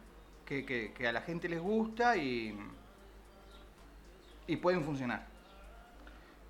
que, 0.50 1.06
a 1.06 1.12
la 1.12 1.20
gente 1.22 1.48
les 1.48 1.60
gusta 1.60 2.16
y, 2.16 2.58
pueden 4.60 4.82
funcionar. 4.82 5.24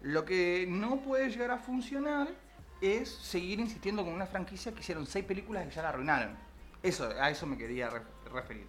Lo 0.00 0.24
que 0.24 0.66
no 0.66 1.00
puede 1.02 1.28
llegar 1.28 1.50
a 1.50 1.58
funcionar 1.58 2.28
es 2.80 3.10
seguir 3.10 3.60
insistiendo 3.60 4.02
con 4.02 4.14
una 4.14 4.24
franquicia 4.24 4.72
que 4.72 4.80
hicieron 4.80 5.06
seis 5.06 5.26
películas 5.26 5.66
y 5.66 5.74
ya 5.74 5.82
la 5.82 5.90
arruinaron. 5.90 6.34
Eso, 6.82 7.10
a 7.20 7.28
eso 7.28 7.44
me 7.46 7.58
quería 7.58 7.90
re- 7.90 8.00
referir. 8.32 8.66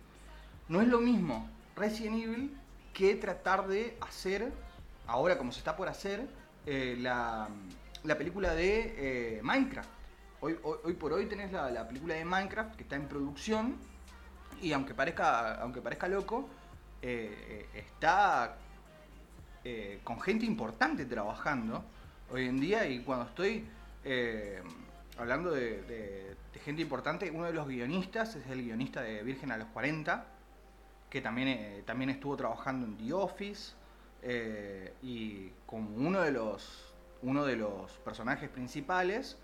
No 0.67 0.81
es 0.81 0.89
lo 0.89 0.99
mismo 0.99 1.49
Resident 1.77 2.21
Evil 2.21 2.57
que 2.93 3.15
tratar 3.15 3.69
de 3.69 3.97
hacer, 4.01 4.51
ahora 5.07 5.37
como 5.37 5.53
se 5.53 5.59
está 5.59 5.77
por 5.77 5.87
hacer, 5.87 6.27
eh, 6.65 6.97
la, 6.99 7.47
la 8.03 8.17
película 8.17 8.53
de 8.53 9.37
eh, 9.37 9.41
Minecraft. 9.43 9.89
Hoy 10.41 10.93
por 10.99 11.13
hoy 11.13 11.27
tenés 11.27 11.53
la, 11.53 11.71
la 11.71 11.87
película 11.87 12.15
de 12.15 12.25
Minecraft 12.25 12.75
que 12.75 12.83
está 12.83 12.97
en 12.97 13.07
producción 13.07 13.77
y 14.61 14.73
aunque 14.73 14.93
parezca, 14.93 15.55
aunque 15.61 15.81
parezca 15.81 16.07
loco, 16.07 16.47
eh, 17.01 17.67
eh, 17.73 17.79
está 17.79 18.55
eh, 19.63 19.99
con 20.03 20.19
gente 20.21 20.45
importante 20.45 21.05
trabajando 21.05 21.83
hoy 22.31 22.47
en 22.47 22.59
día 22.59 22.87
y 22.87 23.03
cuando 23.03 23.25
estoy 23.25 23.65
hablando 25.17 25.51
de, 25.51 25.81
de- 25.83 26.35
gente 26.63 26.83
importante, 26.83 27.31
uno 27.31 27.45
de 27.45 27.53
los 27.53 27.67
guionistas 27.67 28.35
es 28.35 28.45
el 28.47 28.61
guionista 28.63 29.01
de 29.01 29.23
Virgen 29.23 29.51
a 29.51 29.57
los 29.57 29.67
40, 29.69 30.25
que 31.09 31.19
también, 31.19 31.83
también 31.85 32.11
estuvo 32.11 32.37
trabajando 32.37 32.85
en 32.85 32.97
The 32.97 33.13
Office 33.13 33.73
y 35.01 35.49
como 35.65 35.89
uno 35.95 36.21
de 36.21 36.31
los, 36.31 36.93
uno 37.23 37.45
de 37.45 37.55
los 37.55 37.91
personajes 38.05 38.47
principales, 38.49 39.39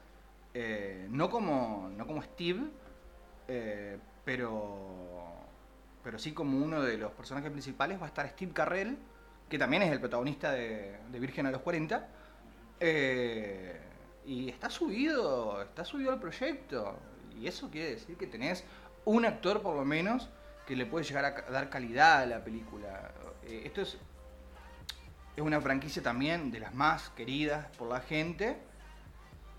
no, 1.09 1.31
como, 1.31 1.89
no 1.97 2.05
como 2.05 2.21
Steve, 2.21 2.61
pero, 4.27 4.75
pero 6.03 6.19
sí 6.19 6.33
como 6.33 6.57
uno 6.57 6.81
de 6.81 6.97
los 6.97 7.13
personajes 7.13 7.49
principales 7.49 7.97
va 7.97 8.03
a 8.03 8.07
estar 8.09 8.27
Steve 8.27 8.51
Carrell, 8.51 8.97
que 9.47 9.57
también 9.57 9.83
es 9.83 9.91
el 9.93 10.01
protagonista 10.01 10.51
de, 10.51 10.99
Virgen 11.13 11.45
a 11.45 11.51
los 11.51 11.61
40. 11.61 12.05
eh, 12.81 13.79
y 14.25 14.49
está 14.49 14.69
subido, 14.69 15.61
está 15.61 15.85
subido 15.85 16.11
el 16.11 16.19
proyecto. 16.19 16.99
Y 17.39 17.47
eso 17.47 17.69
quiere 17.71 17.91
decir 17.91 18.17
que 18.17 18.27
tenés 18.27 18.65
un 19.05 19.25
actor 19.25 19.61
por 19.61 19.77
lo 19.77 19.85
menos 19.85 20.27
que 20.65 20.75
le 20.75 20.85
puede 20.85 21.05
llegar 21.05 21.23
a 21.23 21.49
dar 21.49 21.69
calidad 21.69 22.23
a 22.23 22.25
la 22.25 22.43
película. 22.43 23.13
Eh, 23.45 23.61
esto 23.63 23.79
es, 23.79 23.97
es 25.37 25.41
una 25.41 25.61
franquicia 25.61 26.03
también 26.03 26.51
de 26.51 26.59
las 26.59 26.73
más 26.73 27.11
queridas 27.11 27.67
por 27.77 27.87
la 27.87 28.01
gente. 28.01 28.57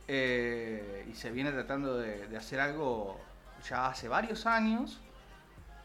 eh, 0.08 1.06
y 1.10 1.14
se 1.14 1.30
viene 1.30 1.52
tratando 1.52 1.96
de 1.96 2.36
hacer 2.36 2.60
algo 2.60 3.18
ya 3.68 3.86
hace 3.88 4.08
varios 4.08 4.46
años. 4.46 5.00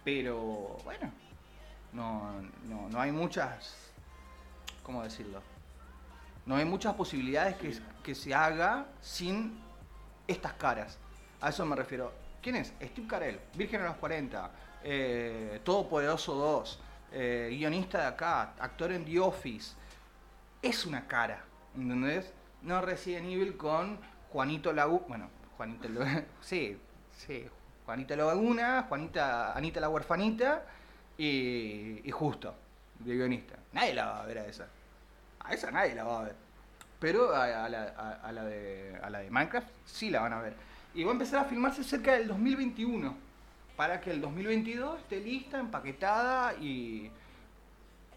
Pero 0.03 0.77
bueno, 0.83 1.11
no, 1.93 2.41
no, 2.65 2.89
no 2.89 2.99
hay 2.99 3.11
muchas, 3.11 3.91
¿cómo 4.83 5.03
decirlo? 5.03 5.41
No 6.45 6.57
hay 6.57 6.65
muchas 6.65 6.93
posibilidades 6.95 7.55
que, 7.55 7.79
que 8.03 8.13
se 8.13 8.33
haga 8.33 8.85
sin 9.01 9.61
estas 10.27 10.53
caras. 10.53 10.97
A 11.39 11.49
eso 11.49 11.65
me 11.65 11.75
refiero. 11.75 12.11
¿Quién 12.41 12.57
es? 12.57 12.73
Steve 12.81 13.07
Carell, 13.07 13.39
Virgen 13.55 13.81
a 13.81 13.85
los 13.85 13.95
40, 13.95 14.51
eh, 14.83 15.61
Todopoderoso 15.63 16.33
2, 16.35 16.79
eh, 17.13 17.47
guionista 17.51 18.01
de 18.01 18.07
acá, 18.07 18.53
actor 18.59 18.91
en 18.91 19.05
The 19.05 19.19
Office. 19.19 19.75
Es 20.61 20.85
una 20.85 21.07
cara, 21.07 21.43
¿entendés? 21.73 22.33
No 22.61 22.81
Resident 22.81 23.27
Evil 23.27 23.55
con 23.55 23.97
Juanito 24.29 24.73
Laguna. 24.73 25.05
Bueno, 25.07 25.29
Juanito 25.55 25.87
Laguna. 25.87 26.25
Sí, 26.41 26.77
sí. 27.15 27.45
Juanita 27.85 28.15
Laguna, 28.15 28.85
Juanita, 28.87 29.53
Anita 29.53 29.79
la 29.79 29.89
huerfanita 29.89 30.63
y, 31.17 32.09
Justo, 32.11 32.55
de 32.99 33.15
guionista. 33.15 33.55
Nadie 33.73 33.93
la 33.93 34.05
va 34.05 34.23
a 34.23 34.25
ver 34.25 34.37
a 34.39 34.47
esa. 34.47 34.67
A 35.39 35.53
esa 35.53 35.71
nadie 35.71 35.95
la 35.95 36.03
va 36.03 36.19
a 36.19 36.23
ver. 36.23 36.35
Pero 36.99 37.35
a, 37.35 37.67
la, 37.67 37.83
a 38.23 38.31
la 38.31 38.43
de, 38.45 38.97
a 39.03 39.09
la 39.09 39.19
de 39.19 39.29
Minecraft 39.29 39.67
sí 39.85 40.09
la 40.09 40.21
van 40.21 40.33
a 40.33 40.41
ver. 40.41 40.55
Y 40.93 41.03
va 41.03 41.11
a 41.11 41.13
empezar 41.13 41.45
a 41.45 41.49
filmarse 41.49 41.83
cerca 41.83 42.13
del 42.13 42.27
2021. 42.27 43.15
Para 43.75 43.99
que 43.99 44.11
el 44.11 44.21
2022 44.21 44.99
esté 44.99 45.19
lista, 45.19 45.59
empaquetada 45.59 46.53
y 46.53 47.11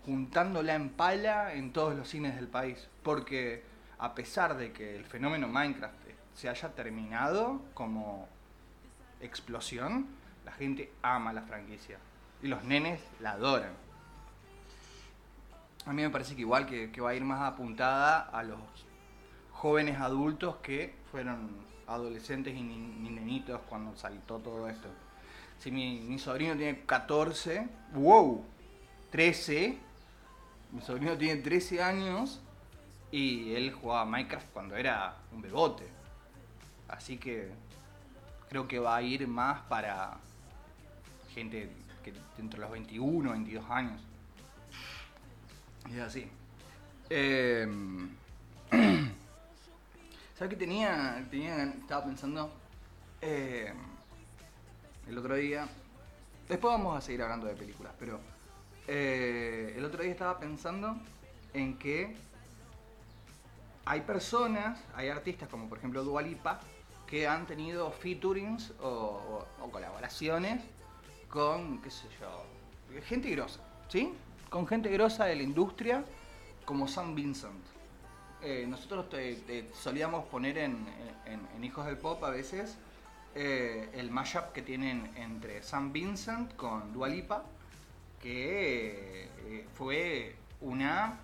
juntándola 0.05 0.75
en 0.75 0.91
pala 0.91 1.55
en 1.55 1.73
todos 1.73 1.97
los 1.97 2.09
cines 2.09 2.37
del 2.37 2.47
país. 2.47 2.87
Porque 3.03 3.65
a 3.99 4.15
pesar 4.15 4.57
de 4.57 4.73
que 4.73 4.95
el 4.95 5.05
fenómeno 5.05 5.49
Minecraft 5.49 5.95
se 6.35 6.49
haya 6.49 6.69
terminado 6.69 7.63
como 7.73 8.29
explosión, 9.21 10.07
la 10.45 10.53
gente 10.53 10.93
ama 11.03 11.33
la 11.33 11.43
franquicia. 11.43 11.99
Y 12.43 12.49
los 12.49 12.65
nenes 12.65 13.01
la 13.21 13.33
adoran. 13.33 13.73
A 15.87 15.93
mí 15.93 16.03
me 16.03 16.11
parece 16.11 16.35
que 16.35 16.43
igual 16.43 16.67
que, 16.67 17.01
va 17.01 17.11
a 17.11 17.15
ir 17.15 17.25
más 17.25 17.41
apuntada 17.41 18.21
a 18.21 18.43
los 18.43 18.59
jóvenes 19.53 19.99
adultos 20.01 20.57
que 20.57 20.95
fueron 21.11 21.51
adolescentes 21.87 22.55
y 22.55 22.63
ni, 22.63 22.77
ni 22.77 23.11
nenitos 23.11 23.61
cuando 23.69 23.97
saltó 23.97 24.39
todo 24.39 24.69
esto. 24.69 24.89
Si 25.59 25.71
mi 25.71 26.19
sobrino 26.19 26.57
tiene 26.57 26.81
14, 26.85 27.69
wow, 27.95 28.45
13, 29.11 29.79
mi 30.73 30.81
sobrino 30.83 31.17
tiene 31.17 31.41
13 31.41 31.83
años 31.83 32.41
y 33.11 33.55
él 33.55 33.73
jugaba 33.73 34.05
Minecraft 34.05 34.51
cuando 34.53 34.77
era 34.77 35.17
un 35.33 35.41
bebote. 35.41 35.87
Así 36.89 37.17
que 37.17 37.51
creo 38.49 38.69
que 38.69 38.79
va 38.79 38.97
a 38.97 39.03
ir 39.03 39.27
más 39.27 39.61
para 39.63 40.19
gente 41.35 41.71
que 42.03 42.13
entre 42.39 42.61
los 42.61 42.71
21, 42.71 43.31
22 43.31 43.71
años. 43.71 44.01
Y 45.91 45.99
así. 45.99 46.29
Eh, 47.11 47.67
¿Sabes 50.37 50.51
qué 50.51 50.57
tenía, 50.57 51.27
tenía? 51.31 51.63
Estaba 51.65 52.05
pensando 52.05 52.53
eh, 53.21 53.73
el 55.09 55.19
otro 55.19 55.35
día. 55.37 55.69
Después 56.49 56.73
vamos 56.73 56.97
a 56.97 57.01
seguir 57.01 57.23
hablando 57.23 57.47
de 57.47 57.55
películas, 57.55 57.93
pero 57.99 58.21
eh, 58.87 59.75
el 59.77 59.85
otro 59.85 60.03
día 60.03 60.13
estaba 60.13 60.39
pensando 60.39 60.97
en 61.53 61.79
que 61.79 62.15
hay 63.85 64.01
personas, 64.03 64.79
hay 64.95 65.09
artistas 65.09 65.49
como 65.49 65.69
por 65.69 65.79
ejemplo 65.79 66.05
Dua 66.05 66.23
Lipa, 66.23 66.61
que 67.07 67.27
han 67.27 67.47
tenido 67.47 67.91
featurings 67.91 68.73
o, 68.83 69.45
colaboraciones 69.71 70.63
con, 71.29 71.81
qué 71.83 71.91
sé 71.91 72.07
yo, 72.21 73.01
gente 73.03 73.31
grosa, 73.31 73.61
¿sí? 73.89 74.15
Con 74.49 74.67
gente 74.67 74.91
grosa 74.91 75.27
de 75.27 75.37
la 75.37 75.43
industria 75.43 76.05
como 76.65 76.89
Sam 76.89 77.15
Vincent. 77.15 77.65
Eh, 78.43 78.67
nosotros 78.69 79.07
solíamos 79.73 80.27
poner 80.27 80.59
en, 80.59 80.87
Hijos 81.63 81.87
del 81.87 81.97
Pop 81.97 82.23
a 82.23 82.31
veces 82.31 82.77
eh, 83.35 83.89
el 83.95 84.11
mashup 84.13 84.53
que 84.53 84.63
tienen 84.63 85.11
entre 85.17 85.63
Sam 85.65 85.93
Vincent 85.93 86.55
con 86.55 86.93
Dua 86.93 87.09
Lipa, 87.09 87.45
que 88.23 89.25
eh, 89.25 89.67
fue 89.75 90.37
una 90.61 91.19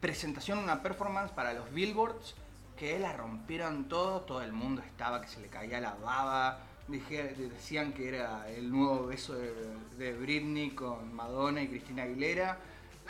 presentación, 0.00 0.58
una 0.58 0.82
performance 0.82 1.32
para 1.32 1.54
los 1.54 1.72
Billboards 1.72 2.34
que 2.78 2.98
la 2.98 3.12
rompieron 3.12 3.88
todo, 3.88 4.20
todo 4.22 4.40
el 4.42 4.52
mundo 4.52 4.82
estaba 4.86 5.20
que 5.20 5.28
se 5.28 5.40
le 5.40 5.48
caía 5.48 5.80
la 5.80 5.94
baba, 5.94 6.60
dije- 6.86 7.34
decían 7.36 7.92
que 7.92 8.08
era 8.08 8.48
el 8.48 8.70
nuevo 8.70 9.06
beso 9.06 9.34
de, 9.34 10.12
Britney 10.14 10.70
con 10.70 11.12
Madonna 11.14 11.60
y 11.60 11.68
Cristina 11.68 12.04
Aguilera, 12.04 12.56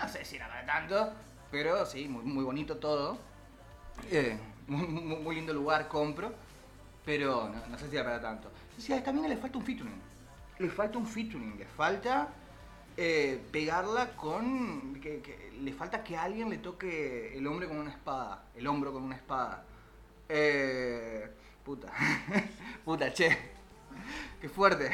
no 0.01 0.09
sé 0.09 0.25
si 0.25 0.37
era 0.37 0.49
para 0.49 0.64
tanto, 0.64 1.12
pero 1.51 1.85
sí, 1.85 2.09
muy, 2.09 2.25
muy 2.25 2.45
bonito 2.45 2.77
todo, 2.79 3.19
Eh, 4.11 4.39
muy, 4.69 4.87
muy- 4.87 5.35
lindo 5.35 5.53
lugar, 5.53 5.89
compro, 5.89 6.33
pero 7.05 7.49
no, 7.49 7.66
no 7.66 7.77
sé 7.79 7.91
si 7.91 7.97
era 7.97 8.05
para 8.05 8.21
tanto. 8.21 8.49
Sí, 8.79 8.93
a 8.93 8.97
esta 8.97 9.12
mina 9.12 9.27
le 9.29 9.37
falta 9.37 9.59
un 9.59 9.64
featuring, 9.64 10.01
le 10.61 10.71
falta 10.71 10.99
un 10.99 11.07
featuring, 11.07 11.59
le 11.59 11.64
falta 11.66 12.29
eh, 13.01 13.41
pegarla 13.53 14.17
con. 14.17 15.01
Que, 15.01 15.53
le 15.61 15.73
falta 15.73 16.03
que 16.03 16.17
alguien 16.17 16.51
le 16.51 16.59
toque 16.59 17.39
el 17.39 17.47
hombre 17.47 17.69
con 17.69 17.79
una 17.79 17.93
espada. 17.93 18.43
El 18.57 18.67
hombro 18.67 18.93
con 18.93 19.05
una 19.05 19.15
espada. 19.15 19.65
Eh, 20.29 21.31
puta. 21.65 21.93
puta, 22.85 23.13
che. 23.13 23.39
Qué 24.41 24.49
fuerte. 24.49 24.91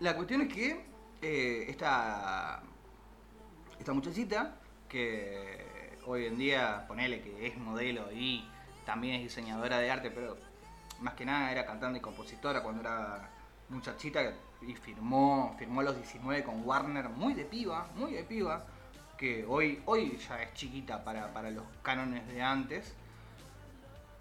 La 0.00 0.16
cuestión 0.16 0.40
es 0.42 0.54
que 0.54 0.86
eh, 1.20 1.66
esta, 1.68 2.62
esta 3.78 3.92
muchachita, 3.92 4.56
que 4.88 5.98
hoy 6.06 6.24
en 6.24 6.38
día, 6.38 6.86
ponele 6.88 7.20
que 7.20 7.48
es 7.48 7.58
modelo 7.58 8.10
y 8.12 8.48
también 8.86 9.16
es 9.16 9.22
diseñadora 9.24 9.78
de 9.78 9.90
arte, 9.90 10.10
pero 10.10 10.38
más 11.00 11.12
que 11.12 11.26
nada 11.26 11.52
era 11.52 11.66
cantante 11.66 11.98
y 11.98 12.02
compositora 12.02 12.62
cuando 12.62 12.80
era 12.80 13.28
muchachita 13.68 14.22
y 14.62 14.74
firmó, 14.74 15.54
firmó 15.58 15.80
a 15.80 15.84
los 15.84 15.96
19 15.96 16.44
con 16.44 16.66
Warner, 16.66 17.08
muy 17.08 17.34
de 17.34 17.44
piba, 17.44 17.88
muy 17.96 18.12
de 18.12 18.24
piba, 18.24 18.64
que 19.16 19.44
hoy, 19.46 19.82
hoy 19.86 20.18
ya 20.28 20.42
es 20.42 20.54
chiquita 20.54 21.04
para, 21.04 21.32
para 21.32 21.50
los 21.50 21.64
cánones 21.82 22.26
de 22.28 22.42
antes, 22.42 22.94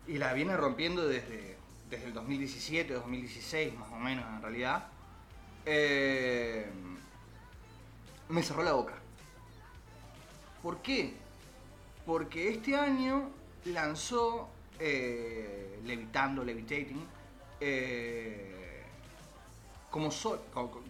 y 0.08 0.18
la 0.18 0.34
viene 0.34 0.56
rompiendo 0.56 1.08
desde, 1.08 1.58
desde 1.90 2.08
el 2.08 2.14
2017, 2.14 2.94
2016 2.94 3.74
más 3.76 3.92
o 3.92 3.96
menos 3.96 4.26
en 4.28 4.42
realidad. 4.42 4.88
Eh, 5.66 6.70
me 8.30 8.44
cerró 8.44 8.64
la 8.64 8.74
boca. 8.74 8.94
¿Por 10.62 10.82
qué? 10.82 11.14
Porque 12.06 12.50
este 12.50 12.76
año 12.76 13.30
lanzó 13.66 14.50
eh, 14.80 15.80
Levitando, 15.84 16.44
Levitating, 16.44 17.06
eh, 17.60 18.64
como, 19.96 20.12
sol- 20.12 20.41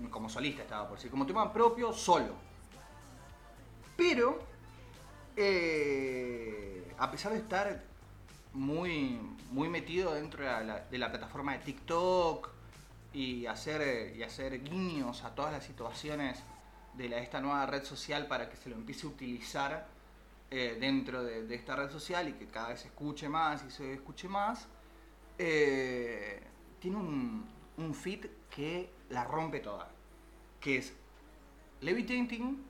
como, 0.10 0.30
solista 0.30 0.64
estaba 0.64 0.88
por 0.88 0.98
decir, 0.98 1.12
como 1.12 1.28
tema 1.28 1.54
propio, 1.54 1.94
solo. 1.94 2.34
Pero, 3.96 4.40
eh, 5.36 6.92
a 6.98 7.12
pesar 7.12 7.34
de 7.34 7.38
estar 7.38 7.84
muy, 8.54 9.20
muy 9.52 9.70
metido 9.70 10.16
dentro 10.16 10.44
de 10.44 10.98
la, 10.98 11.12
plataforma 11.12 11.52
de 11.52 11.60
TikTok 11.60 12.50
y 13.14 13.46
hacer, 13.46 14.16
y 14.18 14.24
hacer 14.24 14.64
guiños 14.64 15.24
a 15.24 15.36
todas 15.36 15.52
las 15.52 15.64
situaciones 15.64 16.40
de 16.96 17.16
esta 17.20 17.40
nueva 17.42 17.68
red 17.68 17.84
social 17.84 18.26
para 18.26 18.50
que 18.50 18.58
se 18.58 18.72
lo 18.72 18.76
empiece 18.76 19.06
a 19.06 19.10
utilizar 19.12 19.88
eh, 20.50 20.78
dentro 20.80 21.24
de, 21.24 21.46
de 21.46 21.54
esta 21.54 21.76
red 21.76 21.92
social 21.92 22.28
y 22.28 22.34
que 22.34 22.48
cada 22.48 22.70
vez 22.70 22.80
se 22.80 22.88
escuche 22.88 23.30
más 23.30 23.64
y 23.66 23.70
se 23.70 23.94
escuche 23.94 24.28
más, 24.28 24.66
eh, 25.38 26.42
tiene 26.80 26.98
un, 26.98 27.55
un 27.78 27.94
fit 27.94 28.26
que 28.50 28.90
la 29.10 29.24
rompe 29.24 29.60
toda, 29.60 29.90
que 30.60 30.78
es 30.78 30.94
Levitating, 31.82 32.64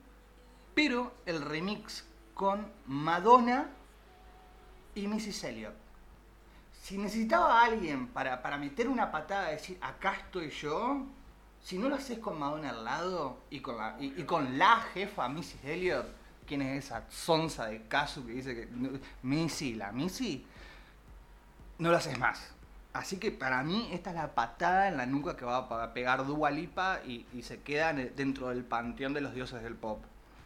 pero 0.73 1.13
el 1.25 1.41
remix 1.41 2.05
con 2.33 2.67
Madonna 2.87 3.69
y 4.93 5.07
Missy 5.07 5.45
Elliott. 5.45 5.75
Si 6.81 6.97
necesitaba 6.97 7.61
a 7.61 7.65
alguien 7.65 8.07
para, 8.07 8.41
para 8.41 8.57
meter 8.57 8.87
una 8.87 9.11
patada 9.11 9.49
y 9.49 9.55
decir, 9.55 9.77
acá 9.81 10.13
estoy 10.13 10.49
yo, 10.49 11.05
si 11.63 11.77
no 11.77 11.89
lo 11.89 11.95
haces 11.95 12.19
con 12.19 12.37
Madonna 12.37 12.69
al 12.69 12.83
lado 12.83 13.39
y 13.49 13.59
con 13.59 13.77
la, 13.77 13.95
y, 13.99 14.23
con 14.23 14.57
la 14.57 14.81
jefa 14.93 15.27
Missy 15.29 15.57
Elliott, 15.63 16.05
¿quién 16.45 16.61
es 16.61 16.85
esa 16.85 17.09
sonza 17.09 17.65
de 17.65 17.87
Casu 17.87 18.25
que 18.25 18.33
dice 18.33 18.55
que 18.55 18.67
Missy, 19.23 19.73
la 19.73 19.91
Missy? 19.91 20.45
No 21.79 21.89
lo 21.89 21.97
haces 21.97 22.19
más. 22.19 22.54
Así 22.95 23.17
que 23.17 23.29
para 23.29 23.61
mí 23.61 23.89
esta 23.91 24.11
es 24.11 24.15
la 24.15 24.33
patada 24.33 24.87
en 24.87 24.95
la 24.95 25.05
nuca 25.05 25.35
que 25.35 25.43
va 25.43 25.57
a 25.57 25.93
pegar 25.93 26.25
Dua 26.25 26.49
Lipa 26.49 27.01
y, 27.05 27.25
se 27.41 27.61
queda 27.61 27.91
dentro 27.91 28.47
del 28.47 28.63
panteón 28.63 29.13
de 29.13 29.19
los 29.19 29.33
dioses 29.33 29.61
del 29.61 29.75
pop, 29.75 30.01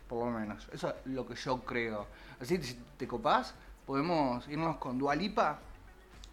por 0.08 0.26
lo 0.26 0.39
menos. 0.39 0.68
Eso 0.74 0.89
es 0.89 0.95
lo 1.06 1.28
que 1.28 1.36
yo 1.36 1.60
creo. 1.60 2.08
Así 2.41 2.58
que 2.58 2.64
si 2.64 2.74
te 2.97 3.08
copás, 3.08 3.54
podemos 3.86 4.47
irnos 4.47 4.78
con 4.78 4.97
Dua 4.97 5.14
Lipa, 5.14 5.60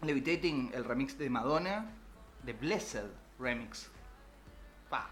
Levitating, 0.01 0.71
el 0.73 0.85
remix 0.85 1.19
de 1.19 1.29
Madonna, 1.29 1.85
de 2.41 2.53
Blessed 2.53 3.05
Remix. 3.37 3.91
Pa. 4.89 5.11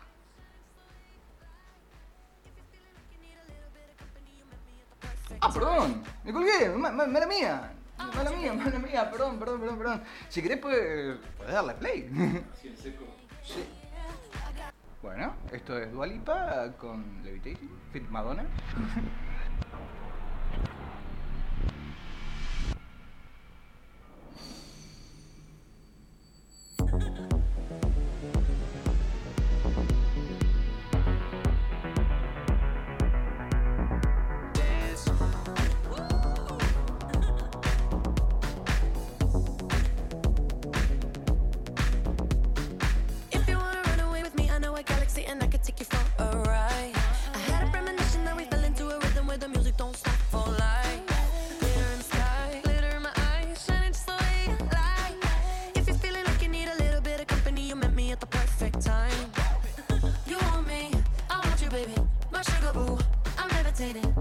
Ah, 5.40 5.54
perdón, 5.54 6.04
me 6.24 6.34
colgué, 6.34 6.70
mala 6.70 7.28
mía. 7.28 7.75
Ah, 7.98 8.12
mala 8.14 8.32
mía, 8.32 8.54
mala 8.54 8.80
mía, 8.80 9.10
perdón, 9.10 9.40
perdón, 9.40 9.60
perdón, 9.62 9.78
perdón. 9.78 10.04
Si 10.30 10.42
querés 10.42 10.58
puedes, 10.60 11.18
puedes 11.38 11.54
darle 11.54 11.74
play. 11.76 12.10
Sí. 13.44 13.66
Bueno, 15.02 15.36
esto 15.52 15.78
es 15.78 15.92
Dualipa 15.92 16.74
con 16.78 17.24
Levitating, 17.24 17.70
Fit 17.92 18.10
Madonna. 18.10 18.46
rotating. 63.78 64.15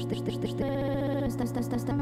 что 0.00 0.14
что 0.14 0.30
что 0.30 0.46
что 0.46 1.30
ста 1.30 1.46
ста 1.46 1.62
ста 1.62 1.78
ста 1.78 1.94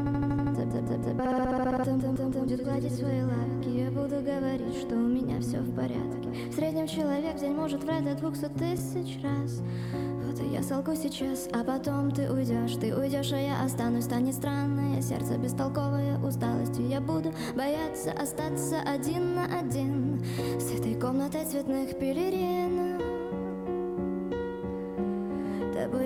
будет 2.49 2.63
гладить 2.63 2.95
свои 2.95 3.21
лапки 3.21 3.69
Я 3.69 3.91
буду 3.91 4.21
говорить, 4.21 4.75
что 4.77 4.95
у 4.95 5.07
меня 5.07 5.39
все 5.41 5.59
в 5.59 5.75
порядке 5.75 6.29
В 6.49 6.53
среднем 6.53 6.87
человек 6.87 7.35
в 7.35 7.39
день 7.39 7.53
может 7.53 7.83
врать 7.83 8.05
до 8.05 8.15
двухсот 8.15 8.53
тысяч 8.53 9.21
раз 9.21 9.61
Вот 10.25 10.39
и 10.39 10.53
я 10.53 10.63
солгу 10.63 10.95
сейчас, 10.95 11.49
а 11.51 11.63
потом 11.63 12.11
ты 12.11 12.31
уйдешь 12.31 12.75
Ты 12.79 12.95
уйдешь, 12.95 13.33
а 13.33 13.39
я 13.39 13.63
останусь, 13.63 14.05
станет 14.05 14.35
странное 14.35 15.01
сердце 15.01 15.37
Бестолковое 15.37 16.17
усталостью 16.19 16.87
я 16.87 17.01
буду 17.01 17.33
бояться 17.55 18.11
остаться 18.11 18.81
один 18.81 19.35
на 19.35 19.45
один 19.59 20.23
С 20.59 20.71
этой 20.71 20.95
комнатой 20.95 21.45
цветных 21.45 21.97
пелерин 21.99 22.78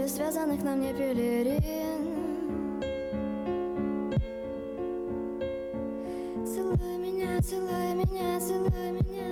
связанных 0.08 0.62
на 0.64 0.76
мне 0.76 0.94
пелерин 0.94 1.62
Целуй 6.46 6.98
меня, 6.98 7.42
целуй 7.42 7.94
меня, 7.94 8.40
целуй 8.40 8.92
меня 8.92 9.32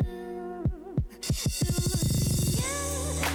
Целуй 1.21 2.01
меня, 2.47 2.75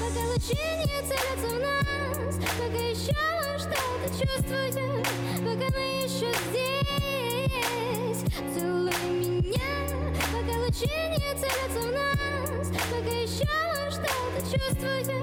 пока 0.00 0.22
лучи 0.32 0.62
не 0.78 0.98
целятся 1.06 1.48
в 1.48 1.58
нас 1.60 2.36
Пока 2.58 2.80
еще 2.80 3.14
что-то 3.58 4.08
чувствуем, 4.08 5.02
пока 5.44 5.66
мы 5.76 5.84
еще 6.04 6.30
здесь. 6.48 8.20
Целуй 8.54 8.96
меня, 9.10 9.72
пока 10.32 10.54
лучи 10.60 10.94
не 11.10 11.30
целятся 11.38 11.80
в 11.80 11.92
нас 11.92 12.66
Пока 12.90 13.10
еще 13.10 13.46
что-то 13.90 14.40
чувствуем. 14.50 15.15